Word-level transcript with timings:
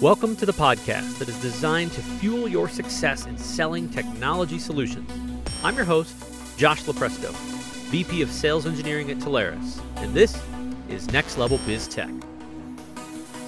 Welcome 0.00 0.34
to 0.36 0.46
the 0.46 0.52
podcast 0.54 1.18
that 1.18 1.28
is 1.28 1.38
designed 1.42 1.92
to 1.92 2.00
fuel 2.00 2.48
your 2.48 2.70
success 2.70 3.26
in 3.26 3.36
selling 3.36 3.86
technology 3.90 4.58
solutions. 4.58 5.10
I'm 5.62 5.76
your 5.76 5.84
host, 5.84 6.16
Josh 6.56 6.84
Lupresto, 6.84 7.34
VP 7.90 8.22
of 8.22 8.30
Sales 8.30 8.64
Engineering 8.64 9.10
at 9.10 9.18
Telarus, 9.18 9.78
and 9.96 10.14
this 10.14 10.42
is 10.88 11.06
Next 11.12 11.36
Level 11.36 11.60
Biz 11.66 11.86
Tech. 11.86 12.08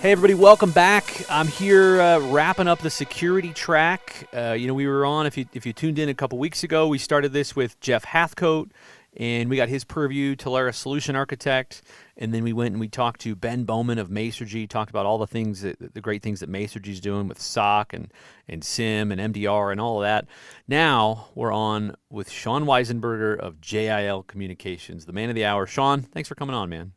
Hey, 0.02 0.12
everybody, 0.12 0.34
welcome 0.34 0.72
back. 0.72 1.24
I'm 1.30 1.46
here 1.46 2.02
uh, 2.02 2.18
wrapping 2.18 2.68
up 2.68 2.80
the 2.80 2.90
security 2.90 3.54
track. 3.54 4.28
Uh, 4.36 4.52
you 4.52 4.66
know, 4.66 4.74
we 4.74 4.86
were 4.86 5.06
on, 5.06 5.24
if 5.26 5.38
you, 5.38 5.46
if 5.54 5.64
you 5.64 5.72
tuned 5.72 5.98
in 5.98 6.10
a 6.10 6.14
couple 6.14 6.36
weeks 6.36 6.62
ago, 6.62 6.86
we 6.86 6.98
started 6.98 7.32
this 7.32 7.56
with 7.56 7.80
Jeff 7.80 8.04
Hathcote, 8.04 8.68
and 9.16 9.50
we 9.50 9.56
got 9.56 9.68
his 9.68 9.84
purview, 9.84 10.34
Telarus 10.34 10.76
Solution 10.76 11.16
Architect. 11.16 11.82
And 12.16 12.32
then 12.32 12.44
we 12.44 12.52
went 12.52 12.72
and 12.72 12.80
we 12.80 12.88
talked 12.88 13.20
to 13.22 13.34
Ben 13.34 13.64
Bowman 13.64 13.98
of 13.98 14.08
Masergy, 14.08 14.68
talked 14.68 14.90
about 14.90 15.06
all 15.06 15.18
the 15.18 15.26
things 15.26 15.62
that 15.62 15.94
the 15.94 16.00
great 16.00 16.22
things 16.22 16.40
that 16.40 16.50
Masergy's 16.50 17.00
doing 17.00 17.28
with 17.28 17.40
SOC 17.40 17.92
and, 17.92 18.12
and 18.48 18.64
SIEM 18.64 19.12
and 19.12 19.34
MDR 19.34 19.72
and 19.72 19.80
all 19.80 20.02
of 20.02 20.06
that. 20.06 20.26
Now 20.66 21.28
we're 21.34 21.52
on 21.52 21.94
with 22.10 22.30
Sean 22.30 22.64
Weisenburger 22.64 23.38
of 23.38 23.60
JIL 23.60 24.22
Communications, 24.24 25.06
the 25.06 25.12
man 25.12 25.28
of 25.28 25.34
the 25.34 25.44
hour. 25.44 25.66
Sean, 25.66 26.02
thanks 26.02 26.28
for 26.28 26.34
coming 26.34 26.54
on, 26.54 26.68
man. 26.68 26.92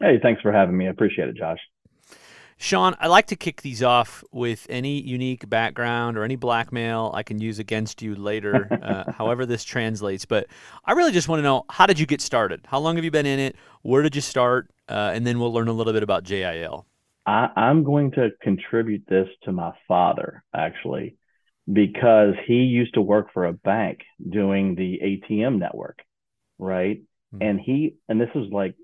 Hey, 0.00 0.18
thanks 0.22 0.42
for 0.42 0.52
having 0.52 0.76
me. 0.76 0.86
I 0.86 0.90
appreciate 0.90 1.28
it, 1.28 1.36
Josh. 1.36 1.60
Sean, 2.58 2.96
I 2.98 3.08
like 3.08 3.26
to 3.26 3.36
kick 3.36 3.60
these 3.60 3.82
off 3.82 4.24
with 4.32 4.66
any 4.70 4.98
unique 5.00 5.48
background 5.48 6.16
or 6.16 6.24
any 6.24 6.36
blackmail 6.36 7.10
I 7.12 7.22
can 7.22 7.38
use 7.38 7.58
against 7.58 8.00
you 8.00 8.14
later, 8.14 8.66
uh, 8.82 9.12
however 9.18 9.44
this 9.44 9.62
translates. 9.62 10.24
But 10.24 10.46
I 10.84 10.92
really 10.92 11.12
just 11.12 11.28
want 11.28 11.40
to 11.40 11.42
know 11.42 11.64
how 11.68 11.84
did 11.84 12.00
you 12.00 12.06
get 12.06 12.22
started? 12.22 12.62
How 12.66 12.78
long 12.78 12.96
have 12.96 13.04
you 13.04 13.10
been 13.10 13.26
in 13.26 13.38
it? 13.38 13.56
Where 13.82 14.02
did 14.02 14.14
you 14.14 14.22
start? 14.22 14.70
Uh, 14.88 15.12
and 15.14 15.26
then 15.26 15.38
we'll 15.38 15.52
learn 15.52 15.68
a 15.68 15.72
little 15.72 15.92
bit 15.92 16.02
about 16.02 16.24
JIL. 16.24 16.86
I, 17.26 17.50
I'm 17.56 17.84
going 17.84 18.12
to 18.12 18.30
contribute 18.40 19.04
this 19.06 19.28
to 19.42 19.52
my 19.52 19.72
father, 19.86 20.42
actually, 20.54 21.16
because 21.70 22.34
he 22.46 22.54
used 22.54 22.94
to 22.94 23.02
work 23.02 23.34
for 23.34 23.44
a 23.44 23.52
bank 23.52 24.00
doing 24.28 24.76
the 24.76 25.00
ATM 25.02 25.58
network, 25.58 25.98
right? 26.58 27.02
Mm-hmm. 27.34 27.42
And 27.42 27.60
he, 27.60 27.96
and 28.08 28.18
this 28.18 28.30
was 28.34 28.48
like 28.50 28.76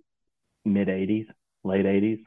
mid 0.66 0.88
80s, 0.88 1.26
late 1.64 1.86
80s 1.86 2.22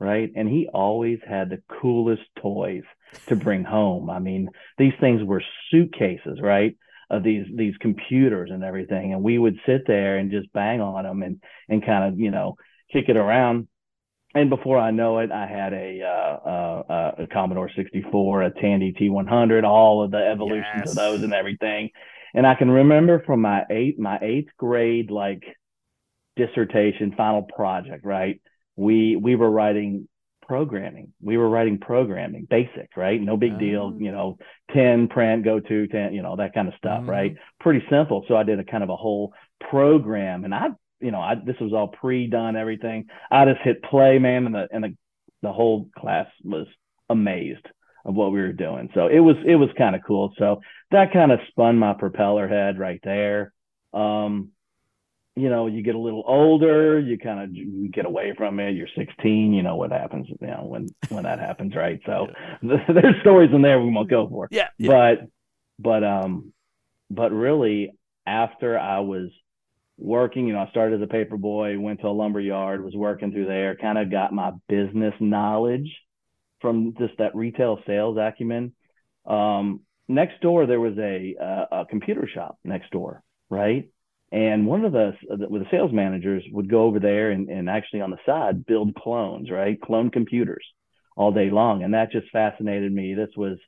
right? 0.00 0.30
And 0.34 0.48
he 0.48 0.68
always 0.72 1.18
had 1.26 1.50
the 1.50 1.62
coolest 1.80 2.22
toys 2.40 2.82
to 3.26 3.36
bring 3.36 3.62
home. 3.62 4.08
I 4.10 4.18
mean, 4.18 4.48
these 4.78 4.94
things 4.98 5.22
were 5.22 5.42
suitcases, 5.70 6.40
right? 6.40 6.76
Of 7.10 7.22
these 7.22 7.44
these 7.54 7.74
computers 7.80 8.50
and 8.52 8.62
everything, 8.62 9.12
and 9.12 9.22
we 9.22 9.36
would 9.36 9.58
sit 9.66 9.82
there 9.86 10.16
and 10.16 10.30
just 10.30 10.52
bang 10.52 10.80
on 10.80 11.02
them 11.02 11.22
and 11.22 11.42
and 11.68 11.84
kind 11.84 12.04
of 12.04 12.18
you 12.20 12.30
know 12.30 12.56
kick 12.92 13.08
it 13.08 13.16
around. 13.16 13.66
And 14.32 14.48
before 14.48 14.78
I 14.78 14.92
know 14.92 15.18
it, 15.18 15.32
I 15.32 15.48
had 15.48 15.72
a 15.72 16.02
uh, 16.02 16.48
uh, 16.48 17.14
a 17.18 17.26
Commodore 17.26 17.68
64, 17.74 18.42
a 18.42 18.50
Tandy 18.52 18.92
T100, 18.92 19.64
all 19.64 20.04
of 20.04 20.12
the 20.12 20.18
evolutions 20.18 20.82
yes. 20.84 20.90
of 20.90 20.96
those 20.96 21.22
and 21.24 21.34
everything. 21.34 21.90
And 22.32 22.46
I 22.46 22.54
can 22.54 22.70
remember 22.70 23.24
from 23.26 23.40
my 23.40 23.64
eighth 23.68 23.98
my 23.98 24.20
eighth 24.22 24.50
grade 24.56 25.10
like 25.10 25.42
dissertation 26.36 27.12
final 27.16 27.42
project, 27.42 28.04
right? 28.04 28.40
We 28.80 29.14
we 29.16 29.36
were 29.36 29.50
writing 29.50 30.08
programming. 30.48 31.12
We 31.22 31.36
were 31.36 31.48
writing 31.48 31.78
programming, 31.78 32.46
basic, 32.50 32.96
right? 32.96 33.20
No 33.20 33.36
big 33.36 33.56
deal, 33.60 33.92
oh. 33.94 33.98
you 34.00 34.10
know, 34.10 34.36
10 34.74 35.06
print, 35.06 35.44
go 35.44 35.60
to 35.60 35.86
10, 35.86 36.12
you 36.12 36.22
know, 36.22 36.34
that 36.34 36.54
kind 36.54 36.66
of 36.66 36.74
stuff, 36.74 37.02
mm-hmm. 37.02 37.10
right? 37.10 37.36
Pretty 37.60 37.84
simple. 37.88 38.24
So 38.26 38.36
I 38.36 38.42
did 38.42 38.58
a 38.58 38.64
kind 38.64 38.82
of 38.82 38.90
a 38.90 38.96
whole 38.96 39.32
program 39.70 40.44
and 40.44 40.52
I, 40.52 40.70
you 40.98 41.12
know, 41.12 41.20
I, 41.20 41.36
this 41.36 41.54
was 41.60 41.72
all 41.72 41.86
pre-done 41.86 42.56
everything. 42.56 43.06
I 43.30 43.44
just 43.44 43.60
hit 43.62 43.80
play, 43.84 44.18
man, 44.18 44.46
and 44.46 44.54
the, 44.56 44.66
and 44.72 44.82
the, 44.82 44.96
the 45.42 45.52
whole 45.52 45.88
class 45.96 46.26
was 46.42 46.66
amazed 47.08 47.66
of 48.04 48.14
what 48.14 48.32
we 48.32 48.40
were 48.40 48.52
doing. 48.52 48.90
So 48.94 49.06
it 49.06 49.20
was, 49.20 49.36
it 49.46 49.54
was 49.54 49.68
kind 49.78 49.94
of 49.94 50.02
cool. 50.04 50.34
So 50.36 50.62
that 50.90 51.12
kind 51.12 51.30
of 51.30 51.38
spun 51.50 51.78
my 51.78 51.92
propeller 51.92 52.48
head 52.48 52.76
right 52.76 53.00
there. 53.04 53.52
Um, 53.92 54.50
you 55.36 55.48
know, 55.48 55.66
you 55.66 55.82
get 55.82 55.94
a 55.94 55.98
little 55.98 56.24
older, 56.26 56.98
you 56.98 57.18
kind 57.18 57.40
of 57.40 57.92
get 57.92 58.04
away 58.04 58.34
from 58.36 58.58
it. 58.60 58.72
You're 58.72 58.88
16, 58.96 59.52
you 59.52 59.62
know 59.62 59.76
what 59.76 59.92
happens, 59.92 60.26
you 60.28 60.46
know, 60.46 60.64
when 60.64 60.88
when 61.08 61.24
that 61.24 61.38
happens, 61.38 61.74
right? 61.74 62.00
So 62.04 62.28
yeah. 62.62 62.76
there's 62.88 63.20
stories 63.20 63.50
in 63.52 63.62
there 63.62 63.80
we 63.80 63.90
won't 63.90 64.10
go 64.10 64.28
for. 64.28 64.48
Yeah, 64.50 64.68
yeah. 64.78 64.88
But 64.88 65.28
but 65.78 66.04
um 66.04 66.52
but 67.10 67.32
really 67.32 67.92
after 68.26 68.78
I 68.78 69.00
was 69.00 69.30
working, 69.98 70.46
you 70.46 70.54
know, 70.54 70.60
I 70.60 70.70
started 70.70 71.00
as 71.00 71.04
a 71.04 71.10
paper 71.10 71.36
boy, 71.36 71.78
went 71.78 72.00
to 72.00 72.08
a 72.08 72.10
lumber 72.10 72.40
yard, 72.40 72.84
was 72.84 72.94
working 72.94 73.32
through 73.32 73.46
there, 73.46 73.76
kind 73.76 73.98
of 73.98 74.10
got 74.10 74.32
my 74.32 74.52
business 74.68 75.14
knowledge 75.20 75.90
from 76.60 76.94
just 76.98 77.16
that 77.18 77.34
retail 77.34 77.78
sales 77.86 78.16
acumen. 78.18 78.72
Um, 79.26 79.80
next 80.08 80.40
door 80.40 80.66
there 80.66 80.80
was 80.80 80.98
a, 80.98 81.36
a, 81.40 81.80
a 81.80 81.86
computer 81.86 82.28
shop 82.32 82.58
next 82.64 82.90
door, 82.90 83.22
right? 83.48 83.90
And 84.32 84.66
one 84.66 84.84
of 84.84 84.92
the, 84.92 85.12
the 85.28 85.66
sales 85.72 85.92
managers 85.92 86.44
would 86.52 86.70
go 86.70 86.84
over 86.84 87.00
there 87.00 87.32
and, 87.32 87.48
and 87.48 87.68
actually 87.68 88.00
on 88.00 88.10
the 88.10 88.18
side 88.24 88.64
build 88.64 88.94
clones, 88.94 89.50
right? 89.50 89.80
Clone 89.80 90.10
computers 90.10 90.64
all 91.16 91.32
day 91.32 91.50
long. 91.50 91.82
And 91.82 91.94
that 91.94 92.12
just 92.12 92.30
fascinated 92.30 92.92
me. 92.92 93.14
This 93.14 93.30
was 93.36 93.58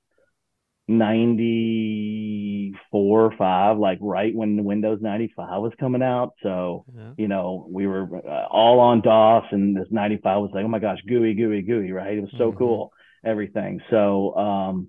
94 0.86 3.24
or 3.24 3.34
5, 3.36 3.78
like 3.78 3.98
right 4.00 4.32
when 4.34 4.64
Windows 4.64 5.00
95 5.02 5.62
was 5.62 5.72
coming 5.80 6.02
out. 6.02 6.34
So, 6.44 6.84
yeah. 6.94 7.10
you 7.16 7.26
know, 7.26 7.66
we 7.68 7.88
were 7.88 8.08
uh, 8.24 8.46
all 8.48 8.78
on 8.78 9.00
DOS 9.00 9.46
and 9.50 9.76
this 9.76 9.88
95 9.90 10.42
was 10.42 10.52
like, 10.54 10.64
oh 10.64 10.68
my 10.68 10.78
gosh, 10.78 11.00
gooey 11.08 11.34
gooey 11.34 11.62
gooey 11.62 11.90
right? 11.90 12.16
It 12.16 12.20
was 12.20 12.30
so 12.38 12.50
mm-hmm. 12.50 12.58
cool, 12.58 12.92
everything. 13.24 13.80
So, 13.90 14.36
um, 14.36 14.88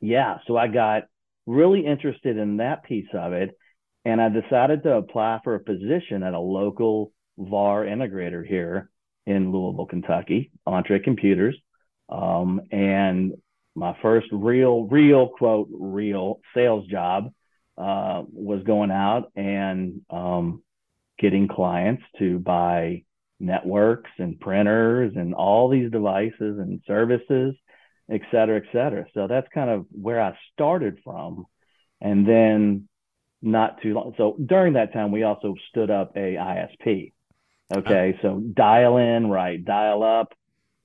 yeah, 0.00 0.38
so 0.46 0.56
I 0.56 0.68
got 0.68 1.08
really 1.46 1.84
interested 1.84 2.36
in 2.36 2.58
that 2.58 2.84
piece 2.84 3.08
of 3.12 3.32
it 3.32 3.58
and 4.04 4.20
I 4.20 4.28
decided 4.28 4.82
to 4.82 4.96
apply 4.96 5.40
for 5.44 5.54
a 5.54 5.60
position 5.60 6.22
at 6.22 6.34
a 6.34 6.40
local 6.40 7.12
VAR 7.38 7.84
integrator 7.84 8.46
here 8.46 8.90
in 9.26 9.52
Louisville, 9.52 9.86
Kentucky, 9.86 10.52
Entre 10.66 11.00
Computers. 11.00 11.56
Um, 12.08 12.60
and 12.70 13.32
my 13.74 13.96
first 14.02 14.28
real, 14.30 14.84
real 14.84 15.28
quote, 15.28 15.68
real 15.72 16.40
sales 16.54 16.86
job 16.86 17.32
uh, 17.76 18.22
was 18.30 18.62
going 18.62 18.90
out 18.90 19.32
and 19.34 20.02
um, 20.10 20.62
getting 21.18 21.48
clients 21.48 22.02
to 22.18 22.38
buy 22.38 23.02
networks 23.40 24.10
and 24.18 24.38
printers 24.38 25.12
and 25.16 25.34
all 25.34 25.68
these 25.68 25.90
devices 25.90 26.58
and 26.58 26.80
services, 26.86 27.54
et 28.10 28.20
cetera, 28.30 28.58
et 28.58 28.68
cetera. 28.72 29.06
So 29.14 29.26
that's 29.26 29.48
kind 29.52 29.70
of 29.70 29.86
where 29.90 30.20
I 30.20 30.36
started 30.52 30.98
from. 31.02 31.46
And 32.00 32.28
then 32.28 32.88
not 33.44 33.80
too 33.82 33.94
long. 33.94 34.14
So 34.16 34.36
during 34.44 34.72
that 34.74 34.92
time, 34.92 35.12
we 35.12 35.22
also 35.22 35.54
stood 35.70 35.90
up 35.90 36.16
a 36.16 36.34
ISP. 36.34 37.12
Okay, 37.74 38.18
so 38.22 38.40
dial 38.40 38.98
in, 38.98 39.28
right? 39.28 39.62
Dial 39.64 40.02
up, 40.02 40.34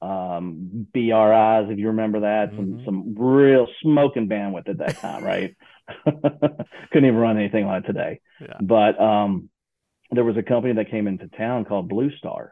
um, 0.02 0.88
BRIs, 0.94 1.70
if 1.70 1.78
you 1.78 1.88
remember 1.88 2.22
that, 2.22 2.52
mm-hmm. 2.52 2.86
some 2.86 2.86
some 2.86 3.16
real 3.18 3.68
smoking 3.82 4.30
bandwidth 4.30 4.70
at 4.70 4.78
that 4.78 4.98
time, 4.98 5.24
right? 5.24 5.56
Couldn't 6.06 7.10
even 7.10 7.16
run 7.16 7.38
anything 7.38 7.66
on 7.66 7.78
it 7.78 7.88
today. 7.88 8.22
Yeah. 8.40 8.58
But 8.62 9.00
um, 9.00 9.50
there 10.12 10.24
was 10.24 10.38
a 10.38 10.44
company 10.44 10.76
that 10.76 10.92
came 10.92 11.08
into 11.08 11.28
town 11.28 11.66
called 11.66 11.90
Blue 11.90 12.12
Star. 12.18 12.52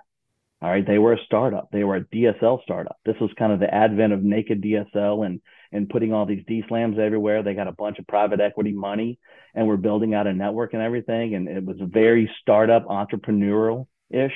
All 0.62 0.70
right, 0.70 0.86
they 0.86 0.98
were 0.98 1.14
a 1.14 1.24
startup. 1.26 1.70
They 1.72 1.84
were 1.84 1.98
a 1.98 2.04
DSL 2.04 2.64
startup. 2.64 2.98
This 3.06 3.16
was 3.22 3.30
kind 3.38 3.54
of 3.54 3.60
the 3.60 3.72
advent 3.74 4.12
of 4.12 4.24
naked 4.24 4.62
DSL 4.62 5.26
and 5.26 5.40
and 5.72 5.90
putting 5.90 6.14
all 6.14 6.26
these 6.26 6.44
DSLAMs 6.46 6.98
everywhere. 6.98 7.44
They 7.44 7.54
got 7.54 7.68
a 7.68 7.74
bunch 7.74 8.00
of 8.00 8.08
private 8.08 8.40
equity 8.40 8.72
money 8.72 9.20
and 9.54 9.68
we're 9.68 9.78
building 9.78 10.14
out 10.14 10.28
a 10.28 10.34
network 10.34 10.74
and 10.74 10.82
everything. 10.82 11.36
And 11.36 11.48
it 11.48 11.66
was 11.66 11.78
a 11.82 11.86
very 11.86 12.30
startup 12.42 12.86
entrepreneurial 12.86 13.88
ish 14.10 14.34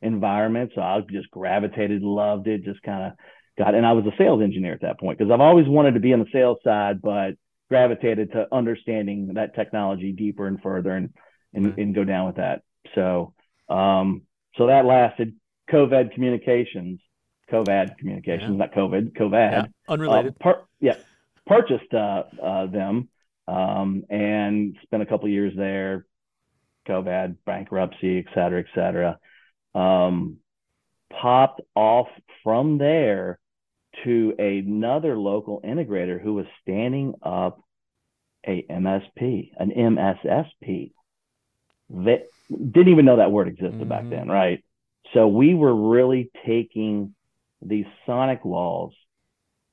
environment. 0.00 0.72
So 0.74 0.80
I 0.82 1.00
just 1.10 1.30
gravitated, 1.30 2.02
loved 2.02 2.48
it, 2.48 2.64
just 2.64 2.82
kind 2.82 3.04
of 3.04 3.12
got, 3.58 3.74
and 3.74 3.86
I 3.86 3.92
was 3.92 4.04
a 4.06 4.16
sales 4.16 4.42
engineer 4.42 4.72
at 4.72 4.82
that 4.82 4.98
point 4.98 5.18
because 5.18 5.30
I've 5.30 5.40
always 5.40 5.68
wanted 5.68 5.94
to 5.94 6.00
be 6.00 6.12
on 6.12 6.20
the 6.20 6.26
sales 6.32 6.58
side, 6.64 7.00
but 7.00 7.32
gravitated 7.68 8.32
to 8.32 8.46
understanding 8.52 9.32
that 9.34 9.54
technology 9.54 10.12
deeper 10.12 10.46
and 10.46 10.60
further 10.60 10.90
and, 10.90 11.10
and, 11.54 11.66
mm-hmm. 11.66 11.80
and 11.80 11.94
go 11.94 12.04
down 12.04 12.26
with 12.26 12.36
that. 12.36 12.62
So, 12.94 13.34
um, 13.68 14.22
so 14.56 14.66
that 14.66 14.84
lasted 14.84 15.34
COVID 15.70 16.12
communications 16.12 17.00
Covad 17.52 17.98
Communications, 17.98 18.52
yeah. 18.52 18.56
not 18.56 18.72
COVID, 18.72 19.16
Covad. 19.16 19.52
Yeah, 19.52 19.66
unrelated. 19.88 20.34
Uh, 20.40 20.44
per, 20.44 20.62
yeah, 20.80 20.96
purchased 21.46 21.92
uh, 21.92 22.24
uh, 22.42 22.66
them 22.66 23.08
um, 23.46 24.04
and 24.08 24.76
spent 24.82 25.02
a 25.02 25.06
couple 25.06 25.28
years 25.28 25.52
there. 25.56 26.06
Covad, 26.88 27.36
bankruptcy, 27.46 28.18
et 28.18 28.24
cetera, 28.34 28.60
et 28.60 28.66
cetera. 28.74 29.18
Um, 29.74 30.38
popped 31.12 31.60
off 31.76 32.08
from 32.42 32.78
there 32.78 33.38
to 34.04 34.34
another 34.38 35.16
local 35.18 35.60
integrator 35.60 36.20
who 36.20 36.34
was 36.34 36.46
standing 36.62 37.14
up 37.22 37.60
a 38.46 38.64
MSP, 38.68 39.50
an 39.58 39.70
MSSP. 39.70 40.92
That 41.90 42.26
didn't 42.50 42.92
even 42.92 43.04
know 43.04 43.16
that 43.16 43.30
word 43.30 43.48
existed 43.48 43.80
mm-hmm. 43.80 43.88
back 43.88 44.08
then, 44.08 44.28
right? 44.28 44.64
So 45.12 45.28
we 45.28 45.54
were 45.54 45.74
really 45.74 46.30
taking 46.46 47.14
these 47.64 47.86
SonicWalls 48.06 48.92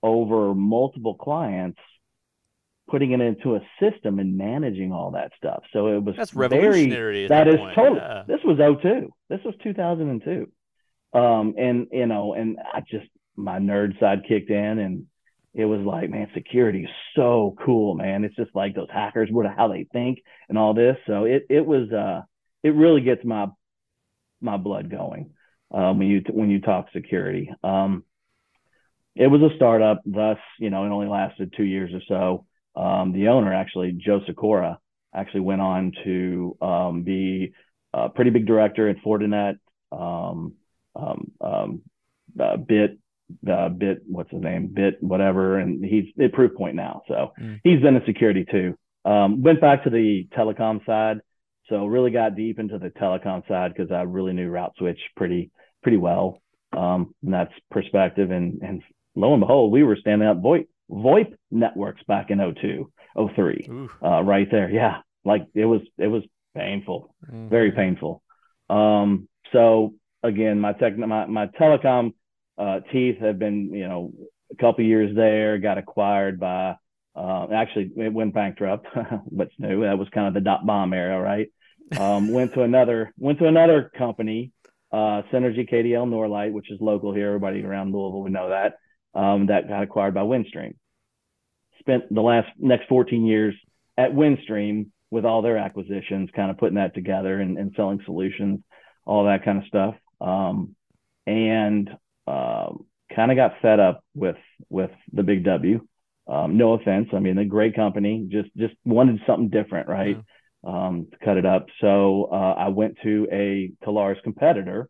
over 0.02 0.54
multiple 0.54 1.16
clients 1.16 1.80
putting 2.90 3.12
it 3.12 3.22
into 3.22 3.56
a 3.56 3.62
system 3.80 4.20
and 4.20 4.38
managing 4.38 4.92
all 4.92 5.12
that 5.12 5.32
stuff. 5.38 5.64
So 5.72 5.88
it 5.88 6.04
was 6.04 6.16
that's 6.16 6.34
revolutionary. 6.34 6.90
Very, 6.90 7.28
that, 7.28 7.46
that 7.46 7.54
is 7.54 7.76
totally. 7.76 8.00
Yeah. 8.00 8.24
This 8.28 8.40
was 8.44 8.58
02. 8.82 9.10
This 9.30 9.40
was 9.46 9.54
2002. 9.64 10.52
Um, 11.12 11.56
and 11.58 11.88
you 11.92 12.06
know, 12.06 12.34
and 12.34 12.58
I 12.74 12.82
just 12.82 13.08
my 13.36 13.60
nerd 13.60 14.00
side 14.00 14.24
kicked 14.28 14.50
in, 14.50 14.80
and 14.80 15.06
it 15.54 15.66
was 15.66 15.82
like, 15.82 16.10
man, 16.10 16.28
security 16.34 16.84
is 16.84 16.90
so 17.16 17.56
cool, 17.64 17.96
man. 17.96 18.24
It's 18.24 18.36
just 18.36 18.56
like 18.56 18.76
those 18.76 18.90
hackers, 18.92 19.30
what 19.32 19.46
how 19.48 19.68
they 19.68 19.88
think 19.92 20.20
and 20.48 20.58
all 20.58 20.74
this. 20.74 20.98
So 21.08 21.26
it 21.26 21.46
it 21.50 21.66
was 21.66 21.92
uh, 21.92 22.22
it 22.64 22.76
really 22.76 23.02
gets 23.02 23.24
my 23.24 23.48
my 24.42 24.58
blood 24.58 24.90
going 24.90 25.32
um, 25.71 26.00
when 26.00 26.07
you 26.07 26.24
when 26.31 26.50
you 26.50 26.62
talk 26.62 26.88
security. 26.94 27.51
Um, 27.63 28.04
it 29.16 29.27
was 29.27 29.42
a 29.42 29.56
startup, 29.56 30.01
thus 30.06 30.38
you 30.60 30.69
know 30.69 30.86
it 30.86 30.89
only 30.89 31.07
lasted 31.07 31.54
two 31.56 31.63
years 31.63 31.92
or 31.94 32.01
so. 32.07 32.81
Um, 32.81 33.12
the 33.12 33.27
owner 33.27 33.54
actually, 33.54 33.92
Joe 33.92 34.21
Sikora, 34.25 34.80
actually 35.13 35.42
went 35.42 35.62
on 35.62 35.92
to 36.04 36.57
um, 36.62 37.04
be 37.04 37.54
a 37.94 38.10
pretty 38.10 38.31
big 38.31 38.45
director 38.45 38.88
at 38.88 38.98
Fortinet, 39.04 39.57
um, 39.92 40.54
um, 40.95 41.31
um, 41.42 41.81
uh, 42.39 42.57
Bit, 42.57 43.00
uh, 43.50 43.69
Bit, 43.69 44.04
what's 44.07 44.31
his 44.31 44.42
name, 44.42 44.68
Bit, 44.68 45.01
whatever, 45.01 45.57
and 45.57 45.83
he's 45.83 46.06
at 46.21 46.31
Proofpoint 46.31 46.75
now. 46.75 47.01
So 47.07 47.33
mm. 47.39 47.60
he's 47.63 47.81
been 47.81 47.95
in 47.95 48.06
security 48.06 48.45
too. 48.50 48.77
Um, 49.06 49.42
went 49.42 49.62
back 49.62 49.83
to 49.83 49.89
the 49.89 50.27
telecom 50.38 50.86
side, 50.86 51.21
so 51.68 51.86
really 51.86 52.12
got 52.12 52.36
deep 52.36 52.60
into 52.60 52.77
the 52.77 52.89
telecom 52.89 53.48
side 53.48 53.74
because 53.74 53.92
I 53.92 54.01
really 54.04 54.33
knew 54.33 54.50
route 54.50 54.74
switch 54.77 55.00
pretty 55.16 55.51
pretty 55.81 55.98
well. 55.98 56.42
Um, 56.76 57.14
and 57.24 57.34
that's 57.34 57.54
perspective, 57.72 58.31
and 58.31 58.62
and 58.62 58.84
lo 59.16 59.34
and 59.34 59.42
behold, 59.42 59.72
we 59.72 59.84
were 59.84 59.96
standing 59.96 60.28
up 60.28 60.42
VoIP 60.42 60.68
VoIP 60.92 61.34
networks 61.52 62.02
back 62.08 62.30
in 62.30 62.38
02, 62.38 62.92
03, 63.36 63.70
uh, 64.04 64.24
right 64.24 64.48
there. 64.52 64.70
Yeah, 64.70 64.98
like 65.26 65.48
it 65.56 65.66
was 65.66 65.81
it 65.98 66.08
was 66.08 66.24
painful, 66.56 67.14
mm-hmm. 67.26 67.50
very 67.50 67.72
painful. 67.72 68.22
Um, 68.70 69.28
so 69.52 69.96
again, 70.24 70.60
my 70.60 70.74
tech 70.74 70.98
my 70.98 71.26
my 71.26 71.48
telecom 71.48 72.14
uh, 72.58 72.81
teeth 72.92 73.20
have 73.20 73.40
been 73.40 73.74
you 73.74 73.88
know 73.88 74.14
a 74.52 74.56
couple 74.56 74.84
years 74.84 75.16
there. 75.16 75.58
Got 75.58 75.78
acquired 75.78 76.40
by 76.40 76.76
uh, 77.16 77.48
actually 77.52 77.92
it 77.98 78.14
went 78.14 78.34
bankrupt. 78.34 78.88
What's 79.26 79.54
new? 79.58 79.81
That 79.81 79.98
was 79.98 80.08
kind 80.10 80.28
of 80.28 80.34
the 80.34 80.42
dot 80.42 80.66
bomb 80.66 80.94
era, 80.94 81.20
right? 81.20 81.52
Um, 82.00 82.31
went 82.31 82.54
to 82.54 82.62
another 82.62 83.12
went 83.18 83.40
to 83.40 83.48
another 83.48 83.92
company, 83.98 84.52
uh, 84.92 85.24
Synergy 85.32 85.70
KDL 85.70 86.08
Norlight, 86.08 86.52
which 86.52 86.72
is 86.72 86.80
local 86.82 87.14
here. 87.14 87.28
Everybody 87.28 87.64
around 87.64 87.94
Louisville 87.94 88.24
would 88.24 88.32
know 88.32 88.50
that. 88.50 88.78
Um, 89.20 89.48
that 89.48 89.68
got 89.68 89.84
acquired 89.84 90.14
by 90.14 90.22
Windstream. 90.22 90.76
Spent 91.80 92.14
the 92.14 92.22
last 92.22 92.50
next 92.58 92.88
14 92.88 93.26
years 93.26 93.56
at 93.98 94.12
Windstream 94.12 94.88
with 95.12 95.26
all 95.26 95.42
their 95.42 95.58
acquisitions, 95.58 96.30
kind 96.36 96.52
of 96.52 96.58
putting 96.58 96.76
that 96.76 96.94
together 96.94 97.40
and, 97.40 97.58
and 97.58 97.74
selling 97.76 98.02
solutions, 98.06 98.60
all 99.06 99.26
that 99.26 99.44
kind 99.44 99.58
of 99.58 99.66
stuff. 99.66 99.96
Um, 100.22 100.76
and 101.26 101.90
uh, 102.28 102.70
kind 103.16 103.32
of 103.32 103.36
got 103.38 103.62
fed 103.62 103.80
up 103.80 104.04
with 104.16 104.38
with 104.70 104.92
the 105.14 105.24
big 105.24 105.44
W. 105.46 105.86
Um, 106.28 106.58
no 106.58 106.74
offense, 106.74 107.10
I 107.14 107.20
mean 107.20 107.38
a 107.38 107.46
great 107.46 107.76
company, 107.76 108.28
just 108.30 108.50
just 108.56 108.76
wanted 108.86 109.20
something 109.26 109.50
different, 109.50 109.88
right? 109.88 110.18
Yeah. 110.18 110.22
Um, 110.62 111.08
to 111.12 111.18
cut 111.24 111.38
it 111.38 111.46
up. 111.46 111.68
So 111.80 112.28
uh, 112.32 112.54
I 112.58 112.68
went 112.68 112.98
to 113.04 113.28
a 113.32 113.72
Telarus 113.86 114.22
competitor, 114.24 114.90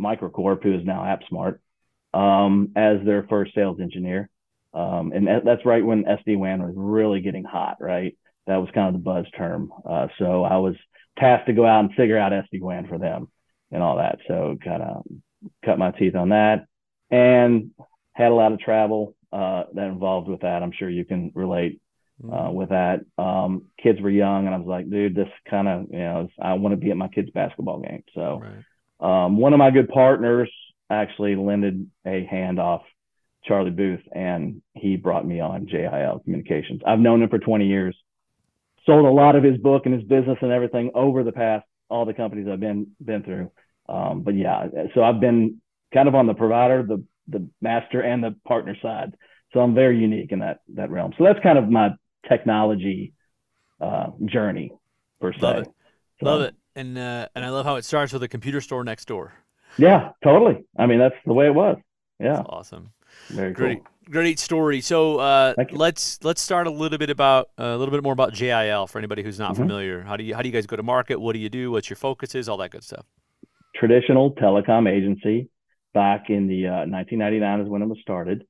Microcorp, 0.00 0.62
who 0.62 0.74
is 0.78 0.84
now 0.84 1.00
AppSmart, 1.02 1.58
um, 2.14 2.70
as 2.76 3.04
their 3.04 3.26
first 3.28 3.52
sales 3.52 3.80
engineer. 3.80 4.30
Um, 4.72 5.10
and 5.12 5.26
that's 5.44 5.66
right 5.66 5.84
when 5.84 6.04
SD 6.04 6.38
WAN 6.38 6.62
was 6.62 6.74
really 6.76 7.20
getting 7.20 7.42
hot, 7.42 7.78
right? 7.80 8.16
That 8.46 8.58
was 8.58 8.68
kind 8.72 8.88
of 8.88 8.92
the 8.94 9.04
buzz 9.04 9.26
term. 9.36 9.72
Uh, 9.84 10.06
so 10.18 10.44
I 10.44 10.58
was 10.58 10.76
tasked 11.18 11.48
to 11.48 11.52
go 11.52 11.66
out 11.66 11.80
and 11.80 11.94
figure 11.94 12.18
out 12.18 12.32
SD 12.32 12.60
WAN 12.60 12.86
for 12.86 12.98
them 12.98 13.28
and 13.72 13.82
all 13.82 13.96
that. 13.96 14.18
So 14.28 14.56
kind 14.62 14.82
of 14.82 15.04
cut 15.64 15.78
my 15.78 15.90
teeth 15.90 16.14
on 16.14 16.28
that 16.30 16.66
and 17.10 17.70
had 18.12 18.30
a 18.30 18.34
lot 18.34 18.52
of 18.52 18.60
travel 18.60 19.14
uh, 19.32 19.64
that 19.74 19.88
involved 19.88 20.28
with 20.28 20.40
that. 20.40 20.62
I'm 20.62 20.72
sure 20.72 20.88
you 20.88 21.04
can 21.04 21.32
relate 21.34 21.80
uh, 22.24 22.26
mm-hmm. 22.26 22.54
with 22.54 22.68
that. 22.70 23.00
Um, 23.16 23.66
kids 23.82 24.00
were 24.00 24.10
young, 24.10 24.46
and 24.46 24.54
I 24.54 24.58
was 24.58 24.66
like, 24.66 24.90
dude, 24.90 25.14
this 25.14 25.28
kind 25.48 25.68
of, 25.68 25.86
you 25.90 25.98
know, 25.98 26.28
I 26.40 26.54
want 26.54 26.72
to 26.72 26.76
be 26.76 26.90
at 26.90 26.96
my 26.96 27.08
kids' 27.08 27.30
basketball 27.30 27.80
game. 27.80 28.02
So, 28.14 28.42
right. 29.00 29.24
um, 29.24 29.36
one 29.36 29.52
of 29.52 29.58
my 29.58 29.70
good 29.70 29.88
partners 29.88 30.50
actually 30.90 31.36
lended 31.36 31.88
a 32.06 32.24
hand 32.24 32.58
off 32.58 32.82
Charlie 33.44 33.70
Booth, 33.70 34.02
and 34.12 34.62
he 34.74 34.96
brought 34.96 35.26
me 35.26 35.40
on 35.40 35.68
JIL 35.68 36.20
Communications. 36.24 36.82
I've 36.86 36.98
known 36.98 37.22
him 37.22 37.28
for 37.28 37.38
20 37.38 37.66
years, 37.66 37.96
sold 38.84 39.04
a 39.04 39.10
lot 39.10 39.36
of 39.36 39.44
his 39.44 39.58
book 39.58 39.82
and 39.86 39.94
his 39.94 40.04
business 40.04 40.38
and 40.40 40.52
everything 40.52 40.90
over 40.94 41.22
the 41.22 41.32
past 41.32 41.64
all 41.90 42.04
the 42.04 42.14
companies 42.14 42.46
I've 42.50 42.60
been 42.60 42.88
been 43.02 43.22
through. 43.22 43.50
Um, 43.88 44.22
but 44.22 44.34
yeah, 44.34 44.66
so 44.94 45.02
I've 45.02 45.20
been 45.20 45.60
kind 45.92 46.08
of 46.08 46.14
on 46.14 46.26
the 46.26 46.34
provider, 46.34 46.82
the 46.82 47.04
the 47.28 47.48
master, 47.60 48.00
and 48.00 48.22
the 48.22 48.36
partner 48.46 48.76
side. 48.82 49.14
So 49.52 49.60
I'm 49.60 49.74
very 49.74 49.98
unique 49.98 50.32
in 50.32 50.40
that 50.40 50.60
that 50.74 50.90
realm. 50.90 51.12
So 51.16 51.24
that's 51.24 51.40
kind 51.42 51.58
of 51.58 51.68
my 51.68 51.90
technology 52.28 53.12
uh, 53.80 54.08
journey 54.24 54.72
per 55.20 55.32
se. 55.32 55.40
Love 55.40 55.56
it. 55.58 55.68
So, 56.20 56.26
love 56.26 56.40
it. 56.42 56.54
And 56.74 56.96
uh, 56.96 57.28
and 57.34 57.44
I 57.44 57.50
love 57.50 57.66
how 57.66 57.76
it 57.76 57.84
starts 57.84 58.12
with 58.12 58.22
a 58.22 58.28
computer 58.28 58.60
store 58.60 58.84
next 58.84 59.06
door. 59.06 59.34
Yeah, 59.76 60.10
totally. 60.22 60.64
I 60.76 60.86
mean, 60.86 60.98
that's 60.98 61.14
the 61.26 61.34
way 61.34 61.46
it 61.46 61.54
was. 61.54 61.76
Yeah. 62.18 62.36
That's 62.36 62.48
awesome. 62.48 62.90
Very 63.28 63.52
great, 63.52 63.78
cool. 63.78 63.86
Great 64.10 64.38
story. 64.38 64.80
So 64.80 65.18
uh, 65.18 65.54
let's 65.72 66.22
let's 66.24 66.40
start 66.40 66.66
a 66.66 66.70
little 66.70 66.98
bit 66.98 67.10
about 67.10 67.50
uh, 67.58 67.64
a 67.64 67.76
little 67.76 67.92
bit 67.92 68.02
more 68.02 68.12
about 68.12 68.32
JIL 68.32 68.86
for 68.86 68.98
anybody 68.98 69.22
who's 69.22 69.38
not 69.38 69.52
mm-hmm. 69.52 69.62
familiar. 69.62 70.02
How 70.02 70.16
do 70.16 70.24
you 70.24 70.34
how 70.34 70.42
do 70.42 70.48
you 70.48 70.52
guys 70.52 70.66
go 70.66 70.76
to 70.76 70.82
market? 70.82 71.20
What 71.20 71.34
do 71.34 71.38
you 71.38 71.48
do? 71.48 71.70
What's 71.70 71.90
your 71.90 71.96
focuses? 71.96 72.48
All 72.48 72.56
that 72.58 72.70
good 72.70 72.84
stuff. 72.84 73.06
Traditional 73.74 74.32
telecom 74.32 74.90
agency. 74.90 75.48
Back 75.94 76.30
in 76.30 76.46
the 76.46 76.66
uh, 76.66 76.86
1999 76.86 77.60
is 77.60 77.68
when 77.68 77.82
it 77.82 77.86
was 77.86 77.98
started. 78.02 78.46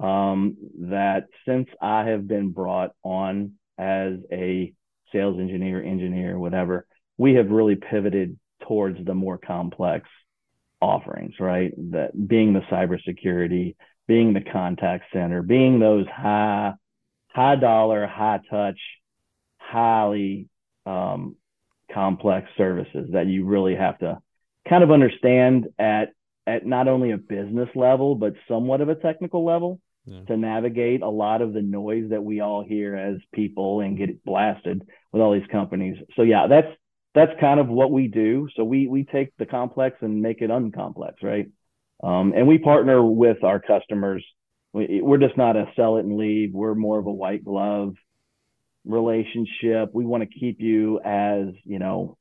Um, 0.00 0.56
that 0.90 1.26
since 1.46 1.68
I 1.80 2.04
have 2.04 2.28
been 2.28 2.50
brought 2.52 2.92
on 3.02 3.54
as 3.76 4.14
a 4.30 4.72
sales 5.12 5.38
engineer, 5.40 5.82
engineer, 5.82 6.38
whatever, 6.38 6.86
we 7.16 7.34
have 7.34 7.50
really 7.50 7.76
pivoted 7.76 8.38
towards 8.66 9.04
the 9.04 9.14
more 9.14 9.38
complex 9.38 10.08
offerings, 10.80 11.34
right? 11.40 11.72
That 11.92 12.28
being 12.28 12.52
the 12.52 12.60
cybersecurity, 12.70 13.74
being 14.06 14.32
the 14.32 14.40
contact 14.40 15.06
center, 15.12 15.42
being 15.42 15.80
those 15.80 16.06
high, 16.06 16.74
high 17.28 17.56
dollar, 17.56 18.06
high 18.06 18.40
touch, 18.48 18.78
highly 19.58 20.48
um, 20.86 21.36
complex 21.92 22.48
services 22.56 23.10
that 23.12 23.26
you 23.26 23.44
really 23.44 23.74
have 23.74 23.98
to 23.98 24.18
kind 24.68 24.84
of 24.84 24.90
understand 24.90 25.68
at 25.78 26.10
at 26.46 26.66
not 26.66 26.88
only 26.88 27.12
a 27.12 27.18
business 27.18 27.68
level 27.74 28.14
but 28.14 28.34
somewhat 28.46 28.80
of 28.80 28.88
a 28.88 28.94
technical 28.94 29.44
level 29.44 29.80
yeah. 30.08 30.20
to 30.26 30.36
navigate 30.36 31.02
a 31.02 31.08
lot 31.08 31.42
of 31.42 31.52
the 31.52 31.62
noise 31.62 32.10
that 32.10 32.22
we 32.22 32.40
all 32.40 32.64
hear 32.64 32.96
as 32.96 33.16
people 33.32 33.80
and 33.80 33.98
get 33.98 34.24
blasted 34.24 34.82
with 35.12 35.22
all 35.22 35.32
these 35.32 35.48
companies. 35.50 35.96
So 36.16 36.22
yeah, 36.22 36.46
that's 36.48 36.68
that's 37.14 37.32
kind 37.40 37.60
of 37.60 37.68
what 37.68 37.90
we 37.90 38.08
do. 38.08 38.48
So 38.56 38.64
we 38.64 38.86
we 38.86 39.04
take 39.04 39.36
the 39.38 39.46
complex 39.46 39.96
and 40.00 40.22
make 40.22 40.40
it 40.40 40.50
uncomplex, 40.50 41.22
right? 41.22 41.48
Um, 42.02 42.32
and 42.36 42.46
we 42.46 42.58
partner 42.58 43.02
with 43.04 43.42
our 43.42 43.60
customers. 43.60 44.24
We, 44.72 45.00
we're 45.02 45.18
just 45.18 45.36
not 45.36 45.56
a 45.56 45.66
sell 45.74 45.96
it 45.96 46.04
and 46.04 46.16
leave. 46.16 46.52
We're 46.52 46.74
more 46.74 46.98
of 46.98 47.06
a 47.06 47.12
white 47.12 47.44
glove 47.44 47.94
relationship. 48.84 49.90
We 49.92 50.04
want 50.04 50.22
to 50.22 50.38
keep 50.38 50.60
you 50.60 51.00
as 51.04 51.48
you 51.64 51.78
know 51.78 52.16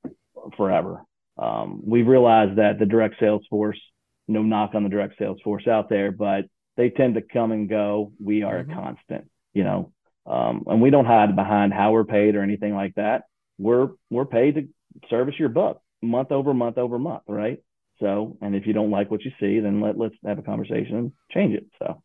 forever. 0.55 1.03
Um, 1.37 1.81
we've 1.85 2.07
realized 2.07 2.57
that 2.57 2.79
the 2.79 2.85
direct 2.85 3.15
sales 3.19 3.45
force, 3.49 3.79
no 4.27 4.41
knock 4.41 4.71
on 4.73 4.83
the 4.83 4.89
direct 4.89 5.19
sales 5.19 5.39
force 5.43 5.67
out 5.67 5.89
there, 5.89 6.11
but 6.11 6.45
they 6.77 6.89
tend 6.89 7.15
to 7.15 7.21
come 7.21 7.51
and 7.51 7.67
go. 7.67 8.13
We 8.23 8.43
are 8.43 8.63
mm-hmm. 8.63 8.71
a 8.71 8.75
constant, 8.75 9.29
you 9.53 9.63
know, 9.63 9.91
um, 10.25 10.63
and 10.67 10.81
we 10.81 10.89
don't 10.89 11.05
hide 11.05 11.35
behind 11.35 11.73
how 11.73 11.91
we're 11.91 12.05
paid 12.05 12.35
or 12.35 12.43
anything 12.43 12.73
like 12.73 12.95
that. 12.95 13.23
We're 13.57 13.89
we're 14.09 14.25
paid 14.25 14.55
to 14.55 14.67
service 15.09 15.35
your 15.37 15.49
book 15.49 15.81
month 16.01 16.31
over 16.31 16.53
month 16.53 16.77
over 16.77 16.97
month, 16.99 17.23
right? 17.27 17.59
So, 17.99 18.37
and 18.41 18.55
if 18.55 18.67
you 18.67 18.73
don't 18.73 18.91
like 18.91 19.09
what 19.09 19.25
you 19.25 19.31
see, 19.39 19.59
then 19.59 19.81
let 19.81 19.97
let's 19.97 20.15
have 20.25 20.37
a 20.37 20.43
conversation 20.43 20.95
and 20.95 21.11
change 21.31 21.55
it. 21.55 21.65
So, 21.79 22.01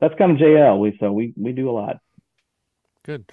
that's 0.00 0.14
kind 0.16 0.30
of 0.30 0.38
JL. 0.38 0.78
We 0.78 0.96
so 1.00 1.12
we 1.12 1.34
we 1.36 1.52
do 1.52 1.68
a 1.68 1.72
lot. 1.72 1.96
Good. 3.02 3.30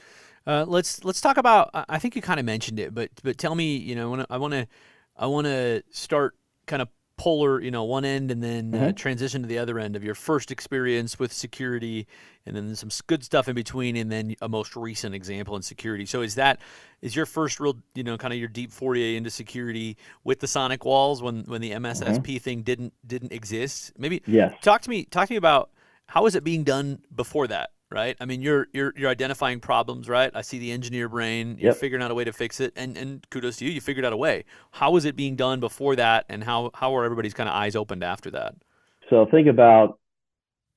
Uh, 0.47 0.65
let's 0.67 1.03
let's 1.03 1.21
talk 1.21 1.37
about. 1.37 1.69
I 1.73 1.99
think 1.99 2.15
you 2.15 2.21
kind 2.21 2.39
of 2.39 2.45
mentioned 2.45 2.79
it, 2.79 2.95
but 2.95 3.11
but 3.23 3.37
tell 3.37 3.53
me, 3.53 3.77
you 3.77 3.95
know, 3.95 4.25
I 4.29 4.37
want 4.37 4.53
to 4.53 4.67
I 5.15 5.27
want 5.27 5.45
to 5.45 5.83
start 5.91 6.35
kind 6.65 6.81
of 6.81 6.87
polar, 7.21 7.61
you 7.61 7.69
know, 7.69 7.83
one 7.83 8.03
end 8.03 8.31
and 8.31 8.41
then 8.41 8.73
uh, 8.73 8.77
mm-hmm. 8.77 8.87
uh, 8.87 8.91
transition 8.93 9.43
to 9.43 9.47
the 9.47 9.59
other 9.59 9.77
end 9.77 9.95
of 9.95 10.03
your 10.03 10.15
first 10.15 10.49
experience 10.49 11.19
with 11.19 11.31
security 11.31 12.07
and 12.47 12.55
then 12.55 12.75
some 12.75 12.89
good 13.05 13.23
stuff 13.23 13.47
in 13.47 13.53
between 13.53 13.95
and 13.95 14.11
then 14.11 14.35
a 14.41 14.49
most 14.49 14.75
recent 14.75 15.13
example 15.13 15.55
in 15.55 15.61
security. 15.61 16.07
So 16.07 16.21
is 16.21 16.33
that 16.33 16.59
is 16.99 17.15
your 17.15 17.27
first 17.27 17.59
real, 17.59 17.77
you 17.93 18.03
know, 18.03 18.17
kind 18.17 18.33
of 18.33 18.39
your 18.39 18.49
deep 18.49 18.71
foray 18.71 19.15
into 19.15 19.29
security 19.29 19.97
with 20.23 20.39
the 20.39 20.47
SonicWalls 20.47 21.21
when 21.21 21.43
when 21.43 21.61
the 21.61 21.73
MSSP 21.73 22.23
mm-hmm. 22.23 22.37
thing 22.37 22.63
didn't 22.63 22.93
didn't 23.05 23.33
exist? 23.33 23.93
Maybe 23.99 24.23
yes. 24.25 24.55
talk 24.63 24.81
to 24.81 24.89
me 24.89 25.05
talk 25.05 25.27
to 25.27 25.33
me 25.33 25.37
about 25.37 25.69
how 26.07 26.23
was 26.23 26.33
it 26.33 26.43
being 26.43 26.63
done 26.63 27.03
before 27.15 27.45
that? 27.49 27.69
Right. 27.91 28.15
I 28.21 28.25
mean, 28.25 28.41
you're 28.41 28.67
you're 28.71 28.93
you're 28.95 29.09
identifying 29.09 29.59
problems, 29.59 30.07
right? 30.07 30.31
I 30.33 30.43
see 30.43 30.59
the 30.59 30.71
engineer 30.71 31.09
brain. 31.09 31.57
You're 31.59 31.71
yep. 31.71 31.77
figuring 31.77 32.01
out 32.01 32.09
a 32.09 32.13
way 32.15 32.23
to 32.23 32.31
fix 32.31 32.61
it, 32.61 32.71
and 32.77 32.95
and 32.95 33.29
kudos 33.29 33.57
to 33.57 33.65
you. 33.65 33.71
You 33.71 33.81
figured 33.81 34.05
out 34.05 34.13
a 34.13 34.17
way. 34.17 34.45
How 34.71 34.91
was 34.91 35.03
it 35.03 35.17
being 35.17 35.35
done 35.35 35.59
before 35.59 35.97
that, 35.97 36.25
and 36.29 36.41
how 36.41 36.71
how 36.73 36.95
are 36.95 37.03
everybody's 37.03 37.33
kind 37.33 37.49
of 37.49 37.55
eyes 37.55 37.75
opened 37.75 38.01
after 38.01 38.31
that? 38.31 38.55
So 39.09 39.27
think 39.29 39.47
about, 39.47 39.99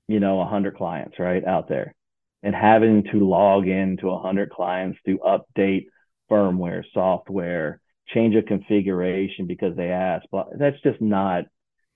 you 0.09 0.18
know, 0.18 0.40
a 0.40 0.44
hundred 0.44 0.76
clients 0.76 1.16
right 1.21 1.44
out 1.44 1.68
there, 1.68 1.94
and 2.42 2.52
having 2.52 3.04
to 3.12 3.28
log 3.28 3.68
into 3.68 4.11
a 4.11 4.18
hundred 4.18 4.50
clients 4.50 4.99
to 5.06 5.18
update 5.18 5.87
firmware, 6.28 6.83
software, 6.92 7.80
change 8.12 8.35
a 8.35 8.42
configuration 8.42 9.47
because 9.47 9.76
they 9.76 9.90
asked. 9.90 10.26
But 10.33 10.49
that's 10.59 10.80
just 10.83 11.00
not. 11.00 11.44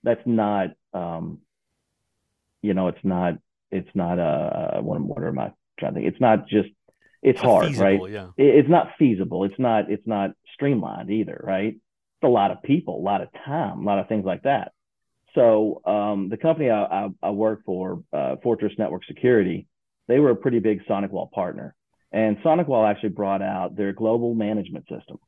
That's 0.03 0.25
not. 0.25 0.67
Um, 0.93 1.39
you 2.61 2.73
know, 2.73 2.87
it's 2.87 3.03
not 3.03 3.33
it's 3.71 3.89
not 3.93 4.19
a 4.19 4.81
what, 4.81 4.99
what 5.01 5.23
am 5.23 5.39
I 5.39 5.51
trying 5.79 5.93
to 5.93 5.99
think? 5.99 6.11
It's 6.11 6.21
not 6.21 6.47
just 6.47 6.69
it's, 7.21 7.37
it's 7.37 7.41
hard, 7.41 7.67
feasible, 7.67 7.85
right? 7.85 8.11
Yeah. 8.11 8.27
It, 8.37 8.55
it's 8.55 8.69
not 8.69 8.91
feasible. 8.97 9.43
It's 9.43 9.59
not 9.59 9.91
it's 9.91 10.07
not 10.07 10.31
streamlined 10.53 11.09
either, 11.09 11.39
right? 11.43 11.75
It's 11.75 12.23
a 12.23 12.27
lot 12.27 12.51
of 12.51 12.61
people, 12.63 12.99
a 12.99 13.05
lot 13.05 13.21
of 13.21 13.29
time, 13.45 13.79
a 13.79 13.85
lot 13.85 13.99
of 13.99 14.07
things 14.07 14.25
like 14.25 14.43
that. 14.43 14.71
So 15.35 15.81
um, 15.85 16.29
the 16.29 16.37
company 16.37 16.69
I, 16.69 16.83
I, 16.83 17.07
I 17.21 17.29
work 17.29 17.61
for, 17.65 18.03
uh, 18.11 18.37
Fortress 18.41 18.73
Network 18.77 19.05
Security, 19.05 19.67
they 20.07 20.19
were 20.19 20.31
a 20.31 20.35
pretty 20.35 20.59
big 20.59 20.83
SonicWall 20.89 21.31
partner, 21.31 21.75
and 22.11 22.37
SonicWall 22.37 22.89
actually 22.89 23.09
brought 23.09 23.41
out 23.41 23.75
their 23.75 23.93
global 23.93 24.33
management 24.33 24.85
system 24.89 25.19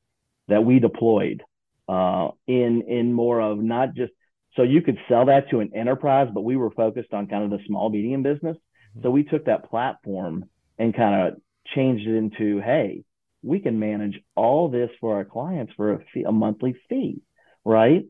that 0.48 0.66
we 0.66 0.80
deployed 0.80 1.44
uh, 1.88 2.30
in 2.48 2.84
in 2.88 3.14
more 3.14 3.40
of 3.42 3.60
not 3.60 3.94
just 3.94 4.12
so 4.56 4.64
you 4.64 4.82
could 4.82 4.98
sell 5.08 5.26
that 5.26 5.50
to 5.50 5.60
an 5.60 5.72
enterprise, 5.76 6.28
but 6.34 6.42
we 6.42 6.58
were 6.58 6.72
focused 6.72 7.14
on 7.14 7.28
kind 7.28 7.44
of 7.44 7.52
the 7.52 7.66
small 7.68 7.90
medium 7.90 8.24
business. 8.24 8.58
So 9.02 9.10
we 9.10 9.24
took 9.24 9.46
that 9.46 9.70
platform 9.70 10.46
and 10.78 10.96
kind 10.96 11.28
of 11.28 11.42
changed 11.74 12.08
it 12.08 12.16
into, 12.16 12.60
hey, 12.60 13.04
we 13.44 13.60
can 13.60 13.80
manage 13.80 14.20
all 14.36 14.70
this 14.70 14.90
for 15.00 15.16
our 15.16 15.26
clients 15.26 15.74
for 15.76 15.94
a, 15.94 16.00
fee, 16.14 16.24
a 16.24 16.32
monthly 16.32 16.76
fee, 16.90 17.22
right? 17.64 18.04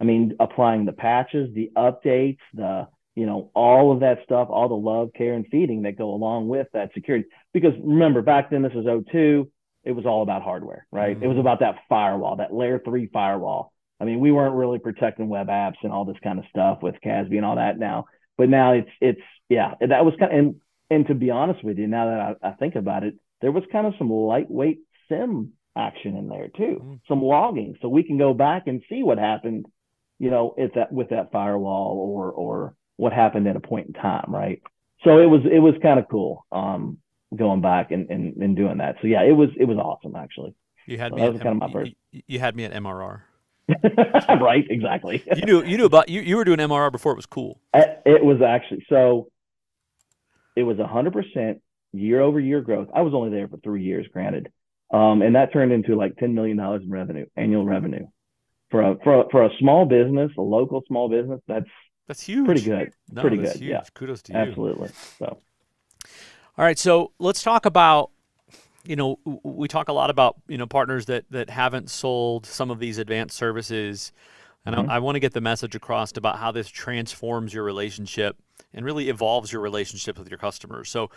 I 0.00 0.04
mean, 0.04 0.34
applying 0.38 0.84
the 0.84 0.92
patches, 0.92 1.52
the 1.54 1.70
updates, 1.76 2.38
the 2.54 2.86
you 3.16 3.26
know 3.26 3.50
all 3.52 3.90
of 3.90 4.00
that 4.00 4.18
stuff, 4.22 4.46
all 4.48 4.68
the 4.68 4.74
love, 4.74 5.10
care, 5.16 5.34
and 5.34 5.44
feeding 5.50 5.82
that 5.82 5.98
go 5.98 6.14
along 6.14 6.46
with 6.46 6.68
that 6.72 6.92
security. 6.94 7.28
Because 7.52 7.72
remember, 7.82 8.22
back 8.22 8.50
then 8.50 8.62
this 8.62 8.72
was 8.72 8.86
02, 9.10 9.50
it 9.82 9.92
was 9.92 10.06
all 10.06 10.22
about 10.22 10.42
hardware, 10.42 10.86
right? 10.92 11.16
Mm-hmm. 11.16 11.24
It 11.24 11.26
was 11.26 11.38
about 11.38 11.60
that 11.60 11.76
firewall, 11.88 12.36
that 12.36 12.54
layer 12.54 12.78
three 12.78 13.08
firewall 13.12 13.72
I 14.00 14.04
mean, 14.04 14.20
we 14.20 14.30
weren't 14.30 14.54
really 14.54 14.78
protecting 14.78 15.28
web 15.28 15.48
apps 15.48 15.76
and 15.82 15.92
all 15.92 16.04
this 16.04 16.16
kind 16.22 16.38
of 16.38 16.44
stuff 16.50 16.78
with 16.82 16.94
CASB 17.04 17.36
and 17.36 17.44
all 17.44 17.56
that 17.56 17.78
now, 17.78 18.06
but 18.36 18.48
now 18.48 18.72
it's 18.72 18.90
it's 19.00 19.20
yeah, 19.48 19.74
that 19.80 20.04
was 20.04 20.14
kind 20.18 20.32
of 20.32 20.38
and 20.38 20.54
and 20.90 21.06
to 21.08 21.14
be 21.14 21.30
honest 21.30 21.62
with 21.64 21.78
you, 21.78 21.86
now 21.86 22.06
that 22.06 22.38
I, 22.42 22.48
I 22.48 22.52
think 22.52 22.74
about 22.76 23.04
it, 23.04 23.14
there 23.40 23.52
was 23.52 23.64
kind 23.70 23.86
of 23.86 23.94
some 23.98 24.10
lightweight 24.10 24.78
SIEM 25.08 25.52
action 25.76 26.16
in 26.16 26.28
there 26.28 26.48
too, 26.48 26.80
mm-hmm. 26.80 26.94
some 27.08 27.22
logging, 27.22 27.76
so 27.80 27.88
we 27.88 28.02
can 28.02 28.18
go 28.18 28.34
back 28.34 28.66
and 28.66 28.82
see 28.88 29.02
what 29.02 29.18
happened, 29.18 29.66
you 30.18 30.30
know, 30.30 30.54
if 30.56 30.74
that 30.74 30.92
with 30.92 31.10
that 31.10 31.32
firewall 31.32 31.96
or 31.98 32.30
or 32.30 32.74
what 32.96 33.12
happened 33.12 33.46
at 33.46 33.56
a 33.56 33.60
point 33.60 33.88
in 33.88 33.92
time, 33.94 34.26
right? 34.28 34.62
So 35.04 35.18
it 35.18 35.26
was 35.26 35.42
it 35.50 35.60
was 35.60 35.74
kind 35.82 35.98
of 35.98 36.06
cool 36.10 36.44
um, 36.52 36.98
going 37.34 37.60
back 37.60 37.90
and, 37.90 38.10
and 38.10 38.36
and 38.36 38.56
doing 38.56 38.78
that. 38.78 38.96
So 39.00 39.06
yeah, 39.08 39.22
it 39.22 39.32
was 39.32 39.50
it 39.58 39.64
was 39.64 39.76
awesome 39.78 40.16
actually. 40.16 40.54
You 40.86 40.98
had 40.98 41.12
so 41.12 41.16
me. 41.16 41.22
That 41.22 41.32
was 41.32 41.40
at, 41.40 41.44
kind 41.44 41.62
of 41.62 41.68
my 41.68 41.72
first. 41.72 41.92
You 42.10 42.38
had 42.40 42.56
me 42.56 42.64
at 42.64 42.72
MRR. 42.72 43.22
right, 44.40 44.66
exactly. 44.70 45.22
you 45.36 45.42
knew 45.42 45.62
you 45.62 45.76
knew 45.76 45.84
about 45.84 46.08
you. 46.08 46.20
You 46.20 46.36
were 46.36 46.44
doing 46.44 46.58
MRR 46.58 46.90
before 46.90 47.12
it 47.12 47.16
was 47.16 47.26
cool. 47.26 47.60
Uh, 47.74 47.82
it 48.06 48.24
was 48.24 48.40
actually 48.42 48.86
so. 48.88 49.28
It 50.56 50.62
was 50.62 50.78
hundred 50.78 51.12
percent 51.12 51.60
year 51.92 52.20
over 52.20 52.40
year 52.40 52.60
growth. 52.60 52.88
I 52.94 53.02
was 53.02 53.14
only 53.14 53.30
there 53.30 53.46
for 53.48 53.58
three 53.58 53.82
years, 53.82 54.06
granted, 54.12 54.50
um, 54.92 55.22
and 55.22 55.34
that 55.36 55.52
turned 55.52 55.72
into 55.72 55.96
like 55.96 56.16
ten 56.16 56.34
million 56.34 56.56
dollars 56.56 56.82
in 56.82 56.90
revenue, 56.90 57.26
annual 57.36 57.64
revenue, 57.64 58.06
for 58.70 58.82
a 58.82 58.96
for 59.04 59.20
a, 59.20 59.28
for 59.30 59.44
a 59.44 59.50
small 59.58 59.84
business, 59.84 60.30
a 60.38 60.42
local 60.42 60.82
small 60.88 61.08
business. 61.08 61.40
That's 61.46 61.68
that's 62.06 62.22
huge. 62.22 62.46
Pretty 62.46 62.62
good. 62.62 62.92
No, 63.10 63.20
pretty 63.20 63.36
good. 63.36 63.56
Huge. 63.56 63.70
Yeah. 63.70 63.82
Kudos 63.94 64.22
to 64.22 64.32
you. 64.32 64.38
Absolutely. 64.38 64.88
So. 65.18 65.38
All 66.56 66.64
right, 66.64 66.78
so 66.78 67.12
let's 67.20 67.42
talk 67.42 67.66
about 67.66 68.10
you 68.88 68.96
know, 68.96 69.18
we 69.42 69.68
talk 69.68 69.88
a 69.88 69.92
lot 69.92 70.08
about 70.08 70.36
you 70.48 70.56
know 70.56 70.66
partners 70.66 71.06
that 71.06 71.24
that 71.30 71.50
haven't 71.50 71.90
sold 71.90 72.46
some 72.46 72.70
of 72.70 72.78
these 72.78 72.96
advanced 72.96 73.36
services, 73.36 74.12
and 74.64 74.74
mm-hmm. 74.74 74.90
I, 74.90 74.96
I 74.96 74.98
want 74.98 75.16
to 75.16 75.20
get 75.20 75.34
the 75.34 75.42
message 75.42 75.74
across 75.74 76.16
about 76.16 76.38
how 76.38 76.50
this 76.50 76.68
transforms 76.68 77.52
your 77.52 77.64
relationship 77.64 78.36
and 78.72 78.86
really 78.86 79.10
evolves 79.10 79.52
your 79.52 79.60
relationship 79.60 80.18
with 80.18 80.30
your 80.30 80.38
customers. 80.38 80.88
So, 80.88 81.10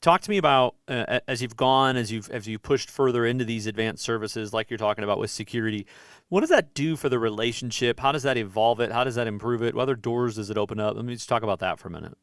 talk 0.00 0.22
to 0.22 0.30
me 0.30 0.38
about 0.38 0.74
uh, 0.88 1.20
as 1.28 1.40
you've 1.40 1.56
gone 1.56 1.96
as 1.96 2.10
you've 2.10 2.28
as 2.30 2.48
you 2.48 2.58
pushed 2.58 2.90
further 2.90 3.24
into 3.24 3.44
these 3.44 3.68
advanced 3.68 4.02
services, 4.02 4.52
like 4.52 4.68
you're 4.68 4.76
talking 4.76 5.04
about 5.04 5.20
with 5.20 5.30
security. 5.30 5.86
What 6.30 6.40
does 6.40 6.50
that 6.50 6.74
do 6.74 6.96
for 6.96 7.08
the 7.08 7.20
relationship? 7.20 8.00
How 8.00 8.10
does 8.10 8.24
that 8.24 8.36
evolve 8.36 8.80
it? 8.80 8.90
How 8.90 9.04
does 9.04 9.14
that 9.14 9.28
improve 9.28 9.62
it? 9.62 9.76
What 9.76 9.82
other 9.82 9.94
doors 9.94 10.34
does 10.34 10.50
it 10.50 10.58
open 10.58 10.80
up? 10.80 10.96
Let 10.96 11.04
me 11.04 11.14
just 11.14 11.28
talk 11.28 11.44
about 11.44 11.60
that 11.60 11.78
for 11.78 11.86
a 11.86 11.92
minute. 11.92 12.18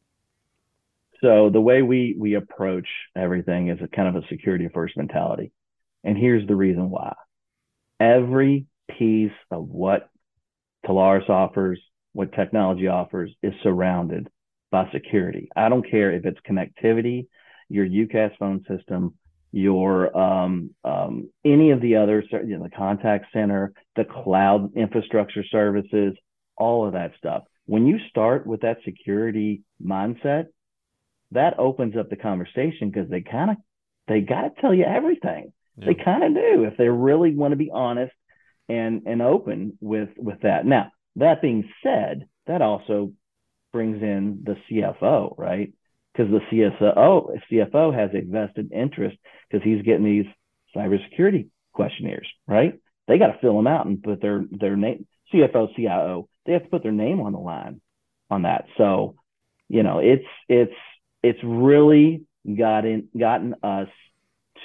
So 1.22 1.50
the 1.50 1.60
way 1.60 1.82
we 1.82 2.16
we 2.18 2.34
approach 2.34 2.88
everything 3.16 3.68
is 3.68 3.78
a 3.82 3.88
kind 3.88 4.08
of 4.14 4.22
a 4.22 4.26
security 4.28 4.68
first 4.72 4.96
mentality. 4.96 5.52
And 6.04 6.18
here's 6.18 6.46
the 6.48 6.56
reason 6.56 6.90
why. 6.90 7.14
Every 8.00 8.66
piece 8.98 9.30
of 9.50 9.68
what 9.68 10.10
Telarus 10.84 11.28
offers, 11.30 11.80
what 12.12 12.32
technology 12.32 12.88
offers 12.88 13.30
is 13.42 13.54
surrounded 13.62 14.28
by 14.72 14.90
security. 14.90 15.48
I 15.54 15.68
don't 15.68 15.88
care 15.88 16.10
if 16.10 16.24
it's 16.24 16.40
connectivity, 16.48 17.28
your 17.68 17.86
UCaaS 17.86 18.36
phone 18.38 18.64
system, 18.68 19.14
your 19.52 20.16
um, 20.16 20.70
um, 20.82 21.30
any 21.44 21.70
of 21.70 21.80
the 21.80 21.96
other, 21.96 22.24
you 22.32 22.58
know, 22.58 22.64
the 22.64 22.70
contact 22.70 23.26
center, 23.32 23.72
the 23.94 24.04
cloud 24.04 24.76
infrastructure 24.76 25.44
services, 25.44 26.14
all 26.56 26.86
of 26.86 26.94
that 26.94 27.12
stuff. 27.16 27.44
When 27.66 27.86
you 27.86 27.98
start 28.08 28.44
with 28.44 28.62
that 28.62 28.78
security 28.84 29.62
mindset, 29.84 30.46
that 31.32 31.58
opens 31.58 31.96
up 31.96 32.10
the 32.10 32.16
conversation 32.16 32.90
because 32.90 33.10
they 33.10 33.20
kind 33.20 33.50
of 33.50 33.56
they 34.08 34.20
got 34.20 34.42
to 34.42 34.60
tell 34.60 34.74
you 34.74 34.84
everything. 34.84 35.52
Yeah. 35.76 35.86
They 35.86 35.94
kind 35.94 36.24
of 36.24 36.34
do 36.34 36.64
if 36.64 36.76
they 36.76 36.88
really 36.88 37.34
want 37.34 37.52
to 37.52 37.56
be 37.56 37.70
honest 37.72 38.12
and 38.68 39.02
and 39.06 39.22
open 39.22 39.78
with 39.80 40.10
with 40.16 40.40
that. 40.42 40.66
Now 40.66 40.92
that 41.16 41.42
being 41.42 41.68
said, 41.82 42.26
that 42.46 42.62
also 42.62 43.12
brings 43.72 44.02
in 44.02 44.44
the 44.44 44.56
CFO, 44.70 45.34
right? 45.38 45.72
Because 46.12 46.30
the 46.30 46.40
CSO 46.50 47.38
CFO 47.50 47.94
has 47.94 48.10
a 48.14 48.20
vested 48.20 48.72
interest 48.72 49.16
because 49.50 49.64
he's 49.64 49.82
getting 49.82 50.04
these 50.04 50.26
cybersecurity 50.76 51.48
questionnaires, 51.72 52.28
right? 52.46 52.74
They 53.08 53.18
got 53.18 53.28
to 53.28 53.38
fill 53.40 53.56
them 53.56 53.66
out 53.66 53.86
and 53.86 54.02
put 54.02 54.20
their 54.20 54.44
their 54.50 54.76
name 54.76 55.06
CFO 55.32 55.74
CIO. 55.74 56.28
They 56.46 56.52
have 56.52 56.64
to 56.64 56.68
put 56.68 56.82
their 56.82 56.92
name 56.92 57.20
on 57.20 57.32
the 57.32 57.38
line 57.38 57.80
on 58.30 58.42
that. 58.42 58.66
So, 58.76 59.16
you 59.68 59.82
know, 59.82 59.98
it's 59.98 60.24
it's 60.48 60.72
it's 61.22 61.38
really 61.42 62.24
gotten 62.56 63.08
gotten 63.18 63.54
us 63.62 63.88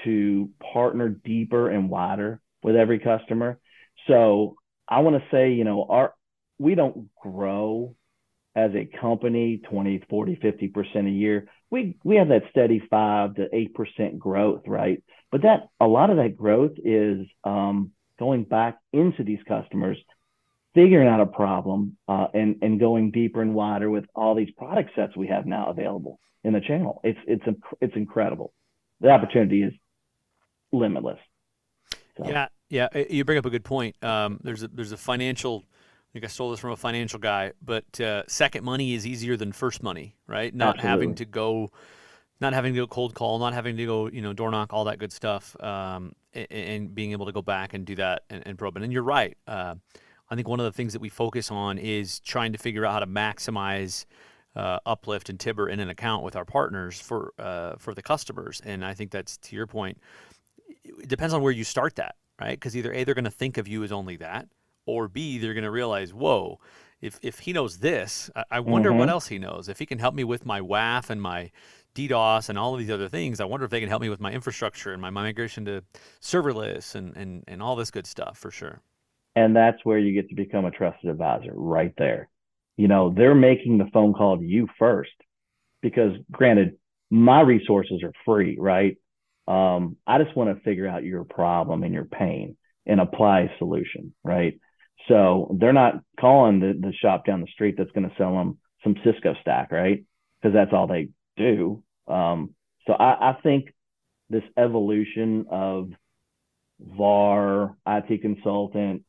to 0.04 0.50
partner 0.74 1.10
deeper 1.10 1.70
and 1.70 1.90
wider 1.90 2.42
with 2.64 2.76
every 2.76 3.00
customer. 3.00 3.60
So 4.08 4.56
I 4.88 5.00
want 5.02 5.18
to 5.18 5.30
say, 5.32 5.52
you 5.52 5.64
know, 5.64 5.86
our 5.90 6.14
we 6.60 6.76
don't 6.76 7.10
grow 7.22 7.96
as 8.56 8.72
a 8.74 8.90
company 9.00 9.62
20, 9.70 10.04
40, 10.10 10.36
50% 10.38 11.08
a 11.08 11.10
year. 11.12 11.48
We 11.70 11.98
we 12.04 12.16
have 12.16 12.30
that 12.30 12.44
steady 12.50 12.82
5 12.90 13.36
to 13.36 13.48
8% 13.54 14.18
growth, 14.18 14.64
right? 14.66 15.04
But 15.32 15.44
that 15.44 15.68
a 15.80 15.86
lot 15.86 16.10
of 16.10 16.18
that 16.18 16.36
growth 16.36 16.74
is 16.84 17.28
um, 17.44 17.92
going 18.18 18.46
back 18.46 18.80
into 18.94 19.24
these 19.24 19.40
customers, 19.48 19.98
figuring 20.74 21.08
out 21.08 21.22
a 21.22 21.28
problem 21.28 21.98
uh, 22.08 22.28
and 22.34 22.58
and 22.62 22.80
going 22.80 23.12
deeper 23.12 23.42
and 23.42 23.54
wider 23.54 23.90
with 23.90 24.06
all 24.16 24.34
these 24.34 24.52
product 24.58 24.92
sets 24.96 25.16
we 25.16 25.28
have 25.28 25.46
now 25.46 25.68
available 25.68 26.20
in 26.48 26.54
the 26.54 26.62
channel. 26.62 27.02
It's 27.04 27.20
it's 27.28 27.44
it's 27.82 27.96
incredible. 27.96 28.54
The 29.02 29.10
opportunity 29.10 29.64
is 29.64 29.74
limitless. 30.72 31.20
So. 32.18 32.24
Yeah, 32.26 32.48
yeah. 32.70 32.88
You 33.10 33.26
bring 33.26 33.38
up 33.38 33.46
a 33.46 33.50
good 33.50 33.66
point. 33.66 34.02
Um, 34.02 34.40
there's 34.42 34.64
a 34.64 34.70
there's 34.70 34.94
a 34.94 34.98
financial. 34.98 35.66
I 35.68 36.10
think 36.14 36.26
I 36.26 36.30
stole 36.30 36.50
this 36.52 36.62
from 36.62 36.72
a 36.72 36.78
financial 36.78 37.20
guy, 37.20 37.52
but 37.62 38.00
uh, 38.00 38.24
second 38.28 38.64
money 38.64 38.94
is 38.94 39.06
easier 39.06 39.36
than 39.36 39.52
first 39.52 39.84
money, 39.84 40.16
right? 40.26 40.56
Not 40.56 40.78
Absolutely. 40.78 40.90
having 40.90 41.16
to 41.16 41.26
go, 41.26 41.72
not 42.40 42.54
having 42.54 42.74
to 42.74 42.80
go 42.80 42.88
cold 42.88 43.14
call, 43.14 43.40
not 43.40 43.54
having 43.54 43.76
to 43.76 43.86
go, 43.86 44.08
you 44.08 44.22
know, 44.22 44.32
door 44.32 44.50
knock, 44.50 44.72
all 44.72 44.86
that 44.86 45.00
good 45.00 45.12
stuff, 45.12 45.62
um, 45.62 46.14
and, 46.34 46.48
and, 46.50 46.96
being 46.96 47.12
able 47.12 47.26
to 47.26 47.34
go 47.34 47.42
back 47.42 47.74
and 47.74 47.86
do 47.86 47.96
that 47.96 48.24
and, 48.30 48.42
and 48.48 48.58
probe 48.58 48.78
it. 48.78 48.84
And 48.84 48.94
you're 48.94 49.04
right. 49.04 49.38
Uh, 49.46 49.76
I 50.30 50.36
think 50.36 50.48
one 50.48 50.62
of 50.62 50.64
the 50.64 50.72
things 50.72 50.94
that 50.94 51.02
we 51.02 51.10
focus 51.10 51.52
on 51.52 51.78
is 51.78 52.22
trying 52.22 52.54
to 52.54 52.58
figure 52.58 52.86
out 52.86 52.94
how 52.94 53.00
to 53.00 53.08
maximize 53.08 54.06
uh, 54.58 54.80
uplift 54.88 55.30
and 55.30 55.40
Tibber 55.40 55.70
in 55.70 55.80
an 55.80 55.90
account 55.90 56.24
with 56.24 56.36
our 56.36 56.44
partners 56.44 57.00
for 57.00 57.34
uh, 57.38 57.76
for 57.78 57.94
the 57.94 58.02
customers. 58.02 58.62
And 58.66 58.84
I 58.84 58.94
think 58.94 59.12
that's 59.12 59.38
to 59.38 59.56
your 59.56 59.68
point. 59.68 60.00
It 60.84 61.08
depends 61.08 61.34
on 61.34 61.42
where 61.42 61.52
you 61.52 61.64
start 61.64 61.96
that, 61.98 62.16
right? 62.42 62.60
Because 62.60 62.76
either 62.76 62.92
a 62.92 63.04
they're 63.04 63.14
going 63.14 63.26
to 63.26 63.32
think 63.32 63.58
of 63.58 63.68
you 63.68 63.84
as 63.84 63.92
only 63.92 64.18
that, 64.18 64.48
or 64.86 65.08
b 65.08 65.38
they're 65.38 65.54
going 65.54 65.64
to 65.64 65.72
realize, 65.72 66.12
whoa, 66.14 66.60
if 67.02 67.20
if 67.22 67.40
he 67.40 67.54
knows 67.54 67.78
this, 67.78 68.32
I, 68.36 68.44
I 68.52 68.60
wonder 68.60 68.90
mm-hmm. 68.90 69.00
what 69.00 69.10
else 69.10 69.28
he 69.28 69.38
knows. 69.38 69.70
If 69.70 69.78
he 69.78 69.86
can 69.86 70.00
help 70.00 70.16
me 70.16 70.24
with 70.24 70.44
my 70.44 70.60
WAF 70.60 71.12
and 71.12 71.22
my 71.22 71.52
DDoS 71.94 72.50
and 72.50 72.58
all 72.58 72.74
of 72.74 72.80
these 72.80 72.92
other 72.92 73.10
things, 73.10 73.40
I 73.40 73.46
wonder 73.46 73.64
if 73.64 73.72
they 73.72 73.80
can 73.80 73.90
help 73.90 74.02
me 74.02 74.10
with 74.10 74.20
my 74.20 74.32
infrastructure 74.32 74.92
and 74.92 75.02
my 75.02 75.12
migration 75.12 75.66
to 75.66 75.84
serverless 76.20 76.96
and 76.96 77.16
and 77.16 77.44
and 77.48 77.62
all 77.62 77.76
this 77.76 77.92
good 77.92 78.08
stuff 78.08 78.40
for 78.40 78.50
sure. 78.50 78.82
And 79.36 79.56
that's 79.56 79.78
where 79.86 80.00
you 80.00 80.14
get 80.14 80.30
to 80.30 80.36
become 80.36 80.66
a 80.66 80.72
trusted 80.72 81.12
advisor 81.12 81.52
right 81.54 81.94
there. 82.00 82.28
You 82.78 82.88
know, 82.88 83.14
they're 83.16 83.36
making 83.36 83.78
the 83.78 83.90
phone 83.92 84.14
call 84.14 84.38
to 84.38 84.46
you 84.46 84.68
first 84.80 85.12
because 85.82 86.14
granted, 86.32 86.78
my 87.10 87.42
resources 87.42 88.02
are 88.04 88.14
free, 88.26 88.58
right? 88.60 88.98
Um, 89.48 89.98
I 90.06 90.22
just 90.22 90.36
want 90.36 90.56
to 90.56 90.64
figure 90.64 90.88
out 90.88 91.04
your 91.04 91.24
problem 91.24 91.84
and 91.84 91.94
your 91.94 92.06
pain 92.06 92.58
and 92.86 93.00
apply 93.00 93.42
a 93.42 93.58
solution, 93.58 94.14
right? 94.24 94.60
So 95.08 95.56
they're 95.60 95.74
not 95.74 95.96
calling 96.20 96.60
the, 96.60 96.74
the 96.80 96.94
shop 96.94 97.26
down 97.26 97.42
the 97.42 97.48
street 97.48 97.76
that's 97.78 97.92
going 97.92 98.10
to 98.10 98.16
sell 98.18 98.34
them 98.34 98.58
some 98.84 98.96
Cisco 99.04 99.36
stack, 99.42 99.72
right? 99.72 100.04
Because 100.42 100.54
that's 100.54 100.74
all 100.74 100.88
they 100.88 101.10
do. 101.38 101.84
Um, 102.08 102.54
so 102.86 102.94
I, 102.94 103.32
I 103.32 103.38
think 103.42 103.74
this 104.30 104.44
evolution 104.58 105.46
of 105.50 105.90
VAR, 106.80 107.78
IT 107.88 108.22
consultant, 108.22 109.04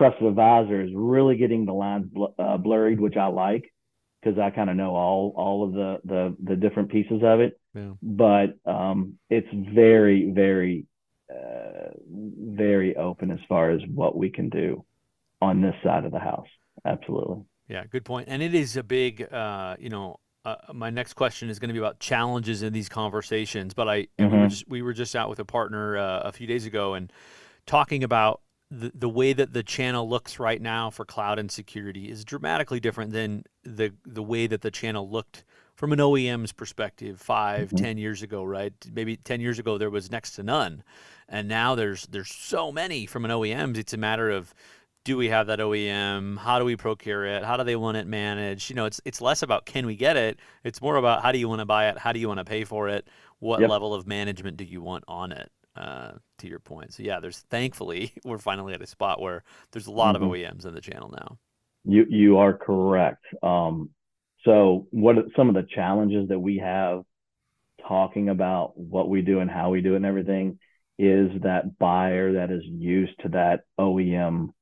trusted 0.00 0.26
advisor 0.26 0.80
is 0.80 0.90
really 0.94 1.36
getting 1.36 1.66
the 1.66 1.74
lines 1.74 2.06
bl- 2.10 2.34
uh, 2.38 2.56
blurred, 2.56 2.98
which 2.98 3.16
I 3.16 3.26
like 3.26 3.70
because 4.22 4.38
I 4.38 4.48
kind 4.48 4.70
of 4.70 4.76
know 4.76 4.96
all 4.96 5.34
all 5.36 5.64
of 5.64 5.72
the 5.72 5.98
the 6.04 6.36
the 6.42 6.56
different 6.56 6.90
pieces 6.90 7.20
of 7.22 7.40
it. 7.40 7.60
Yeah. 7.74 7.92
But 8.02 8.56
um, 8.64 9.18
it's 9.28 9.48
very 9.52 10.30
very 10.30 10.86
uh, 11.30 11.90
very 12.10 12.96
open 12.96 13.30
as 13.30 13.40
far 13.46 13.70
as 13.70 13.82
what 13.94 14.16
we 14.16 14.30
can 14.30 14.48
do 14.48 14.86
on 15.42 15.60
this 15.60 15.74
side 15.84 16.06
of 16.06 16.12
the 16.12 16.18
house. 16.18 16.48
Absolutely. 16.84 17.44
Yeah, 17.68 17.84
good 17.84 18.04
point. 18.04 18.28
And 18.28 18.42
it 18.42 18.54
is 18.54 18.76
a 18.76 18.82
big, 18.82 19.32
uh, 19.32 19.76
you 19.78 19.90
know, 19.90 20.18
uh, 20.44 20.56
my 20.72 20.90
next 20.90 21.12
question 21.12 21.48
is 21.50 21.58
going 21.58 21.68
to 21.68 21.72
be 21.72 21.78
about 21.78 22.00
challenges 22.00 22.62
in 22.62 22.72
these 22.72 22.88
conversations. 22.88 23.74
But 23.74 23.88
I 23.88 24.00
mm-hmm. 24.18 24.24
we, 24.24 24.24
were 24.24 24.36
mm-hmm. 24.36 24.48
just, 24.48 24.68
we 24.68 24.82
were 24.82 24.92
just 24.92 25.14
out 25.14 25.28
with 25.28 25.38
a 25.38 25.44
partner 25.44 25.96
uh, 25.96 26.20
a 26.20 26.32
few 26.32 26.46
days 26.46 26.66
ago 26.66 26.94
and 26.94 27.12
talking 27.66 28.02
about 28.02 28.40
the, 28.70 28.92
the 28.94 29.08
way 29.08 29.32
that 29.32 29.52
the 29.52 29.62
channel 29.62 30.08
looks 30.08 30.38
right 30.38 30.60
now 30.60 30.90
for 30.90 31.04
cloud 31.04 31.38
and 31.38 31.50
security 31.50 32.08
is 32.08 32.24
dramatically 32.24 32.78
different 32.78 33.12
than 33.12 33.44
the 33.64 33.92
the 34.06 34.22
way 34.22 34.46
that 34.46 34.62
the 34.62 34.70
channel 34.70 35.10
looked 35.10 35.44
from 35.74 35.92
an 35.92 35.98
OEM's 35.98 36.52
perspective 36.52 37.20
5 37.20 37.68
mm-hmm. 37.68 37.76
10 37.76 37.98
years 37.98 38.22
ago, 38.22 38.44
right? 38.44 38.72
Maybe 38.92 39.16
10 39.16 39.40
years 39.40 39.58
ago 39.58 39.78
there 39.78 39.90
was 39.90 40.10
next 40.10 40.32
to 40.32 40.42
none. 40.42 40.84
And 41.28 41.48
now 41.48 41.74
there's 41.74 42.06
there's 42.06 42.30
so 42.30 42.70
many 42.70 43.06
from 43.06 43.24
an 43.24 43.30
OEM's. 43.30 43.78
It's 43.78 43.92
a 43.92 43.96
matter 43.96 44.30
of 44.30 44.54
do 45.02 45.16
we 45.16 45.30
have 45.30 45.46
that 45.46 45.58
OEM? 45.58 46.38
How 46.38 46.58
do 46.58 46.64
we 46.64 46.76
procure 46.76 47.24
it? 47.24 47.42
How 47.42 47.56
do 47.56 47.64
they 47.64 47.76
want 47.76 47.96
it 47.96 48.06
managed? 48.06 48.70
You 48.70 48.76
know, 48.76 48.84
it's 48.84 49.00
it's 49.04 49.20
less 49.20 49.42
about 49.42 49.66
can 49.66 49.86
we 49.86 49.96
get 49.96 50.16
it. 50.16 50.38
It's 50.62 50.80
more 50.80 50.96
about 50.96 51.22
how 51.22 51.32
do 51.32 51.38
you 51.38 51.48
want 51.48 51.60
to 51.60 51.66
buy 51.66 51.88
it? 51.88 51.98
How 51.98 52.12
do 52.12 52.20
you 52.20 52.28
want 52.28 52.38
to 52.38 52.44
pay 52.44 52.64
for 52.64 52.88
it? 52.88 53.08
What 53.38 53.60
yep. 53.60 53.70
level 53.70 53.94
of 53.94 54.06
management 54.06 54.58
do 54.58 54.64
you 54.64 54.82
want 54.82 55.04
on 55.08 55.32
it? 55.32 55.50
Uh, 55.76 56.12
to 56.38 56.48
your 56.48 56.58
point. 56.58 56.92
So 56.92 57.04
yeah, 57.04 57.20
there's 57.20 57.38
thankfully 57.48 58.12
we're 58.24 58.38
finally 58.38 58.74
at 58.74 58.82
a 58.82 58.86
spot 58.86 59.20
where 59.20 59.44
there's 59.70 59.86
a 59.86 59.92
lot 59.92 60.16
mm-hmm. 60.16 60.24
of 60.24 60.30
OEMs 60.32 60.66
in 60.66 60.74
the 60.74 60.80
channel 60.80 61.10
now. 61.10 61.38
You 61.84 62.06
you 62.08 62.38
are 62.38 62.52
correct. 62.52 63.24
Um, 63.40 63.90
so 64.44 64.88
what 64.90 65.16
are 65.16 65.24
some 65.36 65.48
of 65.48 65.54
the 65.54 65.66
challenges 65.72 66.28
that 66.28 66.40
we 66.40 66.58
have 66.58 67.04
talking 67.86 68.28
about 68.28 68.76
what 68.76 69.08
we 69.08 69.22
do 69.22 69.40
and 69.40 69.50
how 69.50 69.70
we 69.70 69.80
do 69.80 69.94
it 69.94 69.98
and 69.98 70.06
everything 70.06 70.58
is 70.98 71.30
that 71.42 71.78
buyer 71.78 72.34
that 72.34 72.50
is 72.50 72.62
used 72.64 73.12
to 73.22 73.28
that 73.30 73.60
OEM 73.78 74.52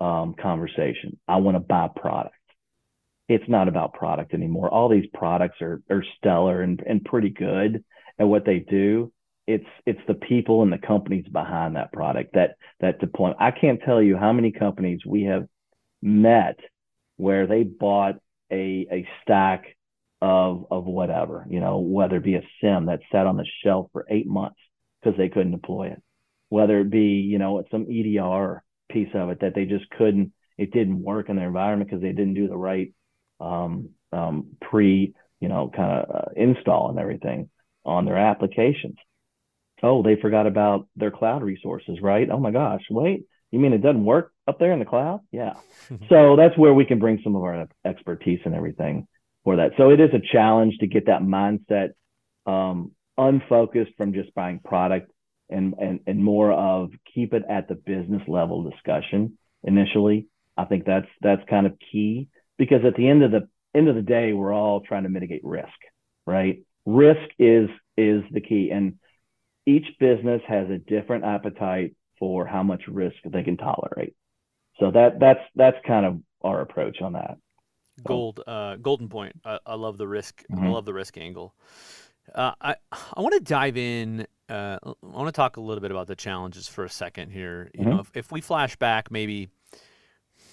um, 0.00 0.34
conversation. 0.40 1.18
I 1.28 1.36
want 1.36 1.56
to 1.56 1.60
buy 1.60 1.88
product. 1.94 2.34
It's 3.28 3.48
not 3.48 3.68
about 3.68 3.94
product 3.94 4.32
anymore. 4.32 4.68
All 4.70 4.88
these 4.88 5.08
products 5.12 5.60
are 5.60 5.82
are 5.90 6.04
stellar 6.18 6.62
and, 6.62 6.82
and 6.86 7.04
pretty 7.04 7.30
good 7.30 7.84
at 8.18 8.26
what 8.26 8.44
they 8.44 8.58
do 8.58 9.12
it's 9.46 9.66
it's 9.86 10.00
the 10.06 10.14
people 10.14 10.62
and 10.62 10.72
the 10.72 10.78
companies 10.78 11.26
behind 11.26 11.76
that 11.76 11.92
product 11.92 12.34
that 12.34 12.56
that 12.80 13.00
deploy. 13.00 13.32
I 13.38 13.50
can't 13.50 13.80
tell 13.84 14.00
you 14.02 14.16
how 14.16 14.32
many 14.32 14.52
companies 14.52 15.00
we 15.06 15.24
have 15.24 15.46
met 16.00 16.58
where 17.16 17.46
they 17.46 17.62
bought 17.64 18.16
a 18.50 18.86
a 18.90 19.08
stack 19.22 19.64
of 20.20 20.66
of 20.70 20.84
whatever, 20.84 21.46
you 21.50 21.60
know, 21.60 21.78
whether 21.78 22.16
it 22.16 22.24
be 22.24 22.36
a 22.36 22.42
SIEM 22.60 22.86
that 22.86 23.00
sat 23.10 23.26
on 23.26 23.36
the 23.36 23.46
shelf 23.64 23.88
for 23.92 24.06
eight 24.08 24.26
months 24.26 24.60
because 25.00 25.18
they 25.18 25.28
couldn't 25.28 25.52
deploy 25.52 25.88
it, 25.88 26.02
whether 26.48 26.78
it 26.80 26.90
be 26.90 27.26
you 27.28 27.38
know 27.38 27.62
some 27.70 27.86
EDR 27.90 28.62
piece 28.90 29.08
of 29.14 29.30
it 29.30 29.40
that 29.40 29.54
they 29.54 29.64
just 29.64 29.88
couldn't, 29.90 30.32
it 30.58 30.70
didn't 30.70 31.02
work 31.02 31.28
in 31.28 31.36
their 31.36 31.48
environment 31.48 31.90
because 31.90 32.02
they 32.02 32.12
didn't 32.12 32.34
do 32.34 32.46
the 32.46 32.56
right 32.56 32.92
um, 33.40 33.90
um, 34.12 34.56
pre 34.60 35.14
you 35.40 35.48
know 35.48 35.70
kind 35.74 36.04
of 36.04 36.14
uh, 36.14 36.28
install 36.36 36.90
and 36.90 37.00
everything 37.00 37.50
on 37.84 38.04
their 38.04 38.18
applications 38.18 38.94
oh, 39.82 40.02
they 40.02 40.16
forgot 40.16 40.46
about 40.46 40.88
their 40.96 41.10
cloud 41.10 41.42
resources, 41.42 41.98
right? 42.00 42.28
Oh 42.30 42.38
my 42.38 42.50
gosh, 42.50 42.82
wait, 42.90 43.24
you 43.50 43.58
mean 43.58 43.72
it 43.72 43.82
doesn't 43.82 44.04
work 44.04 44.32
up 44.46 44.58
there 44.58 44.72
in 44.72 44.78
the 44.78 44.84
cloud? 44.84 45.20
Yeah. 45.30 45.54
so 46.08 46.36
that's 46.36 46.56
where 46.56 46.74
we 46.74 46.84
can 46.84 46.98
bring 46.98 47.20
some 47.22 47.36
of 47.36 47.42
our 47.42 47.68
expertise 47.84 48.40
and 48.44 48.54
everything 48.54 49.06
for 49.44 49.56
that. 49.56 49.72
So 49.76 49.90
it 49.90 50.00
is 50.00 50.10
a 50.14 50.32
challenge 50.32 50.78
to 50.78 50.86
get 50.86 51.06
that 51.06 51.22
mindset 51.22 51.90
um, 52.46 52.92
unfocused 53.18 53.92
from 53.96 54.14
just 54.14 54.34
buying 54.34 54.60
product 54.60 55.10
and, 55.50 55.74
and, 55.78 56.00
and 56.06 56.24
more 56.24 56.52
of 56.52 56.90
keep 57.14 57.34
it 57.34 57.42
at 57.48 57.68
the 57.68 57.74
business 57.74 58.22
level 58.26 58.70
discussion 58.70 59.38
initially. 59.62 60.26
I 60.56 60.64
think 60.64 60.84
that's 60.84 61.08
that's 61.20 61.42
kind 61.48 61.66
of 61.66 61.74
key 61.90 62.28
because 62.58 62.84
at 62.84 62.94
the 62.94 63.08
end 63.08 63.22
of 63.22 63.30
the 63.30 63.48
end 63.74 63.88
of 63.88 63.94
the 63.94 64.02
day, 64.02 64.32
we're 64.32 64.52
all 64.52 64.80
trying 64.80 65.04
to 65.04 65.08
mitigate 65.08 65.42
risk, 65.44 65.68
right? 66.26 66.62
Risk 66.84 67.28
is 67.38 67.68
is 67.96 68.22
the 68.30 68.40
key. 68.40 68.70
And 68.70 68.94
each 69.66 69.86
business 69.98 70.42
has 70.46 70.68
a 70.70 70.78
different 70.78 71.24
appetite 71.24 71.94
for 72.18 72.46
how 72.46 72.62
much 72.62 72.82
risk 72.88 73.16
they 73.24 73.42
can 73.42 73.56
tolerate. 73.56 74.14
So 74.78 74.90
that 74.90 75.18
that's 75.20 75.40
that's 75.54 75.76
kind 75.86 76.06
of 76.06 76.18
our 76.42 76.60
approach 76.60 77.00
on 77.00 77.12
that. 77.12 77.38
Gold, 78.04 78.40
uh, 78.46 78.76
golden 78.76 79.08
point. 79.08 79.34
I, 79.44 79.58
I 79.66 79.74
love 79.74 79.98
the 79.98 80.08
risk. 80.08 80.42
Mm-hmm. 80.50 80.64
I 80.64 80.70
love 80.70 80.84
the 80.84 80.94
risk 80.94 81.18
angle. 81.18 81.54
Uh, 82.34 82.52
I 82.60 82.76
I 82.92 83.20
want 83.20 83.34
to 83.34 83.40
dive 83.40 83.76
in. 83.76 84.26
Uh, 84.48 84.78
I 84.84 84.92
want 85.02 85.28
to 85.28 85.32
talk 85.32 85.56
a 85.56 85.60
little 85.60 85.82
bit 85.82 85.90
about 85.90 86.06
the 86.06 86.16
challenges 86.16 86.68
for 86.68 86.84
a 86.84 86.90
second 86.90 87.30
here. 87.30 87.70
You 87.74 87.80
mm-hmm. 87.80 87.90
know, 87.90 88.00
if, 88.00 88.10
if 88.14 88.32
we 88.32 88.40
flash 88.40 88.76
back, 88.76 89.10
maybe 89.10 89.48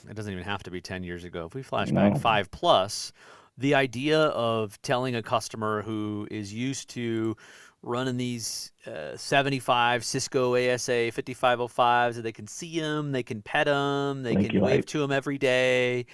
it 0.10 0.16
doesn't 0.16 0.32
even 0.32 0.44
have 0.44 0.64
to 0.64 0.72
be 0.72 0.82
ten 0.82 1.04
years 1.04 1.24
ago. 1.24 1.46
If 1.46 1.56
we 1.56 1.64
flash 1.64 1.92
no. 1.92 2.02
back 2.02 2.20
five 2.20 2.52
plus, 2.52 3.14
the 3.58 3.76
idea 3.76 4.20
of 4.20 4.82
telling 4.82 5.16
a 5.16 5.24
customer 5.24 5.82
who 5.82 6.28
is 6.30 6.54
used 6.54 6.90
to 6.92 7.38
running 7.82 8.18
these 8.18 8.72
uh, 8.86 9.16
75 9.16 10.04
Cisco 10.04 10.56
ASA 10.56 11.12
5505s 11.12 12.16
that 12.16 12.22
they 12.22 12.32
can 12.32 12.48
see 12.48 12.80
them, 12.80 13.12
they 13.12 13.24
can 13.24 13.42
pet 13.42 13.66
them, 13.68 14.24
they 14.24 14.34
Thank 14.34 14.52
can 14.52 14.62
wave 14.62 14.86
to 14.88 15.00
them 15.00 15.12
every 15.12 15.38
day. 15.38 16.06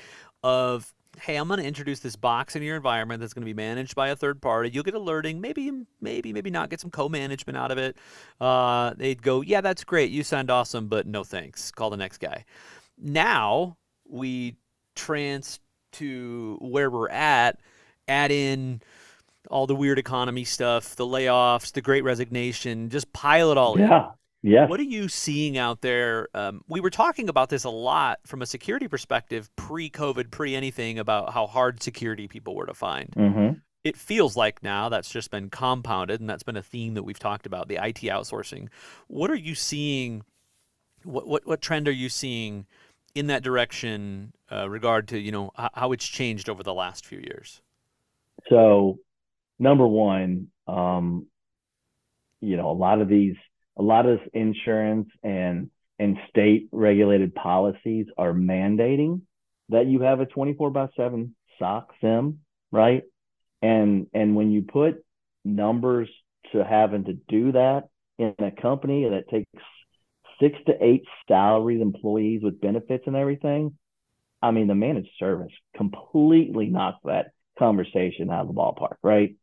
Of 0.44 0.94
hey, 1.22 1.38
I'm 1.38 1.48
going 1.48 1.60
to 1.60 1.66
introduce 1.66 2.00
this 2.00 2.16
box 2.16 2.56
into 2.56 2.66
your 2.66 2.76
environment 2.76 3.22
that's 3.22 3.34
going 3.34 3.44
to 3.44 3.46
be 3.46 3.54
managed 3.54 3.96
by 3.96 4.10
a 4.10 4.16
third 4.16 4.42
party. 4.42 4.70
You'll 4.74 4.84
get 4.84 4.94
alerting, 4.94 5.42
maybe, 5.42 5.72
maybe, 6.02 6.34
maybe 6.34 6.50
not 6.50 6.70
get 6.70 6.82
some 6.82 6.92
co-management 6.92 7.58
out 7.58 7.72
of 7.72 7.78
it. 7.78 7.98
Uh, 8.40 8.94
they'd 8.98 9.22
go, 9.22 9.42
yeah, 9.42 9.62
that's 9.62 9.84
great. 9.84 10.12
You 10.12 10.24
sound 10.24 10.52
awesome, 10.52 10.88
but 10.88 11.08
no 11.08 11.24
thanks. 11.24 11.72
Call 11.72 11.90
the 11.90 11.98
next 11.98 12.18
guy. 12.18 12.46
Now 12.98 13.78
we 14.08 14.56
trans 14.96 15.60
to 15.94 16.58
where 16.62 16.90
we're 16.90 17.10
at, 17.10 17.60
add 18.08 18.32
in 18.32 18.82
all 19.50 19.68
the 19.68 19.76
weird 19.76 20.00
economy 20.00 20.44
stuff, 20.44 20.96
the 20.96 21.06
layoffs, 21.06 21.72
the 21.72 21.82
great 21.82 22.04
resignation, 22.04 22.90
just 22.90 23.12
pile 23.14 23.52
it 23.52 23.58
all 23.58 23.78
yeah. 23.78 23.84
in. 23.84 23.90
Yeah. 23.90 24.10
Yeah. 24.46 24.68
What 24.68 24.80
are 24.80 24.84
you 24.84 25.08
seeing 25.08 25.58
out 25.58 25.82
there? 25.82 26.28
Um, 26.36 26.62
we 26.68 26.80
were 26.80 26.92
talking 26.92 27.30
about 27.30 27.50
this 27.50 27.64
a 27.64 27.70
lot 27.72 28.20
from 28.28 28.44
a 28.44 28.46
security 28.46 28.88
perspective, 28.88 29.50
pre 29.56 29.90
COVID, 29.90 30.30
pre 30.30 30.56
anything, 30.56 31.00
about 31.00 31.34
how 31.34 31.48
hard 31.48 31.82
security 31.82 32.28
people 32.28 32.54
were 32.54 32.68
to 32.68 32.76
find. 32.76 33.10
Mm-hmm. 33.18 33.58
It 33.84 33.98
feels 33.98 34.38
like 34.38 34.62
now 34.62 34.88
that's 34.90 35.10
just 35.10 35.32
been 35.32 35.50
compounded, 35.50 36.20
and 36.20 36.30
that's 36.30 36.44
been 36.44 36.58
a 36.58 36.62
theme 36.62 36.94
that 36.94 37.02
we've 37.02 37.18
talked 37.18 37.48
about 37.48 37.70
the 37.70 37.78
IT 37.78 38.02
outsourcing. 38.02 38.68
What 39.08 39.32
are 39.32 39.36
you 39.36 39.56
seeing? 39.56 40.24
What, 41.04 41.28
what, 41.28 41.48
what 41.48 41.60
trend 41.60 41.88
are 41.88 41.92
you 41.92 42.10
seeing 42.10 42.68
in 43.16 43.26
that 43.28 43.42
direction 43.42 44.32
uh, 44.52 44.70
regard 44.70 45.08
to 45.08 45.18
you 45.18 45.32
know 45.32 45.54
how 45.74 45.92
it's 45.92 46.06
changed 46.08 46.50
over 46.50 46.62
the 46.62 46.74
last 46.74 47.04
few 47.04 47.18
years? 47.20 47.64
So 48.48 49.00
number 49.60 49.88
one, 49.88 50.48
um, 50.68 51.28
you 52.42 52.58
know, 52.58 52.70
a 52.70 52.74
lot 52.74 53.02
of 53.02 53.08
these, 53.08 53.36
a 53.78 53.84
lot 53.84 54.06
of 54.06 54.20
insurance 54.34 55.10
and 55.24 55.70
and 55.98 56.18
state 56.30 56.68
regulated 56.72 57.34
policies 57.34 58.08
are 58.18 58.34
mandating 58.34 59.22
that 59.70 59.88
you 59.88 60.02
have 60.02 60.20
a 60.20 60.26
24 60.26 60.70
by 60.72 60.88
7 60.98 61.34
SOC 61.58 61.90
SIEM, 62.02 62.40
right? 62.72 63.04
And 63.62 64.08
and 64.14 64.36
when 64.36 64.52
you 64.52 64.62
put 64.62 65.04
numbers 65.44 66.10
to 66.52 66.64
having 66.64 67.06
to 67.06 67.14
do 67.14 67.54
that 67.54 67.86
in 68.18 68.36
a 68.40 68.52
company 68.52 69.10
that 69.10 69.30
takes 69.30 69.50
six 70.40 70.58
to 70.68 70.74
eight 70.84 71.04
salaried 71.28 71.82
employees 71.82 72.42
with 72.44 72.62
benefits 72.62 73.06
and 73.08 73.16
everything, 73.16 73.78
I 74.42 74.52
mean, 74.52 74.68
the 74.68 74.76
managed 74.76 75.12
service 75.18 75.52
completely 75.76 76.68
knocks 76.68 77.00
that 77.06 77.32
conversation 77.58 78.30
out 78.30 78.42
of 78.42 78.48
the 78.48 78.54
ballpark, 78.54 78.98
right? 79.02 79.36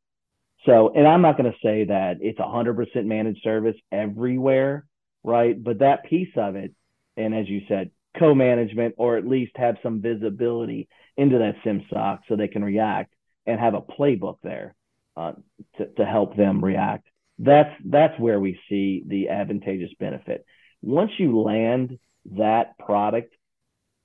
So, 0.66 0.92
and 0.94 1.06
I'm 1.06 1.22
not 1.22 1.36
going 1.36 1.50
to 1.50 1.58
say 1.62 1.84
that 1.84 2.18
it's 2.20 2.38
100% 2.38 3.04
managed 3.04 3.42
service 3.42 3.76
everywhere, 3.90 4.86
right? 5.24 5.62
But 5.62 5.80
that 5.80 6.04
piece 6.04 6.32
of 6.36 6.56
it, 6.56 6.72
and 7.16 7.34
as 7.34 7.48
you 7.48 7.62
said, 7.68 7.90
co-management 8.18 8.94
or 8.98 9.16
at 9.16 9.26
least 9.26 9.52
have 9.56 9.76
some 9.82 10.00
visibility 10.00 10.88
into 11.16 11.38
that 11.38 11.56
SIEM 11.64 11.84
SOC 11.90 12.20
so 12.28 12.36
they 12.36 12.48
can 12.48 12.64
react 12.64 13.12
and 13.46 13.58
have 13.58 13.74
a 13.74 13.80
playbook 13.80 14.38
there 14.42 14.74
uh, 15.16 15.32
to, 15.78 15.86
to 15.86 16.04
help 16.04 16.36
them 16.36 16.64
react. 16.64 17.06
That's 17.38 17.72
that's 17.84 18.18
where 18.20 18.38
we 18.38 18.58
see 18.68 19.02
the 19.06 19.30
advantageous 19.30 19.90
benefit. 19.98 20.44
Once 20.80 21.10
you 21.18 21.40
land 21.40 21.98
that 22.36 22.78
product, 22.78 23.34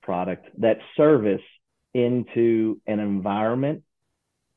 product, 0.02 0.46
that 0.58 0.78
service 0.96 1.42
into 1.94 2.80
an 2.86 2.98
environment, 3.00 3.82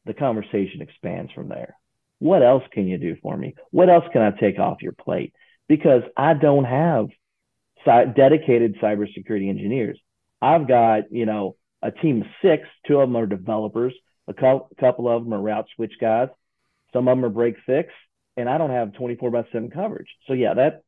the 0.05 0.13
conversation 0.13 0.81
expands 0.81 1.31
from 1.33 1.49
there. 1.49 1.75
What 2.21 2.43
else 2.43 2.63
can 2.71 2.87
you 2.87 2.99
do 2.99 3.15
for 3.23 3.35
me? 3.35 3.55
What 3.71 3.89
else 3.89 4.05
can 4.13 4.21
I 4.21 4.29
take 4.29 4.59
off 4.59 4.83
your 4.83 4.91
plate? 4.91 5.33
Because 5.67 6.03
I 6.15 6.35
don't 6.35 6.65
have 6.65 7.07
dedicated 7.83 8.77
cybersecurity 8.79 9.49
engineers. 9.49 9.99
I've 10.39 10.67
got, 10.67 11.11
you 11.11 11.25
know, 11.25 11.55
a 11.81 11.89
team 11.89 12.21
of 12.21 12.27
six. 12.43 12.67
Two 12.87 12.99
of 12.99 13.09
them 13.09 13.17
are 13.17 13.25
developers. 13.25 13.95
A 14.27 14.35
couple 14.35 15.09
of 15.09 15.23
them 15.23 15.33
are 15.33 15.41
route 15.41 15.65
switch 15.75 15.93
guys. 15.99 16.27
Some 16.93 17.07
of 17.07 17.17
them 17.17 17.25
are 17.25 17.29
break 17.29 17.55
fix, 17.65 17.91
and 18.37 18.47
I 18.47 18.59
don't 18.59 18.69
have 18.69 18.93
24 18.93 19.31
by 19.31 19.47
7 19.51 19.71
coverage. 19.71 20.09
So 20.27 20.33
yeah, 20.33 20.53
that 20.53 20.83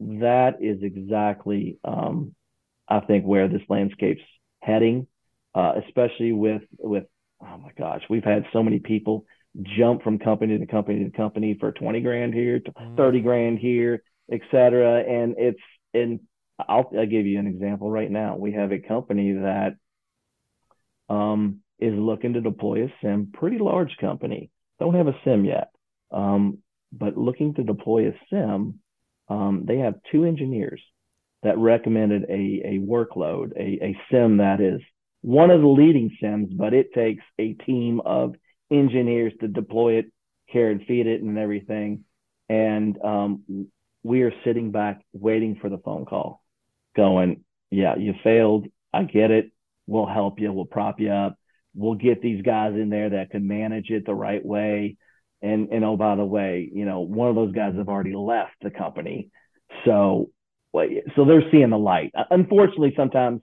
that 0.00 0.56
is 0.60 0.82
exactly, 0.82 1.78
um, 1.84 2.34
I 2.88 2.98
think, 2.98 3.24
where 3.24 3.46
this 3.46 3.62
landscape's 3.68 4.22
heading, 4.60 5.06
uh, 5.54 5.74
especially 5.86 6.32
with 6.32 6.62
with 6.80 7.04
oh 7.40 7.58
my 7.58 7.70
gosh, 7.78 8.02
we've 8.10 8.24
had 8.24 8.46
so 8.52 8.64
many 8.64 8.80
people 8.80 9.24
jump 9.62 10.02
from 10.02 10.18
company 10.18 10.58
to 10.58 10.66
company 10.66 11.04
to 11.04 11.10
company 11.10 11.56
for 11.58 11.72
20 11.72 12.00
grand 12.00 12.34
here, 12.34 12.60
mm. 12.60 12.96
30 12.96 13.20
grand 13.20 13.58
here, 13.58 14.02
et 14.30 14.40
cetera, 14.50 15.00
and 15.00 15.34
it's 15.38 15.60
and 15.92 16.20
I'll, 16.58 16.90
I'll 16.96 17.06
give 17.06 17.26
you 17.26 17.38
an 17.38 17.46
example 17.46 17.90
right 17.90 18.10
now. 18.10 18.36
We 18.36 18.52
have 18.52 18.72
a 18.72 18.78
company 18.78 19.32
that 19.32 19.76
um, 21.08 21.60
is 21.78 21.94
looking 21.94 22.34
to 22.34 22.40
deploy 22.40 22.84
a 22.84 22.92
SIEM, 23.02 23.30
pretty 23.32 23.58
large 23.58 23.96
company. 24.00 24.50
Don't 24.80 24.94
have 24.94 25.08
a 25.08 25.16
SIEM 25.24 25.44
yet, 25.44 25.70
um, 26.10 26.58
but 26.92 27.16
looking 27.16 27.54
to 27.54 27.62
deploy 27.62 28.08
a 28.08 28.12
SIEM. 28.30 28.80
Um, 29.28 29.64
they 29.66 29.78
have 29.78 29.94
two 30.12 30.24
engineers 30.24 30.80
that 31.42 31.58
recommended 31.58 32.24
a, 32.24 32.62
a 32.64 32.78
workload, 32.80 33.52
a, 33.56 33.84
a 33.84 33.98
SIEM 34.10 34.38
that 34.38 34.60
is 34.60 34.80
one 35.22 35.50
of 35.50 35.60
the 35.60 35.66
leading 35.66 36.16
SIEMs, 36.22 36.56
but 36.56 36.74
it 36.74 36.92
takes 36.92 37.24
a 37.38 37.54
team 37.54 38.00
of 38.04 38.34
engineers 38.78 39.32
to 39.40 39.48
deploy 39.48 39.94
it, 39.94 40.06
care 40.50 40.70
and 40.70 40.84
feed 40.86 41.06
it, 41.06 41.22
and 41.22 41.38
everything. 41.38 42.04
And 42.48 42.98
um, 43.02 43.68
we 44.02 44.22
are 44.22 44.32
sitting 44.44 44.70
back 44.70 45.00
waiting 45.12 45.56
for 45.60 45.68
the 45.68 45.78
phone 45.78 46.04
call 46.04 46.42
going, 46.96 47.44
yeah, 47.70 47.96
you 47.96 48.14
failed. 48.22 48.66
I 48.92 49.04
get 49.04 49.30
it. 49.30 49.50
We'll 49.86 50.06
help 50.06 50.38
you. 50.40 50.52
We'll 50.52 50.64
prop 50.64 51.00
you 51.00 51.10
up. 51.10 51.36
We'll 51.74 51.94
get 51.94 52.22
these 52.22 52.42
guys 52.42 52.74
in 52.74 52.88
there 52.88 53.10
that 53.10 53.30
can 53.30 53.48
manage 53.48 53.90
it 53.90 54.06
the 54.06 54.14
right 54.14 54.44
way. 54.44 54.96
And 55.42 55.68
and 55.70 55.84
oh, 55.84 55.96
by 55.96 56.14
the 56.14 56.24
way, 56.24 56.70
you 56.72 56.84
know, 56.84 57.00
one 57.00 57.28
of 57.28 57.34
those 57.34 57.52
guys 57.52 57.74
have 57.76 57.88
already 57.88 58.14
left 58.14 58.54
the 58.62 58.70
company. 58.70 59.30
So 59.84 60.30
so 60.74 61.24
they're 61.24 61.50
seeing 61.50 61.70
the 61.70 61.78
light. 61.78 62.12
Unfortunately, 62.30 62.94
sometimes, 62.96 63.42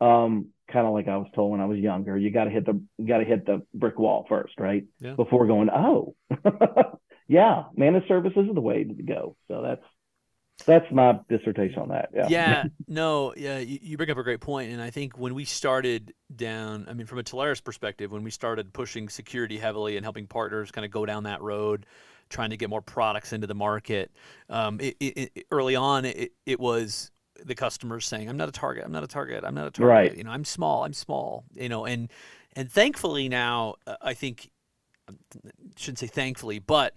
um, 0.00 0.48
kind 0.72 0.86
of 0.86 0.92
like 0.92 1.08
I 1.08 1.16
was 1.16 1.28
told 1.34 1.52
when 1.52 1.60
I 1.60 1.66
was 1.66 1.78
younger, 1.78 2.16
you 2.16 2.30
got 2.30 2.44
to 2.44 2.50
hit 2.50 2.66
the 2.66 2.80
got 3.04 3.18
to 3.18 3.24
hit 3.24 3.46
the 3.46 3.62
brick 3.74 3.98
wall 3.98 4.26
first, 4.28 4.58
right? 4.58 4.84
Yeah. 5.00 5.14
Before 5.14 5.46
going, 5.46 5.68
oh, 5.70 6.14
yeah, 7.28 7.64
managed 7.76 8.08
services 8.08 8.48
is 8.48 8.54
the 8.54 8.60
way 8.60 8.84
to 8.84 9.02
go. 9.02 9.36
So 9.48 9.62
that's 9.62 9.84
that's 10.66 10.86
my 10.92 11.18
dissertation 11.28 11.80
on 11.80 11.88
that. 11.88 12.10
Yeah. 12.14 12.26
Yeah. 12.28 12.64
No. 12.86 13.34
Yeah. 13.36 13.58
You, 13.58 13.78
you, 13.82 13.96
bring 13.96 14.10
up 14.10 14.18
a 14.18 14.22
great 14.22 14.40
point, 14.40 14.70
and 14.70 14.80
I 14.80 14.90
think 14.90 15.18
when 15.18 15.34
we 15.34 15.44
started 15.44 16.14
down, 16.34 16.86
I 16.88 16.94
mean, 16.94 17.06
from 17.06 17.18
a 17.18 17.22
Telarus 17.22 17.62
perspective, 17.62 18.12
when 18.12 18.22
we 18.22 18.30
started 18.30 18.72
pushing 18.72 19.08
security 19.08 19.58
heavily 19.58 19.96
and 19.96 20.04
helping 20.04 20.26
partners 20.26 20.70
kind 20.70 20.84
of 20.84 20.90
go 20.90 21.04
down 21.04 21.24
that 21.24 21.42
road, 21.42 21.86
trying 22.28 22.50
to 22.50 22.56
get 22.56 22.70
more 22.70 22.82
products 22.82 23.32
into 23.32 23.46
the 23.46 23.54
market, 23.54 24.12
um, 24.48 24.80
it, 24.80 24.96
it, 25.00 25.30
it, 25.34 25.46
early 25.50 25.76
on, 25.76 26.04
it, 26.04 26.32
it 26.46 26.60
was 26.60 27.10
the 27.42 27.54
customers 27.54 28.06
saying, 28.06 28.28
"I'm 28.28 28.36
not 28.36 28.48
a 28.48 28.52
target. 28.52 28.84
I'm 28.84 28.92
not 28.92 29.04
a 29.04 29.08
target. 29.08 29.44
I'm 29.44 29.54
not 29.54 29.66
a 29.66 29.70
target. 29.70 29.88
Right. 29.88 30.16
You 30.16 30.24
know, 30.24 30.30
I'm 30.30 30.44
small. 30.44 30.84
I'm 30.84 30.92
small. 30.92 31.44
You 31.54 31.68
know, 31.68 31.84
and 31.84 32.10
and 32.54 32.70
thankfully 32.70 33.28
now, 33.28 33.74
uh, 33.86 33.96
I 34.00 34.14
think, 34.14 34.50
I 35.08 35.12
shouldn't 35.76 35.98
say 35.98 36.06
thankfully, 36.06 36.58
but 36.58 36.94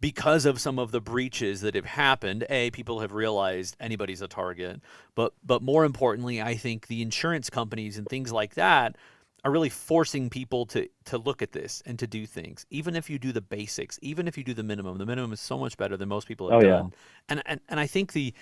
because 0.00 0.46
of 0.46 0.60
some 0.60 0.78
of 0.78 0.92
the 0.92 1.00
breaches 1.00 1.60
that 1.60 1.74
have 1.74 1.84
happened, 1.84 2.46
a 2.48 2.70
people 2.70 3.00
have 3.00 3.12
realized 3.12 3.76
anybody's 3.80 4.22
a 4.22 4.28
target, 4.28 4.80
but 5.14 5.34
but 5.44 5.62
more 5.62 5.84
importantly, 5.84 6.40
I 6.40 6.54
think 6.54 6.86
the 6.86 7.02
insurance 7.02 7.50
companies 7.50 7.98
and 7.98 8.06
things 8.06 8.32
like 8.32 8.54
that 8.54 8.96
are 9.44 9.50
really 9.50 9.68
forcing 9.68 10.30
people 10.30 10.66
to 10.66 10.88
to 11.06 11.18
look 11.18 11.42
at 11.42 11.52
this 11.52 11.82
and 11.84 11.98
to 11.98 12.06
do 12.06 12.26
things, 12.26 12.66
even 12.70 12.96
if 12.96 13.10
you 13.10 13.18
do 13.18 13.32
the 13.32 13.40
basics, 13.40 13.98
even 14.02 14.26
if 14.26 14.38
you 14.38 14.44
do 14.44 14.54
the 14.54 14.62
minimum. 14.62 14.98
The 14.98 15.06
minimum 15.06 15.32
is 15.32 15.40
so 15.40 15.58
much 15.58 15.76
better 15.76 15.96
than 15.96 16.08
most 16.08 16.26
people 16.26 16.50
have 16.50 16.62
oh, 16.62 16.66
done. 16.66 16.84
Yeah. 16.86 16.96
And 17.28 17.42
and 17.46 17.60
and 17.68 17.80
I 17.80 17.86
think 17.86 18.12
the 18.12 18.32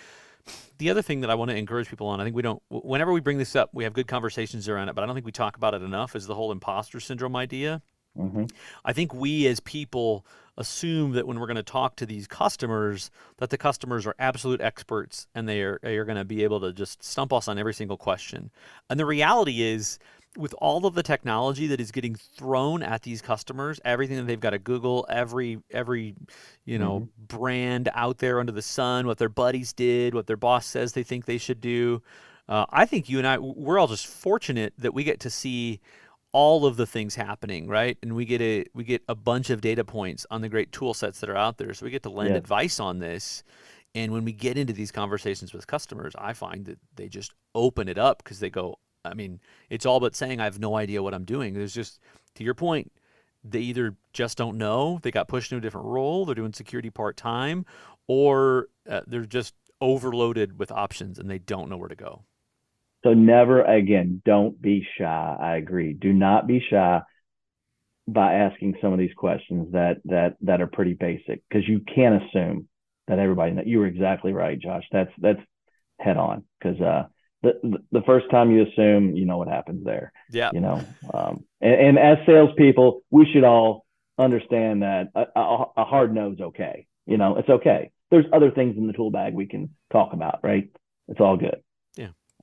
the 0.79 0.91
other 0.91 1.03
thing 1.03 1.21
that 1.21 1.31
I 1.31 1.35
want 1.35 1.51
to 1.51 1.57
encourage 1.57 1.89
people 1.89 2.07
on, 2.07 2.21
I 2.21 2.25
think 2.25 2.37
we 2.37 2.43
don't, 2.43 2.63
whenever 2.71 3.13
we 3.13 3.21
bring 3.21 3.39
this 3.39 3.57
up, 3.57 3.71
we 3.73 3.85
have 3.85 3.93
good 3.93 4.07
conversations 4.07 4.69
around 4.69 4.89
it, 4.89 4.95
but 4.95 5.03
I 5.03 5.07
don't 5.07 5.15
think 5.15 5.27
we 5.27 5.33
talk 5.33 5.57
about 5.57 5.75
it 5.75 5.83
enough, 5.83 6.15
is 6.15 6.27
the 6.27 6.35
whole 6.35 6.53
imposter 6.53 7.01
syndrome 7.01 7.37
idea. 7.37 7.83
Mm-hmm. 8.17 8.45
I 8.85 8.93
think 8.93 9.15
we 9.15 9.47
as 9.47 9.61
people 9.61 10.27
assume 10.57 11.13
that 11.13 11.27
when 11.27 11.39
we're 11.39 11.47
going 11.47 11.57
to 11.57 11.63
talk 11.63 11.95
to 11.97 12.07
these 12.07 12.27
customers, 12.27 13.11
that 13.37 13.51
the 13.51 13.59
customers 13.59 14.07
are 14.07 14.15
absolute 14.19 14.61
experts 14.61 15.29
and 15.35 15.49
they 15.49 15.63
are, 15.63 15.79
they 15.83 15.97
are 15.97 16.05
going 16.05 16.19
to 16.19 16.25
be 16.25 16.43
able 16.43 16.61
to 16.61 16.73
just 16.73 17.03
stump 17.03 17.33
us 17.33 17.47
on 17.47 17.59
every 17.59 17.75
single 17.75 17.97
question. 17.97 18.51
And 18.91 18.99
the 18.99 19.07
reality 19.07 19.63
is, 19.63 19.99
with 20.39 20.55
all 20.59 20.87
of 20.87 20.95
the 20.95 21.03
technology 21.03 21.67
that 21.67 21.81
is 21.81 21.91
getting 21.91 22.15
thrown 22.15 22.83
at 22.83 23.03
these 23.03 23.21
customers, 23.21 23.81
everything 23.85 24.17
that 24.17 24.27
they've 24.27 24.41
got 24.41 24.51
to 24.51 24.59
Google, 24.59 25.05
every 25.11 25.59
every 25.71 26.15
you 26.65 26.79
know 26.79 27.01
mm-hmm. 27.01 27.25
brand 27.27 27.91
out 27.93 28.19
there 28.19 28.41
under 28.41 28.53
the 28.53 28.63
sun, 28.63 29.07
what 29.07 29.19
their 29.19 29.29
buddies 29.29 29.73
did, 29.73 30.15
what 30.15 30.27
their 30.27 30.37
boss 30.37 30.65
says 30.65 30.93
they 30.93 31.03
think 31.03 31.25
they 31.25 31.39
should 31.39 31.61
do. 31.61 32.03
Uh, 32.49 32.65
I 32.71 32.87
think 32.87 33.09
you 33.09 33.19
and 33.19 33.27
I, 33.27 33.39
we're 33.39 33.79
all 33.79 33.89
just 33.89 34.07
fortunate 34.07 34.73
that 34.79 34.95
we 34.95 35.05
get 35.05 35.21
to 35.21 35.31
see 35.31 35.81
all 36.33 36.67
of 36.67 36.77
the 36.77 36.87
things 36.87 37.15
happening, 37.15 37.67
right? 37.67 37.99
And 38.03 38.15
we 38.15 38.25
get 38.25 38.41
a 38.41 38.65
we 38.75 38.85
get 38.85 39.03
a 39.09 39.15
bunch 39.15 39.51
of 39.51 39.61
data 39.61 39.85
points 39.85 40.27
on 40.31 40.41
the 40.41 40.49
great 40.49 40.73
tool 40.73 40.95
sets 40.95 41.21
that 41.21 41.29
are 41.29 41.37
out 41.37 41.59
there. 41.59 41.75
So 41.75 41.85
we 41.85 41.91
get 41.91 42.05
to 42.05 42.11
lend 42.11 42.35
advice 42.35 42.81
on 42.81 43.01
this. 43.01 43.43
And 43.95 44.13
when 44.13 44.25
we 44.25 44.33
get 44.33 44.59
into 44.59 44.73
these 44.73 44.93
conversations 44.93 45.53
with 45.53 45.67
customers, 45.67 46.13
I 46.17 46.35
find 46.35 46.67
that 46.67 46.79
they 46.95 47.09
just 47.09 47.35
open 47.55 47.89
it 47.89 47.99
up 47.99 48.23
because 48.23 48.39
they 48.39 48.51
go, 48.51 48.79
I 49.11 49.15
mean, 49.15 49.41
it's 49.71 49.87
all 49.87 50.01
but 50.01 50.15
saying 50.15 50.41
I 50.41 50.45
have 50.45 50.59
no 50.59 50.77
idea 50.77 51.03
what 51.03 51.15
I'm 51.15 51.25
doing. 51.25 51.55
There's 51.55 51.75
just 51.75 52.01
to 52.35 52.45
your 52.45 52.55
point, 52.55 52.93
they 53.45 53.61
either 53.61 53.97
just 54.13 54.39
don't 54.39 54.59
know, 54.59 54.99
they 55.03 55.11
got 55.11 55.29
pushed 55.29 55.53
into 55.53 55.59
a 55.59 55.63
different 55.63 55.87
role, 55.87 56.25
they're 56.25 56.35
doing 56.35 56.53
security 56.53 56.91
part 56.91 57.17
time, 57.17 57.65
or 58.07 58.69
uh, 58.89 59.03
they're 59.07 59.25
just 59.25 59.55
overloaded 59.81 60.59
with 60.59 60.73
options 60.73 61.19
and 61.19 61.31
they 61.31 61.39
don't 61.39 61.71
know 61.71 61.77
where 61.77 61.89
to 61.89 61.95
go. 61.95 62.25
So 63.05 63.15
never 63.15 63.63
again, 63.63 64.23
don't 64.25 64.61
be 64.61 64.87
shy. 64.99 65.37
I 65.41 65.57
agree. 65.57 65.93
Do 65.93 66.13
not 66.13 66.47
be 66.47 66.61
shy 66.69 67.01
by 68.09 68.35
asking 68.35 68.77
some 68.81 68.93
of 68.93 68.99
these 68.99 69.15
questions 69.17 69.73
that 69.73 69.99
that 70.07 70.37
that 70.41 70.61
are 70.61 70.67
pretty 70.67 70.95
basic 70.95 71.43
because 71.49 71.69
you 71.69 71.81
can't 71.95 72.23
assume 72.23 72.67
that 73.07 73.19
everybody 73.19 73.55
that 73.55 73.67
you 73.67 73.79
were 73.79 73.87
exactly 73.87 74.33
right, 74.33 74.59
Josh. 74.59 74.85
That's 74.91 75.13
that's 75.19 75.41
head 76.01 76.17
on 76.17 76.45
because 76.59 76.81
uh 76.81 77.05
the 77.43 77.79
the 77.93 78.03
first 78.03 78.31
time 78.31 78.51
you 78.51 78.67
assume, 78.67 79.15
you 79.15 79.25
know 79.25 79.39
what 79.39 79.49
happens 79.49 79.85
there. 79.85 80.13
Yeah. 80.31 80.51
You 80.53 80.61
know, 80.61 80.85
um, 81.15 81.45
and, 81.61 81.75
and 81.75 81.99
as 81.99 82.19
salespeople, 82.27 83.03
we 83.11 83.27
should 83.33 83.45
all 83.45 83.87
understand 84.19 84.83
that 84.83 85.09
a, 85.15 85.27
a, 85.37 85.65
a 85.79 85.85
hard 85.85 86.15
no 86.15 86.33
is 86.33 86.41
okay. 86.41 86.87
You 87.07 87.17
know, 87.17 87.37
it's 87.37 87.49
okay. 87.49 87.91
There's 88.11 88.27
other 88.33 88.51
things 88.51 88.77
in 88.77 88.87
the 88.87 88.93
tool 88.93 89.11
bag 89.11 89.35
we 89.35 89.47
can 89.47 89.75
talk 89.93 90.13
about, 90.13 90.41
right? 90.43 90.69
It's 91.09 91.21
all 91.21 91.37
good. 91.37 91.63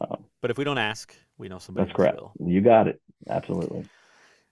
Um, 0.01 0.25
but 0.41 0.51
if 0.51 0.57
we 0.57 0.63
don't 0.63 0.77
ask, 0.77 1.15
we 1.37 1.47
know 1.47 1.59
somebody. 1.59 1.87
That's 1.87 1.95
correct. 1.95 2.19
Will. 2.19 2.33
You 2.45 2.61
got 2.61 2.87
it. 2.87 3.01
Absolutely. 3.29 3.85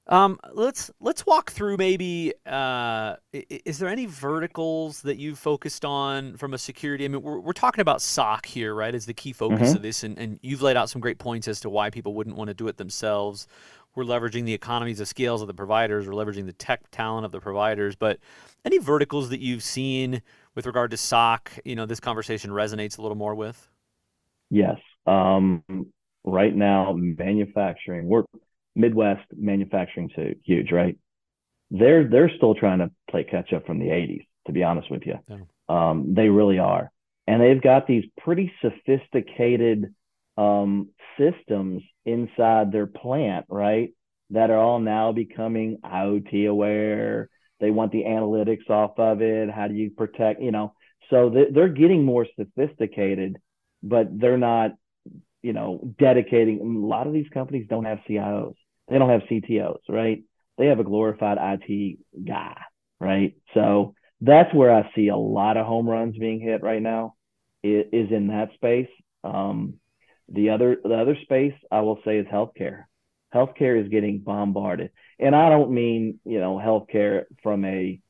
Um, 0.08 0.38
let's 0.52 0.92
let's 1.00 1.26
walk 1.26 1.52
through 1.52 1.78
maybe. 1.78 2.34
Uh, 2.46 3.16
is 3.32 3.80
there 3.80 3.88
any 3.88 4.06
verticals 4.06 5.02
that 5.04 5.18
you've 5.18 5.40
focused 5.40 5.86
on 5.86 6.36
from 6.36 6.54
a 6.54 6.58
security? 6.58 7.06
I 7.06 7.08
mean, 7.08 7.22
we're, 7.22 7.40
we're 7.40 7.54
talking 7.54 7.82
about 7.82 8.02
SOC 8.02 8.46
here, 8.46 8.76
right? 8.76 8.94
As 8.94 9.06
the 9.06 9.14
key 9.14 9.32
focus 9.32 9.70
mm-hmm. 9.70 9.78
of 9.78 9.82
this, 9.82 10.04
and, 10.04 10.18
and 10.18 10.40
you've 10.42 10.62
laid 10.62 10.76
out 10.76 10.90
some 10.90 11.00
great 11.00 11.20
points 11.20 11.48
as 11.48 11.62
to 11.62 11.70
why 11.70 11.90
people 11.90 12.14
wouldn't 12.16 12.36
want 12.36 12.50
to 12.50 12.54
do 12.54 12.68
it 12.68 12.78
themselves. 12.78 13.48
We're 13.96 14.04
leveraging 14.04 14.46
the 14.46 14.54
economies 14.54 15.00
of 15.00 15.08
scales 15.08 15.42
of 15.42 15.48
the 15.48 15.54
providers. 15.54 16.08
We're 16.08 16.14
leveraging 16.14 16.48
the 16.48 16.54
tech 16.54 16.90
talent 16.92 17.26
of 17.26 17.32
the 17.32 17.40
providers. 17.40 17.96
But 17.96 18.20
any 18.66 18.80
verticals 18.80 19.30
that 19.30 19.40
you've 19.40 19.64
seen 19.64 20.22
with 20.56 20.66
regard 20.66 20.92
to 20.92 20.98
SOC, 20.98 21.60
you 21.64 21.76
know, 21.76 21.86
this 21.86 22.00
conversation 22.00 22.52
resonates 22.52 22.98
a 22.98 23.02
little 23.02 23.16
more 23.16 23.36
with. 23.36 23.70
Yes. 24.50 24.80
Um, 25.06 25.64
right 26.24 26.56
now 26.56 26.94
manufacturing 26.94 28.08
we're 28.08 28.24
midwest 28.76 29.26
manufacturing 29.36 30.10
so 30.16 30.30
huge 30.44 30.72
right? 30.72 30.98
They're 31.72 32.08
they're 32.08 32.32
still 32.36 32.56
trying 32.56 32.80
to 32.80 32.92
play 33.10 33.24
catch 33.24 33.54
up 33.54 33.66
from 33.66 33.80
the 33.80 33.88
80s 33.88 34.26
to 34.48 34.52
be 34.52 34.64
honest 34.64 34.92
with 34.92 35.04
you. 35.06 35.18
Um, 35.74 36.14
they 36.14 36.28
really 36.30 36.60
are. 36.60 36.92
And 37.28 37.42
they've 37.42 37.62
got 37.62 37.88
these 37.88 38.04
pretty 38.18 38.52
sophisticated 38.62 39.94
um, 40.38 40.90
systems 41.18 41.82
inside 42.06 42.72
their 42.72 42.88
plant 42.88 43.46
right 43.48 43.94
that 44.32 44.50
are 44.50 44.58
all 44.58 44.80
now 44.80 45.12
becoming 45.12 45.78
iot 45.86 46.48
aware. 46.48 47.30
They 47.60 47.72
want 47.72 47.92
the 47.92 48.04
analytics 48.04 48.70
off 48.70 49.00
of 49.00 49.22
it. 49.22 49.50
How 49.50 49.68
do 49.68 49.76
you 49.76 49.92
protect 49.92 50.42
you 50.42 50.52
know? 50.52 50.74
So 51.10 51.34
they're 51.52 51.70
getting 51.70 52.04
more 52.04 52.28
sophisticated 52.36 53.38
but 53.86 54.08
they're 54.18 54.38
not 54.38 54.72
you 55.44 55.52
know, 55.54 55.94
dedicating. 56.00 56.60
A 56.62 56.88
lot 56.88 57.06
of 57.06 57.14
these 57.14 57.28
companies 57.32 57.68
don't 57.70 57.84
have 57.84 58.00
CIOs. 58.10 58.56
They 58.90 58.98
don't 58.98 59.10
have 59.10 59.28
CTOs, 59.30 59.82
right? 59.90 60.24
They 60.58 60.68
have 60.68 60.80
a 60.80 60.84
glorified 60.84 61.38
IT 61.40 62.00
guy, 62.26 62.60
right? 63.00 63.36
So 63.54 63.96
that's 64.22 64.54
where 64.54 64.74
I 64.74 64.90
see 64.96 65.08
a 65.08 65.18
lot 65.18 65.58
of 65.58 65.66
home 65.66 65.90
runs 65.90 66.18
being 66.18 66.40
hit 66.40 66.62
right 66.62 66.82
now. 66.82 67.16
Is 67.64 68.12
in 68.12 68.28
that 68.28 68.50
space. 68.56 68.90
Um, 69.24 69.76
the 70.28 70.50
other 70.50 70.78
the 70.84 70.96
other 70.96 71.16
space 71.22 71.54
I 71.72 71.80
will 71.80 72.00
say 72.04 72.18
is 72.18 72.28
healthcare. 72.28 72.84
Healthcare 73.34 73.82
is 73.82 73.88
getting 73.90 74.20
bombarded, 74.20 74.92
and 75.18 75.34
I 75.34 75.48
don't 75.48 75.72
mean 75.72 76.20
you 76.26 76.42
know 76.42 76.58
healthcare 76.58 77.24
from 77.42 77.64
a 77.64 78.02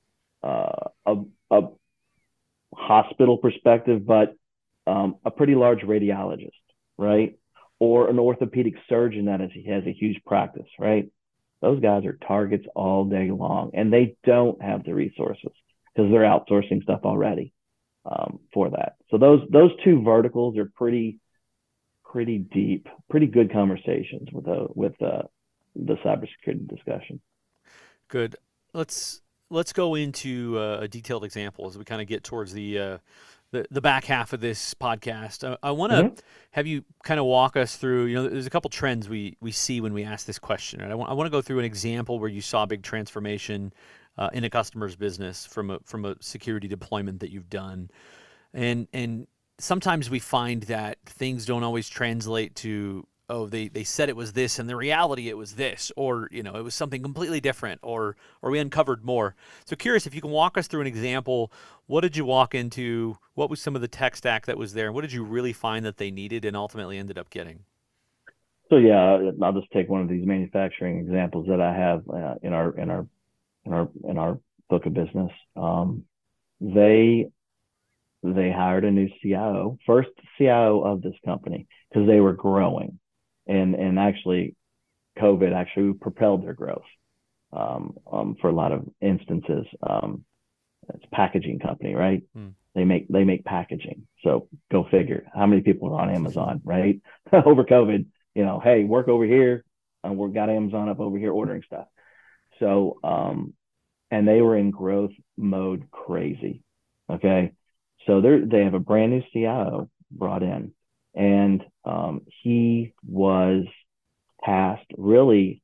uh, 0.42 0.90
a, 1.06 1.16
a 1.52 1.62
hospital 2.76 3.38
perspective, 3.38 4.06
but 4.06 4.36
um, 4.88 5.16
a 5.24 5.32
pretty 5.32 5.56
large 5.56 5.82
radiologist, 5.82 6.50
right? 6.98 7.38
Or 7.84 8.10
an 8.10 8.18
orthopedic 8.18 8.76
surgeon 8.88 9.26
that 9.26 9.42
is, 9.42 9.52
has 9.68 9.84
a 9.86 9.92
huge 9.92 10.24
practice, 10.26 10.70
right? 10.80 11.06
Those 11.62 11.82
guys 11.82 12.06
are 12.06 12.18
targets 12.26 12.66
all 12.76 13.04
day 13.04 13.30
long, 13.30 13.72
and 13.74 13.92
they 13.92 14.16
don't 14.24 14.62
have 14.62 14.86
the 14.86 14.94
resources 14.94 15.52
because 15.94 16.10
they're 16.10 16.22
outsourcing 16.22 16.82
stuff 16.82 17.02
already 17.04 17.52
um, 18.06 18.40
for 18.54 18.70
that. 18.70 18.96
So 19.12 19.18
those 19.18 19.42
those 19.52 19.72
two 19.84 20.02
verticals 20.02 20.58
are 20.58 20.72
pretty 20.82 21.20
pretty 22.06 22.38
deep, 22.38 22.88
pretty 23.10 23.28
good 23.28 23.52
conversations 23.52 24.30
with 24.32 24.46
the 24.46 24.68
with 24.74 24.94
the 25.02 25.24
the 25.76 25.96
cybersecurity 26.06 26.70
discussion. 26.70 27.20
Good. 28.08 28.38
Let's 28.74 29.22
let's 29.50 29.74
go 29.74 29.96
into 29.96 30.58
uh, 30.58 30.78
a 30.84 30.88
detailed 30.88 31.26
example 31.26 31.68
as 31.68 31.78
we 31.78 31.84
kind 31.84 32.02
of 32.02 32.08
get 32.08 32.24
towards 32.24 32.54
the 32.54 32.80
uh, 32.80 32.98
the, 33.54 33.66
the 33.70 33.82
back 33.82 34.06
half 34.06 34.34
of 34.34 34.42
this 34.42 34.74
podcast. 34.74 35.48
I, 35.48 35.70
I 35.70 35.72
want 35.72 35.92
to 35.92 36.04
mm-hmm. 36.04 36.16
have 36.52 36.66
you 36.66 36.84
kind 37.04 37.20
of 37.20 37.28
walk 37.28 37.56
us 37.56 37.78
through. 37.78 38.06
You 38.06 38.16
know, 38.16 38.28
there's 38.28 38.48
a 38.48 38.50
couple 38.50 38.70
trends 38.70 39.08
we 39.08 39.38
we 39.40 39.52
see 39.52 39.80
when 39.80 39.94
we 39.94 40.04
ask 40.04 40.26
this 40.26 40.40
question, 40.40 40.82
and 40.82 40.92
I 40.92 40.96
want 40.96 41.12
I 41.12 41.14
want 41.14 41.28
to 41.28 41.32
go 41.32 41.42
through 41.42 41.60
an 41.60 41.66
example 41.66 42.20
where 42.20 42.30
you 42.30 42.42
saw 42.42 42.64
a 42.64 42.68
big 42.68 42.82
transformation 42.82 43.72
uh, 44.18 44.30
in 44.34 44.44
a 44.44 44.50
customer's 44.50 44.96
business 44.96 45.46
from 45.46 45.70
a 45.70 45.80
from 45.86 46.04
a 46.04 46.16
security 46.20 46.68
deployment 46.68 47.20
that 47.20 47.32
you've 47.32 47.50
done, 47.50 47.90
and 48.54 48.88
and 48.92 49.28
sometimes 49.60 50.10
we 50.10 50.18
find 50.18 50.64
that 50.64 50.98
things 51.06 51.46
don't 51.46 51.64
always 51.64 51.88
translate 51.88 52.56
to 52.56 53.08
oh 53.34 53.48
they, 53.48 53.68
they 53.68 53.84
said 53.84 54.10
it 54.10 54.16
was 54.16 54.34
this 54.34 54.60
and 54.60 54.70
the 54.70 54.76
reality 54.76 55.30
it 55.30 55.38
was 55.38 55.56
this 55.56 55.92
or 55.98 56.30
you 56.32 56.44
know 56.44 56.56
it 56.56 56.64
was 56.64 56.76
something 56.76 57.02
completely 57.02 57.40
different 57.40 57.80
or 57.84 58.16
or 58.42 58.52
we 58.52 58.60
uncovered 58.60 59.04
more. 59.04 59.36
So 59.66 59.76
curious 59.76 60.06
if 60.06 60.14
you 60.14 60.22
can 60.22 60.32
walk 60.32 60.58
us 60.58 60.68
through 60.68 60.82
an 60.82 60.88
example. 60.88 61.52
What 61.88 62.02
did 62.02 62.16
you 62.16 62.26
walk 62.26 62.56
into? 62.56 63.18
What 63.34 63.50
was 63.50 63.62
some 63.62 63.76
of 63.76 63.82
the 63.82 63.88
tech 63.88 64.16
stack 64.16 64.46
that 64.46 64.58
was 64.58 64.74
there? 64.74 64.92
What 64.92 65.02
did 65.02 65.12
you 65.12 65.24
really 65.24 65.54
find 65.54 65.84
that 65.86 65.98
they 65.98 66.12
needed 66.12 66.46
and 66.46 66.56
ultimately 66.56 66.98
ended 66.98 67.18
up 67.18 67.30
getting? 67.30 67.66
So 68.70 68.78
yeah 68.78 69.32
i'll 69.42 69.54
just 69.54 69.72
take 69.72 69.90
one 69.90 70.02
of 70.02 70.10
these 70.10 70.26
manufacturing 70.26 70.98
examples 70.98 71.46
that 71.48 71.62
i 71.62 71.76
have 71.76 72.02
uh, 72.10 72.36
in 72.42 72.54
our 72.54 72.72
in 72.76 72.90
our 72.90 73.06
in 73.66 73.74
our 73.74 73.90
in 74.10 74.18
our 74.18 74.40
book 74.70 74.86
of 74.86 74.94
business. 74.94 75.32
Um, 75.56 76.04
they 76.60 77.30
they 78.24 78.52
hired 78.52 78.86
a 78.86 78.92
new 78.92 79.10
CIO, 79.22 79.78
first 79.86 80.10
CIO 80.38 80.82
of 80.82 81.02
this 81.02 81.16
company, 81.26 81.68
because 81.90 82.08
they 82.08 82.22
were 82.22 82.34
growing 82.34 83.00
and 83.48 83.76
and 83.76 84.00
actually 84.00 84.56
COVID 85.20 85.54
actually 85.54 85.94
propelled 85.94 86.44
their 86.44 86.54
growth 86.54 86.84
um, 87.52 87.96
um, 88.12 88.36
for 88.42 88.50
a 88.50 88.54
lot 88.54 88.72
of 88.72 88.86
instances. 89.02 89.66
Um, 89.82 90.26
it's 90.94 91.06
a 91.06 91.16
packaging 91.16 91.60
company, 91.60 91.96
right? 91.96 92.24
Mm. 92.38 92.54
They 92.76 92.84
make 92.84 93.08
they 93.08 93.24
make 93.24 93.46
packaging. 93.46 94.08
So 94.24 94.48
go 94.72 94.86
figure. 94.90 95.26
How 95.34 95.46
many 95.46 95.62
people 95.62 95.94
are 95.94 96.02
on 96.02 96.10
Amazon, 96.10 96.62
right? 96.64 97.00
over 97.32 97.64
COVID, 97.64 98.06
you 98.36 98.46
know, 98.46 98.60
hey, 98.64 98.84
work 98.84 99.08
over 99.08 99.26
here, 99.26 99.64
and 100.04 100.18
we've 100.18 100.34
got 100.34 100.50
Amazon 100.50 100.90
up 100.90 101.00
over 101.00 101.18
here 101.18 101.32
ordering 101.32 101.64
stuff. 101.66 101.88
So, 102.60 103.00
um, 103.04 103.54
and 104.10 104.28
they 104.28 104.42
were 104.42 104.58
in 104.58 104.72
growth 104.72 105.12
mode, 105.38 105.90
crazy. 105.92 106.64
Okay, 107.10 107.52
so 108.08 108.22
they 108.22 108.40
they 108.40 108.64
have 108.64 108.74
a 108.74 108.80
brand 108.80 109.12
new 109.12 109.24
CIO 109.32 109.90
brought 110.12 110.44
in, 110.44 110.74
and 111.14 111.64
um, 111.86 112.22
he 112.44 112.94
was 113.08 113.66
tasked 114.44 114.92
really 114.98 115.62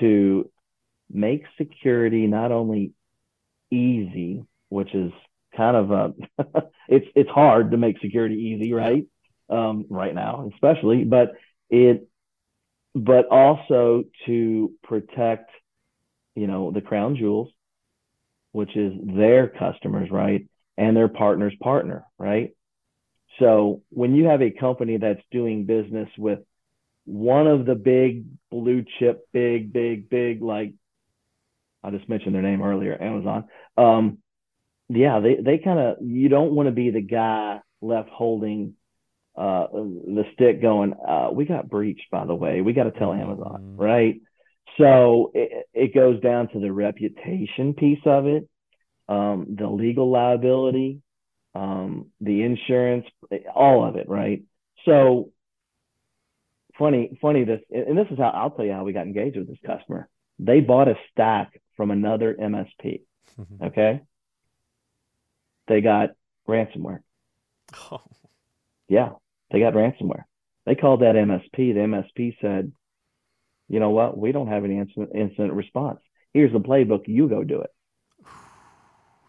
to 0.00 0.50
make 1.10 1.44
security 1.58 2.26
not 2.26 2.52
only 2.52 2.92
easy, 3.70 4.44
which 4.68 4.94
is 4.94 5.12
kind 5.56 5.76
of 5.76 5.90
a 5.90 6.14
it's 6.88 7.06
it's 7.14 7.30
hard 7.30 7.70
to 7.70 7.76
make 7.76 7.98
security 8.00 8.36
easy, 8.36 8.72
right? 8.72 9.04
Um, 9.48 9.86
right 9.88 10.14
now, 10.14 10.50
especially, 10.54 11.04
but 11.04 11.32
it 11.70 12.08
but 12.94 13.28
also 13.28 14.04
to 14.26 14.72
protect, 14.82 15.50
you 16.34 16.46
know, 16.46 16.70
the 16.70 16.80
crown 16.80 17.16
jewels, 17.16 17.50
which 18.52 18.74
is 18.76 18.92
their 19.02 19.48
customers, 19.48 20.10
right? 20.10 20.48
And 20.78 20.96
their 20.96 21.08
partner's 21.08 21.54
partner, 21.62 22.04
right? 22.18 22.52
So 23.38 23.82
when 23.90 24.14
you 24.14 24.26
have 24.26 24.42
a 24.42 24.50
company 24.50 24.96
that's 24.96 25.22
doing 25.30 25.66
business 25.66 26.08
with 26.16 26.40
one 27.04 27.46
of 27.46 27.66
the 27.66 27.74
big 27.74 28.24
blue 28.50 28.84
chip, 28.98 29.26
big, 29.32 29.72
big, 29.72 30.08
big, 30.08 30.42
like 30.42 30.74
I 31.82 31.90
just 31.90 32.08
mentioned 32.08 32.34
their 32.34 32.42
name 32.42 32.62
earlier, 32.62 33.00
Amazon. 33.00 33.44
Um, 33.76 34.18
yeah, 34.88 35.20
they, 35.20 35.36
they 35.36 35.58
kind 35.58 35.78
of, 35.78 35.96
you 36.00 36.28
don't 36.28 36.52
want 36.52 36.68
to 36.68 36.72
be 36.72 36.90
the 36.90 37.00
guy 37.00 37.60
left 37.80 38.08
holding 38.08 38.74
uh, 39.36 39.66
the 39.72 40.24
stick 40.32 40.62
going, 40.62 40.94
uh, 40.94 41.28
we 41.32 41.44
got 41.44 41.68
breached, 41.68 42.10
by 42.10 42.24
the 42.24 42.34
way. 42.34 42.62
We 42.62 42.72
got 42.72 42.84
to 42.84 42.90
tell 42.92 43.12
Amazon, 43.12 43.60
mm-hmm. 43.60 43.76
right? 43.76 44.20
So 44.78 45.30
it, 45.34 45.66
it 45.74 45.94
goes 45.94 46.20
down 46.20 46.48
to 46.48 46.60
the 46.60 46.72
reputation 46.72 47.74
piece 47.74 48.00
of 48.04 48.26
it, 48.26 48.48
um, 49.08 49.56
the 49.58 49.68
legal 49.68 50.10
liability, 50.10 51.00
um, 51.56 52.06
the 52.20 52.42
insurance, 52.42 53.06
all 53.54 53.86
of 53.88 53.96
it, 53.96 54.08
right? 54.08 54.42
So 54.84 55.30
funny, 56.78 57.18
funny 57.20 57.44
this, 57.44 57.60
and 57.70 57.96
this 57.96 58.08
is 58.10 58.18
how 58.18 58.28
I'll 58.28 58.50
tell 58.50 58.64
you 58.64 58.72
how 58.72 58.84
we 58.84 58.92
got 58.92 59.06
engaged 59.06 59.38
with 59.38 59.48
this 59.48 59.58
customer. 59.64 60.08
They 60.38 60.60
bought 60.60 60.88
a 60.88 60.96
stack 61.10 61.60
from 61.76 61.90
another 61.90 62.34
MSP. 62.34 63.02
Mm-hmm. 63.40 63.64
Okay. 63.64 64.02
They 65.68 65.80
got 65.80 66.10
ransomware. 66.46 67.00
Oh. 67.90 68.02
Yeah, 68.88 69.12
they 69.50 69.58
got 69.58 69.72
ransomware. 69.72 70.24
They 70.66 70.74
called 70.74 71.00
that 71.00 71.14
MSP. 71.14 71.74
The 71.74 71.80
MSP 71.80 72.36
said, 72.40 72.72
you 73.68 73.80
know 73.80 73.90
what? 73.90 74.16
We 74.16 74.32
don't 74.32 74.48
have 74.48 74.64
any 74.64 74.78
incident, 74.78 75.10
incident 75.14 75.54
response. 75.54 76.00
Here's 76.32 76.52
the 76.52 76.60
playbook. 76.60 77.04
You 77.06 77.28
go 77.28 77.42
do 77.44 77.62
it. 77.62 77.70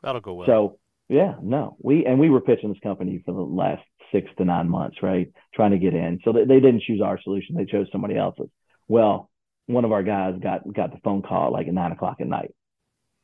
That'll 0.03 0.21
go 0.21 0.33
well. 0.33 0.47
So 0.47 0.79
yeah, 1.09 1.35
no, 1.41 1.77
we 1.81 2.05
and 2.05 2.19
we 2.19 2.29
were 2.29 2.41
pitching 2.41 2.69
this 2.69 2.81
company 2.83 3.21
for 3.25 3.33
the 3.33 3.41
last 3.41 3.83
six 4.11 4.29
to 4.37 4.45
nine 4.45 4.69
months, 4.69 4.97
right? 5.01 5.31
Trying 5.53 5.71
to 5.71 5.77
get 5.77 5.93
in. 5.93 6.19
So 6.23 6.33
they, 6.33 6.43
they 6.43 6.59
didn't 6.59 6.81
choose 6.81 7.01
our 7.01 7.19
solution; 7.21 7.55
they 7.55 7.65
chose 7.65 7.87
somebody 7.91 8.17
else's. 8.17 8.49
Well, 8.87 9.29
one 9.67 9.85
of 9.85 9.91
our 9.93 10.03
guys 10.03 10.35
got 10.41 10.61
got 10.73 10.91
the 10.91 10.99
phone 11.03 11.21
call 11.21 11.53
like 11.53 11.67
at 11.67 11.73
nine 11.73 11.93
o'clock 11.93 12.17
at 12.19 12.27
night, 12.27 12.53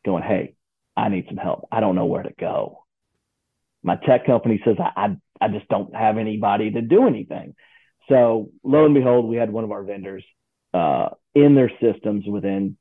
going, 0.06 0.24
"Hey, 0.24 0.56
I 0.96 1.10
need 1.10 1.26
some 1.28 1.38
help. 1.38 1.67
I 1.72 1.82
don't 1.82 1.96
know 1.96 2.06
where 2.06 2.24
to 2.24 2.34
go. 2.39 2.86
My 3.84 3.98
tech 3.98 4.26
company 4.26 4.62
says 4.63 4.78
I 4.80 4.91
I, 4.96 5.46
I 5.46 5.48
just 5.50 5.67
don't 5.67 5.93
have 5.93 6.17
anybody 6.17 6.72
to 6.72 6.82
do 6.82 7.06
anything." 7.06 7.54
So 8.08 8.50
lo 8.63 8.86
and 8.86 8.93
behold, 8.93 9.28
we 9.28 9.36
had 9.36 9.52
one 9.52 9.65
of 9.65 9.72
our 9.72 9.84
vendors 9.84 10.24
uh, 10.74 11.10
in 11.36 11.56
their 11.56 11.72
systems 11.82 12.26
within 12.28 12.78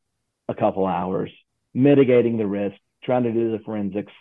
a 0.49 0.55
couple 0.55 0.87
hours, 0.87 1.31
mitigating 1.75 2.37
the 2.37 2.47
risk, 2.47 2.77
trying 3.03 3.25
to 3.25 3.33
do 3.33 3.51
the 3.51 3.63
forensics 3.65 4.13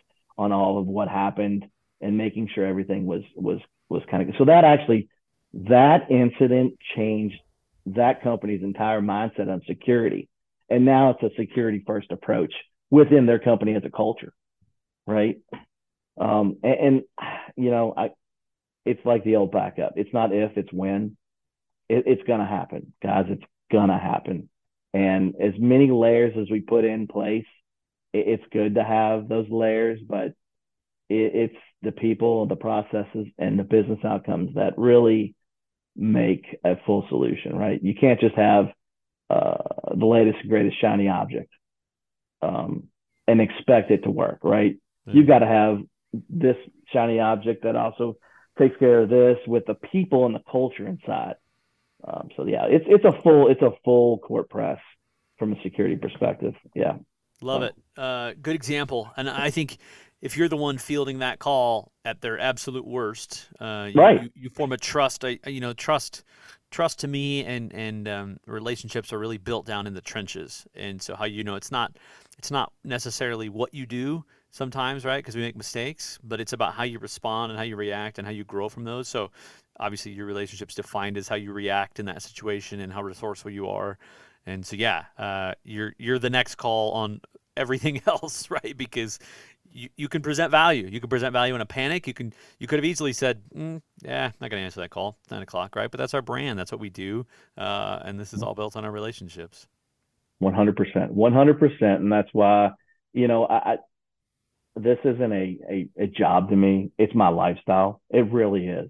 on 0.42 0.52
all 0.52 0.78
of 0.78 0.86
what 0.86 1.08
happened 1.08 1.66
and 2.02 2.18
making 2.18 2.50
sure 2.54 2.66
everything 2.66 3.06
was 3.06 3.24
was 3.36 3.60
was 3.90 4.02
kind 4.10 4.24
of 4.24 4.30
good. 4.30 4.38
so 4.38 4.46
that 4.46 4.64
actually 4.64 5.08
that 5.54 6.10
incident 6.10 6.74
changed 6.96 7.38
that 7.86 8.24
company's 8.24 8.64
entire 8.64 9.02
mindset 9.02 9.52
on 9.52 9.62
security 9.68 10.30
and 10.70 10.86
now 10.86 11.12
it's 11.12 11.24
a 11.24 11.36
security 11.36 11.84
first 11.86 12.12
approach 12.12 12.54
within 12.90 13.26
their 13.26 13.40
company 13.40 13.76
as 13.76 13.84
a 13.86 13.90
culture 13.90 14.34
right 15.08 15.38
um, 16.20 16.58
and, 16.64 16.80
and, 16.80 17.02
you 17.56 17.72
know 17.72 17.94
i 17.96 18.10
it's 18.86 19.06
like 19.06 19.24
the 19.24 19.36
old 19.36 19.52
backup 19.52 19.94
it's 19.96 20.14
not 20.14 20.34
if 20.34 20.58
it's 20.58 20.72
when 20.72 21.18
it, 21.92 22.04
it's 22.08 22.24
to 22.40 22.46
happen, 22.46 22.94
guys. 23.04 23.26
It's 23.28 23.44
to 23.90 23.98
happen. 23.98 24.50
And 24.94 25.36
as 25.42 25.54
many 25.58 25.92
layers 25.92 26.34
as 26.38 26.50
we 26.50 26.62
put 26.62 26.86
in 26.86 27.08
place, 27.08 27.46
it's 28.14 28.44
good 28.52 28.76
to 28.76 28.84
have 28.84 29.28
those 29.28 29.48
layers, 29.50 30.00
but 30.08 30.28
it, 31.10 31.32
it's 31.34 31.58
the 31.82 31.92
people, 31.92 32.46
the 32.46 32.56
processes, 32.56 33.28
and 33.38 33.58
the 33.58 33.64
business 33.64 34.00
outcomes 34.04 34.56
that 34.56 34.78
really 34.78 35.36
make 35.96 36.46
a 36.64 36.76
full 36.86 37.06
solution, 37.10 37.56
right? 37.56 37.82
You 37.82 37.94
can't 38.00 38.20
just 38.20 38.36
have 38.36 38.68
uh, 39.30 39.96
the 39.96 40.06
latest 40.06 40.40
and 40.42 40.50
greatest 40.50 40.80
shiny 40.80 41.08
object 41.08 41.52
um, 42.42 42.88
and 43.28 43.42
expect 43.42 43.92
it 43.92 44.04
to 44.04 44.12
work, 44.12 44.40
right? 44.44 44.76
Mm-hmm. 45.08 45.18
You've 45.18 45.28
got 45.28 45.40
to 45.40 45.48
have 45.48 45.80
this 46.30 46.58
shiny 46.92 47.20
object 47.20 47.64
that 47.64 47.76
also 47.76 48.18
takes 48.60 48.78
care 48.78 49.02
of 49.02 49.10
this 49.10 49.38
with 49.48 49.66
the 49.66 49.76
people 49.76 50.26
and 50.26 50.36
the 50.36 50.44
culture 50.52 50.88
inside. 50.88 51.36
Um, 52.06 52.30
so 52.36 52.46
yeah, 52.46 52.66
it's 52.68 52.86
it's 52.88 53.06
a 53.06 53.22
full 53.22 53.48
it's 53.50 53.62
a 53.62 53.72
full 53.86 54.18
court 54.18 54.50
press 54.50 54.80
from 55.38 55.54
a 55.54 55.62
security 55.62 55.96
perspective. 55.96 56.56
Yeah, 56.74 56.96
love 57.42 57.64
it. 57.64 57.76
Uh, 57.98 58.34
good 58.42 58.56
example, 58.56 59.12
and 59.18 59.30
I 59.30 59.50
think 59.50 59.78
if 60.22 60.38
you're 60.38 60.48
the 60.48 60.58
one 60.58 60.78
fielding 60.78 61.20
that 61.20 61.40
call 61.40 61.92
at 62.06 62.22
their 62.22 62.40
absolute 62.40 62.86
worst, 62.86 63.48
uh, 63.60 63.90
you, 63.92 64.00
right. 64.00 64.24
you, 64.24 64.30
you, 64.36 64.50
form 64.50 64.72
a 64.72 64.78
trust. 64.78 65.26
You 65.46 65.60
know, 65.60 65.74
trust, 65.74 66.24
trust 66.70 67.00
to 67.00 67.08
me 67.08 67.44
and 67.44 67.74
and 67.74 68.08
um, 68.08 68.38
relationships 68.46 69.12
are 69.12 69.20
really 69.20 69.40
built 69.40 69.66
down 69.66 69.88
in 69.88 69.94
the 69.94 70.02
trenches. 70.02 70.66
And 70.76 71.02
so, 71.02 71.16
how 71.16 71.26
you 71.26 71.44
know 71.44 71.56
it's 71.56 71.72
not, 71.72 71.98
it's 72.38 72.52
not 72.52 72.72
necessarily 72.84 73.50
what 73.50 73.74
you 73.74 73.86
do 73.86 74.24
sometimes, 74.52 75.06
right? 75.06 75.18
Because 75.18 75.36
we 75.36 75.42
make 75.42 75.56
mistakes, 75.56 76.20
but 76.24 76.40
it's 76.40 76.54
about 76.54 76.74
how 76.76 76.84
you 76.84 77.00
respond 77.00 77.52
and 77.52 77.58
how 77.58 77.64
you 77.64 77.76
react 77.76 78.20
and 78.20 78.28
how 78.28 78.34
you 78.34 78.44
grow 78.44 78.70
from 78.70 78.84
those. 78.84 79.08
So, 79.08 79.32
obviously, 79.80 80.12
your 80.12 80.28
relationship's 80.28 80.76
defined 80.76 81.18
as 81.18 81.28
how 81.28 81.36
you 81.36 81.52
react 81.52 82.00
in 82.00 82.06
that 82.06 82.22
situation 82.22 82.80
and 82.80 82.94
how 82.94 83.02
resourceful 83.02 83.50
you 83.50 83.68
are. 83.68 83.98
And 84.46 84.66
so, 84.66 84.76
yeah, 84.76 85.06
uh, 85.18 85.54
you're 85.64 85.94
you're 85.98 86.20
the 86.20 86.30
next 86.30 86.56
call 86.56 86.92
on 86.94 87.22
everything 87.56 88.02
else, 88.08 88.50
right? 88.50 88.76
Because 88.78 89.20
you, 89.72 89.90
you 89.96 90.10
can 90.10 90.22
present 90.22 90.52
value. 90.52 90.88
You 90.88 91.00
can 91.00 91.10
present 91.10 91.34
value 91.34 91.56
in 91.56 91.62
a 91.62 91.66
panic. 91.66 92.08
You 92.08 92.14
can 92.14 92.34
you 92.60 92.68
could 92.68 92.80
have 92.80 92.86
easily 92.86 93.14
said, 93.14 93.42
mm, 93.56 93.82
"Yeah, 94.04 94.32
not 94.40 94.50
going 94.50 94.62
to 94.62 94.66
answer 94.66 94.82
that 94.82 94.90
call. 94.90 95.18
Nine 95.30 95.42
o'clock, 95.44 95.76
right?" 95.76 95.90
But 95.90 96.00
that's 96.00 96.14
our 96.14 96.22
brand. 96.22 96.58
That's 96.60 96.72
what 96.72 96.82
we 96.82 96.90
do, 96.90 97.26
uh, 97.58 98.00
and 98.04 98.20
this 98.20 98.34
is 98.34 98.44
all 98.44 98.56
built 98.56 98.76
on 98.76 98.86
our 98.86 98.92
relationships. 98.92 99.68
One 100.40 100.54
hundred 100.54 100.76
percent, 100.76 101.12
one 101.12 101.34
hundred 101.34 101.60
percent, 101.60 102.02
and 102.02 102.12
that's 102.12 102.30
why 102.34 102.72
you 103.14 103.28
know 103.28 103.46
I, 103.46 103.74
I 103.74 103.78
this 104.76 104.98
isn't 105.04 105.32
a, 105.32 105.58
a 105.70 105.90
a 105.98 106.08
job 106.08 106.50
to 106.50 106.56
me. 106.56 106.92
It's 106.98 107.14
my 107.16 107.30
lifestyle. 107.30 108.02
It 108.10 108.32
really 108.32 108.68
is. 108.68 108.90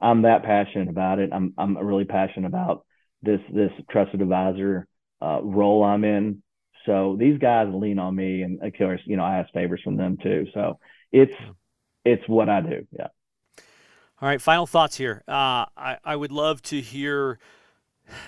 I'm 0.00 0.22
that 0.22 0.42
passionate 0.42 0.88
about 0.88 1.18
it. 1.18 1.30
I'm 1.32 1.54
I'm 1.58 1.76
really 1.76 2.04
passionate 2.04 2.46
about 2.46 2.84
this 3.22 3.40
this 3.52 3.72
trusted 3.90 4.20
advisor 4.20 4.86
uh, 5.20 5.40
role 5.42 5.84
I'm 5.84 6.04
in. 6.04 6.42
So 6.84 7.16
these 7.18 7.38
guys 7.38 7.68
lean 7.72 7.98
on 7.98 8.14
me, 8.14 8.42
and 8.42 8.62
of 8.62 8.72
course, 8.78 9.00
you 9.04 9.16
know, 9.16 9.24
I 9.24 9.38
ask 9.38 9.52
favors 9.52 9.80
from 9.82 9.96
them 9.96 10.16
too. 10.22 10.46
So 10.54 10.78
it's 11.12 11.34
it's 12.04 12.22
what 12.28 12.48
I 12.48 12.60
do. 12.60 12.86
Yeah. 12.92 13.08
All 14.20 14.28
right. 14.28 14.40
Final 14.40 14.66
thoughts 14.66 14.96
here. 14.96 15.22
Uh, 15.26 15.66
I 15.76 15.98
I 16.04 16.16
would 16.16 16.32
love 16.32 16.62
to 16.62 16.80
hear. 16.80 17.38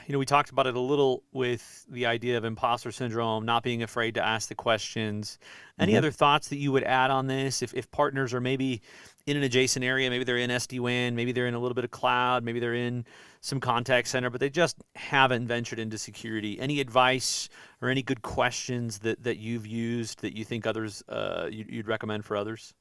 You 0.07 0.13
know, 0.13 0.19
we 0.19 0.27
talked 0.27 0.51
about 0.51 0.67
it 0.67 0.75
a 0.75 0.81
little 0.81 1.23
with 1.33 1.87
the 1.89 2.07
idea 2.07 2.37
of 2.37 2.45
imposter 2.45 2.91
syndrome, 2.91 3.45
not 3.45 3.63
being 3.63 3.83
afraid 3.83 4.15
to 4.15 4.25
ask 4.25 4.49
the 4.49 4.55
questions. 4.55 5.39
Any 5.79 5.93
mm-hmm. 5.93 5.99
other 5.99 6.11
thoughts 6.11 6.49
that 6.49 6.57
you 6.57 6.73
would 6.73 6.85
add 6.85 7.11
on 7.11 7.27
this? 7.27 7.63
If, 7.63 7.75
if 7.75 7.91
partners 7.91 8.35
are 8.35 8.41
maybe 8.41 8.83
in 9.27 9.37
an 9.37 9.43
adjacent 9.43 9.85
area, 9.85 10.11
maybe 10.11 10.25
they're 10.25 10.39
in 10.39 10.51
SD 10.51 10.81
WAN, 10.81 11.15
maybe 11.15 11.33
they're 11.33 11.47
in 11.47 11.55
a 11.55 11.59
little 11.59 11.75
bit 11.75 11.85
of 11.85 11.91
cloud, 11.91 12.43
maybe 12.43 12.61
they're 12.61 12.75
in 12.75 13.05
some 13.41 13.61
contact 13.61 14.09
center, 14.09 14.31
but 14.31 14.41
they 14.41 14.51
just 14.51 14.77
haven't 14.95 15.47
ventured 15.47 15.79
into 15.79 15.99
security. 15.99 16.59
Any 16.59 16.81
advice 16.81 17.49
or 17.81 17.89
any 17.89 18.03
good 18.03 18.23
questions 18.23 18.99
that, 19.01 19.23
that 19.23 19.39
you've 19.39 19.67
used 19.67 20.23
that 20.23 20.37
you 20.37 20.45
think 20.45 20.67
others 20.67 21.03
uh, 21.09 21.49
you, 21.51 21.65
you'd 21.69 21.87
recommend 21.89 22.25
for 22.25 22.37
others? 22.37 22.75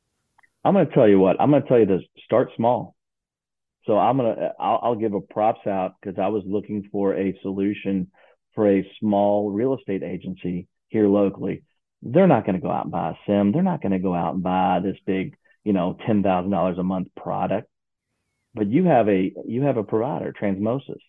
I'm 0.63 0.73
going 0.73 0.87
to 0.87 0.93
tell 0.93 1.07
you 1.07 1.19
what. 1.19 1.39
I'm 1.39 1.51
going 1.51 1.61
to 1.61 1.67
tell 1.67 1.79
you 1.79 1.85
this: 1.85 2.01
start 2.25 2.49
small. 2.55 2.96
So 3.87 3.97
I'm 3.97 4.17
gonna 4.17 4.53
I'll, 4.59 4.79
I'll 4.83 4.95
give 4.95 5.13
a 5.13 5.21
props 5.21 5.65
out 5.65 5.95
because 5.99 6.19
I 6.19 6.27
was 6.27 6.43
looking 6.45 6.87
for 6.91 7.15
a 7.15 7.37
solution 7.41 8.11
for 8.53 8.69
a 8.69 8.89
small 8.99 9.49
real 9.49 9.75
estate 9.75 10.03
agency 10.03 10.67
here 10.89 11.07
locally. 11.07 11.63
They're 12.03 12.27
not 12.27 12.45
going 12.45 12.55
to 12.55 12.61
go 12.61 12.69
out 12.69 12.85
and 12.85 12.91
buy 12.91 13.11
a 13.11 13.13
SIEM. 13.25 13.51
They're 13.51 13.63
not 13.63 13.81
going 13.81 13.91
to 13.91 13.99
go 13.99 14.13
out 14.13 14.35
and 14.35 14.43
buy 14.43 14.79
this 14.83 14.97
big, 15.05 15.35
you 15.63 15.73
know, 15.73 15.97
ten 16.05 16.21
thousand 16.21 16.51
dollars 16.51 16.77
a 16.77 16.83
month 16.83 17.07
product 17.15 17.67
but 18.57 18.67
you 18.67 18.85
have 18.85 19.07
a 19.07 19.31
you 19.45 19.61
have 19.61 19.77
a 19.77 19.83
provider, 19.83 20.33
Transmosis, 20.33 20.99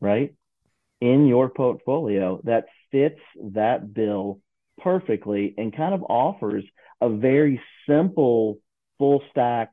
right, 0.00 0.34
in 1.00 1.26
your 1.26 1.50
portfolio 1.50 2.40
that 2.44 2.64
fits 2.90 3.20
that 3.52 3.92
bill 3.92 4.40
perfectly 4.82 5.54
and 5.58 5.76
kind 5.76 5.94
of 5.94 6.02
offers 6.02 6.64
a 7.00 7.10
very 7.10 7.60
simple 7.86 8.58
full 8.98 9.22
stack 9.30 9.72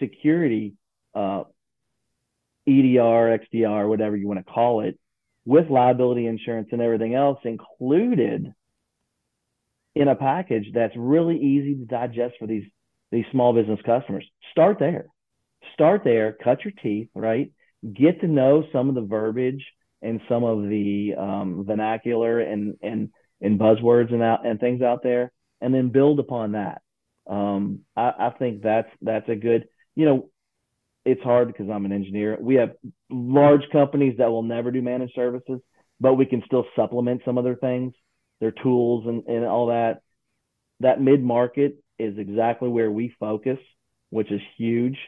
security 0.00 0.74
uh, 1.14 1.44
EDR, 2.66 3.38
XDR, 3.38 3.88
whatever 3.88 4.16
you 4.16 4.28
want 4.28 4.44
to 4.44 4.52
call 4.52 4.80
it, 4.82 4.98
with 5.44 5.70
liability 5.70 6.26
insurance 6.26 6.68
and 6.72 6.80
everything 6.80 7.14
else 7.14 7.38
included 7.44 8.52
in 9.94 10.08
a 10.08 10.14
package 10.14 10.66
that's 10.72 10.94
really 10.96 11.36
easy 11.38 11.74
to 11.74 11.84
digest 11.84 12.34
for 12.38 12.46
these 12.46 12.64
these 13.10 13.24
small 13.30 13.52
business 13.52 13.80
customers. 13.84 14.24
Start 14.52 14.78
there 14.78 15.06
start 15.74 16.02
there, 16.04 16.32
cut 16.32 16.64
your 16.64 16.72
teeth, 16.82 17.08
right? 17.14 17.50
Get 17.92 18.20
to 18.20 18.26
know 18.26 18.64
some 18.72 18.88
of 18.88 18.94
the 18.94 19.02
verbiage 19.02 19.64
and 20.00 20.20
some 20.28 20.44
of 20.44 20.62
the 20.68 21.14
um, 21.18 21.64
vernacular 21.66 22.40
and 22.40 22.76
and 22.82 23.10
and 23.40 23.58
buzzwords 23.58 24.12
and 24.12 24.22
out 24.22 24.46
and 24.46 24.60
things 24.60 24.82
out 24.82 25.02
there, 25.02 25.32
and 25.60 25.74
then 25.74 25.90
build 25.90 26.20
upon 26.20 26.52
that. 26.52 26.82
Um, 27.28 27.80
I, 27.96 28.12
I 28.18 28.30
think 28.38 28.62
that's 28.62 28.88
that's 29.00 29.28
a 29.28 29.36
good. 29.36 29.66
You 29.94 30.06
know, 30.06 30.30
it's 31.04 31.22
hard 31.22 31.48
because 31.48 31.68
I'm 31.68 31.84
an 31.84 31.92
engineer. 31.92 32.36
We 32.40 32.56
have 32.56 32.72
large 33.10 33.62
companies 33.70 34.16
that 34.18 34.30
will 34.30 34.42
never 34.42 34.70
do 34.70 34.82
managed 34.82 35.14
services, 35.14 35.60
but 36.00 36.14
we 36.14 36.26
can 36.26 36.42
still 36.46 36.64
supplement 36.76 37.22
some 37.24 37.38
other 37.38 37.56
things, 37.56 37.94
their 38.40 38.52
tools 38.52 39.06
and, 39.06 39.24
and 39.26 39.44
all 39.44 39.66
that. 39.66 40.02
That 40.80 41.00
mid 41.00 41.22
market 41.22 41.76
is 41.98 42.18
exactly 42.18 42.68
where 42.68 42.90
we 42.90 43.14
focus, 43.20 43.58
which 44.10 44.30
is 44.30 44.40
huge. 44.56 44.98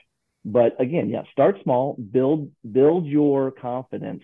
But 0.45 0.81
again, 0.81 1.09
yeah, 1.09 1.23
start 1.33 1.57
small, 1.63 1.97
build 1.97 2.51
build 2.71 3.07
your 3.07 3.51
confidence 3.51 4.23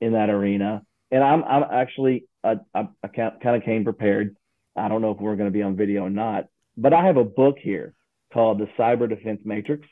in 0.00 0.12
that 0.12 0.30
arena. 0.30 0.82
And 1.10 1.22
I'm 1.22 1.42
I'm 1.44 1.64
actually 1.70 2.26
I, 2.44 2.56
I, 2.74 2.88
I 3.02 3.08
kind 3.08 3.56
of 3.56 3.62
came 3.64 3.84
prepared. 3.84 4.36
I 4.76 4.88
don't 4.88 5.02
know 5.02 5.10
if 5.10 5.18
we're 5.18 5.36
going 5.36 5.48
to 5.48 5.58
be 5.58 5.62
on 5.62 5.76
video 5.76 6.02
or 6.02 6.10
not, 6.10 6.44
but 6.76 6.92
I 6.92 7.06
have 7.06 7.16
a 7.16 7.24
book 7.24 7.56
here 7.60 7.94
called 8.32 8.58
the 8.58 8.68
Cyber 8.78 9.08
Defense 9.08 9.40
Matrix. 9.44 9.86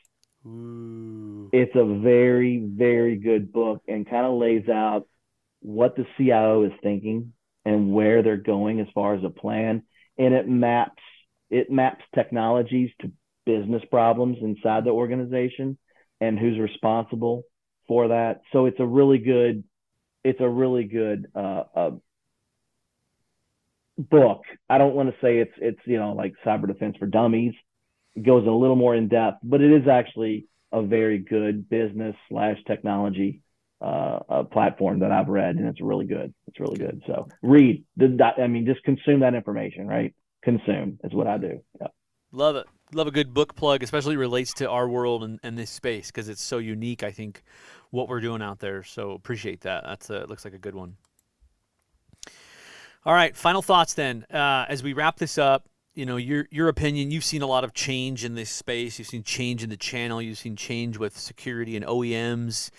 Ooh. 0.45 1.49
It's 1.51 1.75
a 1.75 1.99
very 2.01 2.59
very 2.59 3.17
good 3.17 3.51
book 3.51 3.81
and 3.87 4.09
kind 4.09 4.25
of 4.25 4.39
lays 4.39 4.67
out 4.69 5.07
what 5.61 5.95
the 5.95 6.05
CIO 6.17 6.63
is 6.63 6.71
thinking 6.83 7.33
and 7.65 7.91
where 7.91 8.21
they're 8.21 8.37
going 8.37 8.79
as 8.79 8.87
far 8.93 9.15
as 9.15 9.23
a 9.23 9.29
plan, 9.29 9.83
and 10.17 10.33
it 10.33 10.47
maps 10.47 11.01
it 11.49 11.71
maps 11.71 12.03
technologies 12.13 12.91
to 13.01 13.11
business 13.45 13.83
problems 13.89 14.37
inside 14.41 14.83
the 14.83 14.89
organization 14.89 15.77
and 16.21 16.39
who's 16.39 16.59
responsible 16.59 17.43
for 17.87 18.09
that. 18.09 18.41
So 18.51 18.65
it's 18.65 18.79
a 18.79 18.85
really 18.85 19.19
good, 19.19 19.63
it's 20.23 20.41
a 20.41 20.49
really 20.49 20.85
good 20.85 21.27
uh, 21.35 21.63
uh, 21.75 21.91
book. 23.97 24.41
I 24.69 24.77
don't 24.77 24.95
want 24.95 25.09
to 25.09 25.15
say 25.21 25.39
it's 25.39 25.53
it's 25.57 25.79
you 25.85 25.97
know 25.97 26.13
like 26.13 26.33
cyber 26.45 26.67
defense 26.67 26.97
for 26.97 27.07
dummies. 27.07 27.53
Goes 28.21 28.47
a 28.47 28.51
little 28.51 28.75
more 28.75 28.95
in 28.95 29.07
depth, 29.07 29.39
but 29.43 29.61
it 29.61 29.71
is 29.71 29.87
actually 29.87 30.47
a 30.71 30.81
very 30.81 31.17
good 31.17 31.69
business 31.69 32.15
slash 32.29 32.57
technology 32.65 33.41
uh, 33.81 34.43
platform 34.51 34.99
that 34.99 35.11
I've 35.11 35.27
read, 35.27 35.57
and 35.57 35.67
it's 35.67 35.81
really 35.81 36.05
good. 36.05 36.33
It's 36.47 36.59
really 36.59 36.77
good. 36.77 37.03
So 37.07 37.27
read 37.41 37.83
the. 37.97 38.33
I 38.37 38.47
mean, 38.47 38.65
just 38.65 38.83
consume 38.83 39.19
that 39.19 39.35
information, 39.35 39.87
right? 39.87 40.13
Consume 40.43 40.99
is 41.03 41.13
what 41.13 41.27
I 41.27 41.37
do. 41.37 41.61
Yep. 41.81 41.93
Love 42.31 42.55
it 42.55 42.67
love 42.93 43.07
a 43.07 43.11
good 43.11 43.33
book 43.33 43.55
plug, 43.55 43.83
especially 43.83 44.15
relates 44.15 44.53
to 44.53 44.69
our 44.69 44.87
world 44.87 45.23
and, 45.23 45.39
and 45.43 45.57
this 45.57 45.69
space 45.69 46.07
because 46.07 46.29
it's 46.29 46.41
so 46.41 46.57
unique. 46.57 47.03
I 47.03 47.11
think 47.11 47.43
what 47.91 48.07
we're 48.07 48.21
doing 48.21 48.41
out 48.41 48.59
there. 48.59 48.83
So 48.83 49.11
appreciate 49.11 49.61
that. 49.61 49.83
That's 49.83 50.09
a, 50.09 50.25
looks 50.25 50.45
like 50.45 50.53
a 50.53 50.59
good 50.59 50.75
one. 50.75 50.97
All 53.05 53.13
right, 53.13 53.35
final 53.35 53.61
thoughts 53.61 53.93
then. 53.93 54.25
Uh, 54.31 54.65
as 54.67 54.81
we 54.81 54.93
wrap 54.93 55.17
this 55.17 55.37
up, 55.37 55.67
you 55.95 56.05
know 56.05 56.17
your 56.17 56.47
your 56.51 56.67
opinion. 56.67 57.11
You've 57.11 57.23
seen 57.23 57.41
a 57.41 57.47
lot 57.47 57.63
of 57.63 57.73
change 57.73 58.23
in 58.23 58.35
this 58.35 58.49
space. 58.49 58.99
You've 58.99 59.07
seen 59.07 59.23
change 59.23 59.63
in 59.63 59.69
the 59.69 59.77
channel. 59.77 60.21
You've 60.21 60.37
seen 60.37 60.55
change 60.55 60.97
with 60.97 61.17
security 61.17 61.75
and 61.75 61.85
OEMs. 61.85 62.69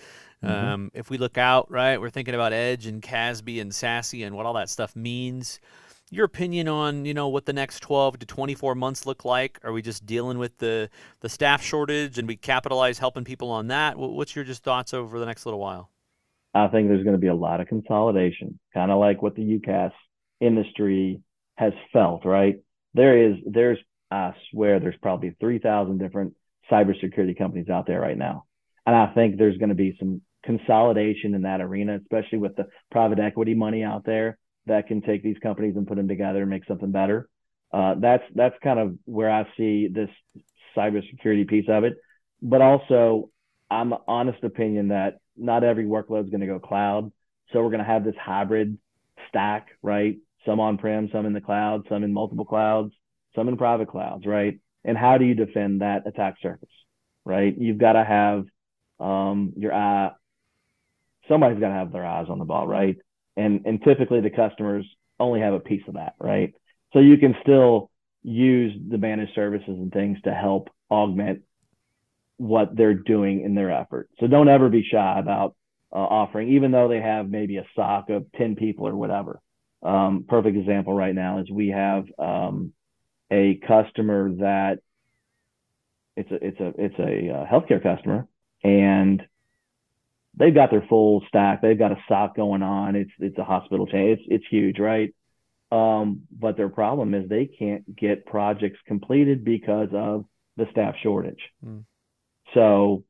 Mm-hmm. 0.45 0.47
Um, 0.47 0.91
if 0.95 1.11
we 1.11 1.19
look 1.19 1.39
out, 1.39 1.71
right, 1.71 2.01
we're 2.01 2.11
thinking 2.11 2.35
about 2.35 2.53
Edge 2.53 2.87
and 2.87 3.03
CASB 3.03 3.61
and 3.61 3.73
SASE 3.73 4.27
and 4.27 4.37
what 4.37 4.47
all 4.47 4.55
that 4.55 4.69
stuff 4.69 4.95
means 4.95 5.61
your 6.09 6.25
opinion 6.25 6.69
on 6.69 7.05
you 7.05 7.13
know 7.13 7.27
what 7.27 7.47
the 7.47 7.53
next 7.53 7.81
12 7.81 8.21
to 8.21 8.27
24 8.27 8.77
months 8.77 9.07
look 9.07 9.25
like 9.25 9.59
are 9.65 9.73
we 9.73 9.83
just 9.83 10.07
dealing 10.07 10.39
with 10.39 10.57
the 10.59 10.89
the 11.19 11.29
staff 11.29 11.61
shortage 11.61 12.17
and 12.17 12.29
we 12.29 12.37
capitalize 12.37 13.01
helping 13.01 13.25
people 13.25 13.51
on 13.51 13.67
that 13.67 13.99
what's 13.99 14.37
your 14.37 14.45
just 14.45 14.63
thoughts 14.63 14.95
over 14.95 15.19
the 15.19 15.27
next 15.27 15.45
little 15.45 15.59
while 15.59 15.91
I 16.57 16.69
think 16.69 16.89
there's 16.89 17.05
going 17.05 17.15
to 17.15 17.21
be 17.21 17.27
a 17.27 17.35
lot 17.35 17.61
of 17.61 17.69
consolidation, 17.69 18.59
kind 18.73 18.91
of 18.91 18.99
like 18.99 19.21
what 19.21 19.35
the 19.35 19.43
UCaaS 19.43 19.93
industry 20.41 21.21
has 21.57 21.73
felt, 21.93 22.25
right? 22.25 22.57
There 22.97 23.31
is, 23.31 23.37
there's, 23.45 23.79
I 24.11 24.33
swear, 24.51 24.81
there's 24.81 24.97
probably 25.03 25.37
3,000 25.39 25.99
different 25.99 26.35
cybersecurity 26.71 27.37
companies 27.37 27.69
out 27.69 27.87
there 27.87 28.01
right 28.01 28.17
now. 28.17 28.47
And 28.87 28.97
I 28.97 29.13
think 29.13 29.37
there's 29.37 29.59
going 29.59 29.69
to 29.69 29.75
be 29.75 29.97
some 29.99 30.23
consolidation 30.45 31.35
in 31.35 31.43
that 31.43 31.61
arena, 31.61 31.99
especially 32.01 32.39
with 32.39 32.57
the 32.57 32.67
private 32.91 33.19
equity 33.19 33.53
money 33.53 33.83
out 33.83 34.05
there 34.07 34.39
that 34.65 34.87
can 34.87 35.03
take 35.03 35.23
these 35.23 35.37
companies 35.43 35.77
and 35.77 35.87
put 35.87 35.97
them 35.97 36.09
together 36.09 36.41
and 36.41 36.51
make 36.51 36.65
something 36.65 36.91
better. 36.91 37.29
Uh, 37.71 37.97
that's 37.99 38.23
that's 38.35 38.55
kind 38.63 38.79
of 38.79 38.95
where 39.05 39.31
I 39.31 39.47
see 39.59 39.89
this 39.89 40.09
cybersecurity 40.75 41.47
piece 41.47 41.67
of 41.69 41.85
it. 41.85 41.97
But 42.41 42.63
also, 42.63 43.31
I'm 43.71 43.93
honest 44.09 44.43
opinion 44.43 44.89
that 44.89 45.19
not 45.37 45.65
every 45.65 45.85
workload 45.85 46.25
is 46.25 46.31
going 46.31 46.41
to 46.41 46.47
go 46.47 46.61
cloud. 46.61 47.13
So 47.53 47.63
we're 47.63 47.71
going 47.71 47.81
to 47.81 47.85
have 47.85 48.05
this 48.05 48.15
hybrid 48.19 48.79
stack, 49.29 49.69
right? 49.83 50.17
Some 50.47 50.61
on-prem, 50.61 51.11
some 51.13 51.27
in 51.27 51.33
the 51.33 51.41
cloud, 51.41 51.87
some 51.89 52.05
in 52.05 52.13
multiple 52.13 52.45
clouds, 52.45 52.93
some 53.35 53.49
in 53.49 53.57
private 53.57 53.89
clouds, 53.89 54.25
right? 54.25 54.59
And 54.85 54.97
how 54.97 55.19
do 55.19 55.25
you 55.25 55.35
defend 55.35 55.83
that 55.83 56.07
attack 56.07 56.37
surface, 56.41 56.69
right? 57.25 57.55
You've 57.57 57.79
got 57.79 57.93
to 57.93 58.05
have 58.05 58.45
um, 59.01 59.53
your 59.57 59.75
eye. 59.75 60.13
Somebody's 61.29 61.59
got 61.59 61.69
to 61.69 61.75
have 61.75 61.93
their 61.93 62.07
eyes 62.07 62.27
on 62.31 62.39
the 62.39 62.45
ball, 62.45 62.67
right? 62.67 62.97
And 63.37 63.67
and 63.67 63.83
typically 63.83 64.21
the 64.21 64.31
customers 64.31 64.87
only 65.19 65.41
have 65.41 65.55
a 65.55 65.61
piece 65.61 65.83
of 65.89 65.95
that, 65.95 66.15
right? 66.21 66.55
So 66.93 67.01
you 67.01 67.19
can 67.19 67.35
still 67.43 67.91
use 68.23 68.73
the 68.89 68.99
managed 68.99 69.35
services 69.35 69.69
and 69.69 69.93
things 69.93 70.19
to 70.25 70.33
help 70.33 70.69
augment 70.91 71.43
what 72.39 72.77
they're 72.77 72.95
doing 72.95 73.43
in 73.43 73.55
their 73.55 73.71
effort. 73.71 74.09
So 74.21 74.27
don't 74.27 74.49
ever 74.49 74.69
be 74.69 74.85
shy 74.91 75.19
about 75.19 75.55
uh, 75.93 75.99
offering, 75.99 76.51
even 76.51 76.71
though 76.71 76.89
they 76.89 77.01
have 77.01 77.29
maybe 77.29 77.57
a 77.57 77.67
SOC 77.75 78.11
of 78.11 78.27
10 78.33 78.57
people 78.57 78.87
or 78.87 78.97
whatever. 78.97 79.41
Um, 79.83 80.25
perfect 80.29 80.57
example 80.57 80.95
right 80.95 81.15
now 81.15 81.39
is 81.41 81.51
we 81.51 81.69
have 81.69 82.05
um, 82.19 82.73
a 83.31 83.61
customer 83.67 84.33
that 84.37 84.79
it's 86.17 86.31
a 86.31 86.47
it's 86.47 86.61
a 86.61 86.73
it's 86.79 86.99
a 86.99 87.35
uh, 87.35 87.47
healthcare 87.47 87.83
customer 87.83 88.27
and 88.65 89.23
they've 90.37 90.55
got 90.55 90.71
their 90.71 90.85
full 90.89 91.23
stack. 91.29 91.63
They've 91.63 91.79
got 91.79 91.93
a 91.93 91.99
SOC 92.09 92.37
going 92.37 92.63
on. 92.63 92.97
It's 92.97 93.11
it's 93.19 93.39
a 93.39 93.45
hospital 93.45 93.87
chain. 93.87 94.11
It's 94.11 94.23
it's 94.27 94.45
huge, 94.51 94.79
right? 94.79 95.15
Um, 95.73 96.23
but 96.31 96.57
their 96.57 96.69
problem 96.69 97.15
is 97.15 97.29
they 97.29 97.47
can't 97.47 97.97
get 97.97 98.27
projects 98.27 98.79
completed 98.87 99.45
because 99.45 99.89
of 99.93 100.25
the 100.57 100.67
staff 100.71 100.95
shortage. 101.03 101.41
Mm. 101.65 101.85
So, 102.55 103.05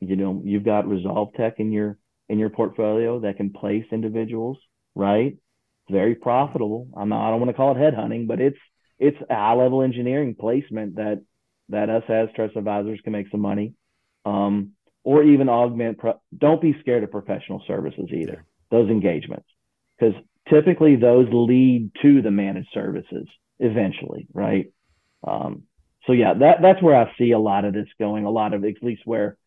you 0.00 0.16
know, 0.16 0.42
you've 0.44 0.64
got 0.64 0.86
Resolve 0.86 1.32
Tech 1.34 1.54
in 1.58 1.72
your 1.72 1.98
in 2.28 2.38
your 2.38 2.50
portfolio 2.50 3.20
that 3.20 3.38
can 3.38 3.50
place 3.50 3.86
individuals, 3.90 4.58
right? 4.94 5.36
Very 5.90 6.14
profitable. 6.14 6.88
I'm 6.96 7.08
not, 7.08 7.26
I 7.26 7.30
don't 7.30 7.40
want 7.40 7.50
to 7.50 7.56
call 7.56 7.72
it 7.74 7.78
headhunting, 7.78 8.26
but 8.26 8.40
it's 8.40 8.58
it's 8.98 9.16
high 9.30 9.54
level 9.54 9.82
engineering 9.82 10.34
placement 10.38 10.96
that 10.96 11.22
that 11.70 11.88
us 11.90 12.02
as 12.08 12.28
trust 12.34 12.56
advisors 12.56 13.00
can 13.02 13.12
make 13.12 13.30
some 13.30 13.40
money. 13.40 13.74
Um, 14.24 14.72
or 15.04 15.22
even 15.22 15.48
augment. 15.48 15.98
Pro- 15.98 16.20
don't 16.36 16.60
be 16.60 16.76
scared 16.80 17.02
of 17.02 17.10
professional 17.10 17.62
services 17.66 18.10
either. 18.12 18.44
Those 18.70 18.90
engagements, 18.90 19.46
because 19.98 20.14
typically 20.50 20.96
those 20.96 21.26
lead 21.32 21.90
to 22.02 22.20
the 22.20 22.30
managed 22.30 22.68
services 22.74 23.26
eventually, 23.58 24.28
right? 24.34 24.66
Um, 25.26 25.62
so 26.06 26.12
yeah, 26.12 26.34
that 26.34 26.56
that's 26.60 26.82
where 26.82 26.94
I 26.94 27.10
see 27.16 27.30
a 27.30 27.38
lot 27.38 27.64
of 27.64 27.72
this 27.72 27.88
going. 27.98 28.26
A 28.26 28.30
lot 28.30 28.52
of 28.52 28.64
at 28.64 28.82
least 28.82 29.02
where 29.06 29.38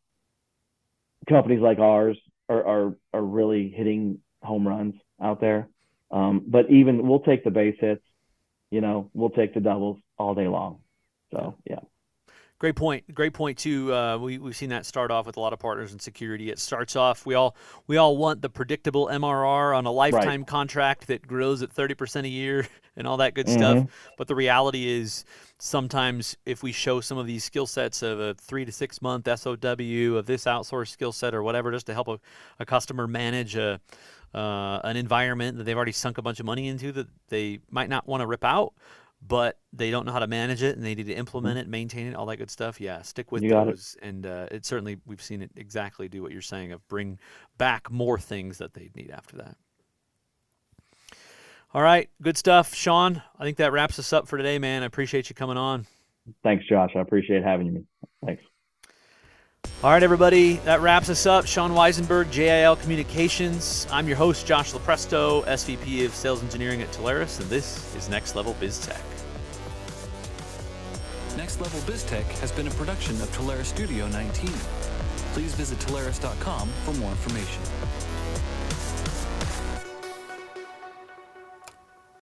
companies 1.29 1.61
like 1.61 1.77
ours 1.77 2.17
are 2.49 2.65
are, 2.65 2.97
are 3.13 3.23
really 3.23 3.69
hitting 3.69 4.19
home 4.41 4.67
runs 4.67 4.95
out 5.21 5.39
there. 5.41 5.69
Um, 6.11 6.43
but 6.47 6.69
even 6.69 7.07
we'll 7.07 7.21
take 7.21 7.43
the 7.43 7.51
base 7.51 7.77
hits, 7.79 8.03
you 8.69 8.81
know, 8.81 9.09
we'll 9.13 9.29
take 9.29 9.53
the 9.53 9.59
doubles 9.61 9.99
all 10.17 10.35
day 10.35 10.47
long. 10.47 10.79
So 11.31 11.55
yeah. 11.69 11.79
Great 12.61 12.75
point. 12.75 13.11
Great 13.15 13.33
point 13.33 13.57
too. 13.57 13.91
Uh, 13.91 14.19
we 14.19 14.37
we've 14.37 14.55
seen 14.55 14.69
that 14.69 14.85
start 14.85 15.09
off 15.09 15.25
with 15.25 15.35
a 15.35 15.39
lot 15.39 15.51
of 15.51 15.57
partners 15.57 15.93
in 15.93 15.99
security. 15.99 16.51
It 16.51 16.59
starts 16.59 16.95
off 16.95 17.25
we 17.25 17.33
all 17.33 17.55
we 17.87 17.97
all 17.97 18.17
want 18.17 18.43
the 18.43 18.49
predictable 18.49 19.07
MRR 19.07 19.75
on 19.75 19.87
a 19.87 19.91
lifetime 19.91 20.41
right. 20.41 20.47
contract 20.47 21.07
that 21.07 21.25
grows 21.25 21.63
at 21.63 21.73
thirty 21.73 21.95
percent 21.95 22.27
a 22.27 22.29
year 22.29 22.67
and 22.95 23.07
all 23.07 23.17
that 23.17 23.33
good 23.33 23.47
mm-hmm. 23.47 23.57
stuff. 23.57 23.87
But 24.15 24.27
the 24.27 24.35
reality 24.35 24.87
is 24.87 25.25
sometimes 25.57 26.37
if 26.45 26.61
we 26.61 26.71
show 26.71 27.01
some 27.01 27.17
of 27.17 27.25
these 27.25 27.43
skill 27.43 27.65
sets 27.65 28.03
of 28.03 28.19
a 28.19 28.35
three 28.35 28.63
to 28.63 28.71
six 28.71 29.01
month 29.01 29.27
SOW 29.27 29.55
of 30.15 30.27
this 30.27 30.45
outsourced 30.45 30.89
skill 30.89 31.11
set 31.11 31.33
or 31.33 31.41
whatever, 31.41 31.71
just 31.71 31.87
to 31.87 31.95
help 31.95 32.09
a, 32.09 32.19
a 32.59 32.65
customer 32.67 33.07
manage 33.07 33.55
a 33.55 33.81
uh, 34.35 34.79
an 34.83 34.97
environment 34.97 35.57
that 35.57 35.63
they've 35.63 35.75
already 35.75 35.91
sunk 35.91 36.19
a 36.19 36.21
bunch 36.21 36.39
of 36.39 36.45
money 36.45 36.67
into 36.67 36.91
that 36.91 37.07
they 37.29 37.59
might 37.71 37.89
not 37.89 38.07
want 38.07 38.21
to 38.21 38.27
rip 38.27 38.45
out 38.45 38.73
but 39.25 39.59
they 39.71 39.91
don't 39.91 40.05
know 40.05 40.11
how 40.11 40.19
to 40.19 40.27
manage 40.27 40.63
it 40.63 40.75
and 40.75 40.85
they 40.85 40.95
need 40.95 41.07
to 41.07 41.13
implement 41.13 41.57
mm-hmm. 41.57 41.67
it, 41.67 41.69
maintain 41.69 42.07
it, 42.07 42.15
all 42.15 42.25
that 42.25 42.37
good 42.37 42.49
stuff. 42.49 42.81
Yeah, 42.81 43.01
stick 43.03 43.31
with 43.31 43.47
those. 43.47 43.95
It. 44.01 44.07
And 44.07 44.25
uh, 44.25 44.47
it 44.51 44.65
certainly, 44.65 44.97
we've 45.05 45.21
seen 45.21 45.41
it 45.41 45.51
exactly 45.55 46.09
do 46.09 46.21
what 46.21 46.31
you're 46.31 46.41
saying 46.41 46.71
of 46.71 46.85
bring 46.87 47.19
back 47.57 47.91
more 47.91 48.17
things 48.17 48.57
that 48.57 48.73
they 48.73 48.89
need 48.95 49.11
after 49.11 49.37
that. 49.37 49.55
All 51.73 51.81
right, 51.81 52.09
good 52.21 52.37
stuff, 52.37 52.73
Sean. 52.75 53.21
I 53.39 53.43
think 53.43 53.57
that 53.57 53.71
wraps 53.71 53.97
us 53.97 54.11
up 54.11 54.27
for 54.27 54.37
today, 54.37 54.59
man. 54.59 54.83
I 54.83 54.87
appreciate 54.87 55.29
you 55.29 55.35
coming 55.35 55.57
on. 55.57 55.85
Thanks, 56.43 56.65
Josh. 56.67 56.91
I 56.95 56.99
appreciate 56.99 57.43
having 57.43 57.67
you. 57.67 57.85
Thanks. 58.25 58.43
All 59.83 59.91
right, 59.91 60.03
everybody, 60.03 60.55
that 60.65 60.81
wraps 60.81 61.09
us 61.09 61.25
up. 61.25 61.45
Sean 61.45 61.71
Weisenburger, 61.71 62.29
JIL 62.29 62.75
Communications. 62.75 63.87
I'm 63.91 64.07
your 64.07 64.17
host, 64.17 64.45
Josh 64.45 64.73
Lupresto, 64.73 65.45
SVP 65.45 66.05
of 66.05 66.13
Sales 66.13 66.43
Engineering 66.43 66.81
at 66.81 66.91
Telarus, 66.91 67.39
and 67.39 67.49
this 67.49 67.95
is 67.95 68.09
Next 68.09 68.35
Level 68.35 68.55
Biz 68.59 68.85
Tech. 68.85 69.01
Next 71.37 71.61
Level 71.61 71.79
Biz 71.87 72.03
Tech 72.03 72.25
has 72.39 72.51
been 72.51 72.67
a 72.67 72.71
production 72.71 73.15
of 73.21 73.29
Telarus 73.35 73.65
Studio 73.65 74.07
19. 74.07 74.49
Please 75.33 75.53
visit 75.55 75.79
Telarus.com 75.79 76.67
for 76.83 76.93
more 76.95 77.11
information. 77.11 77.61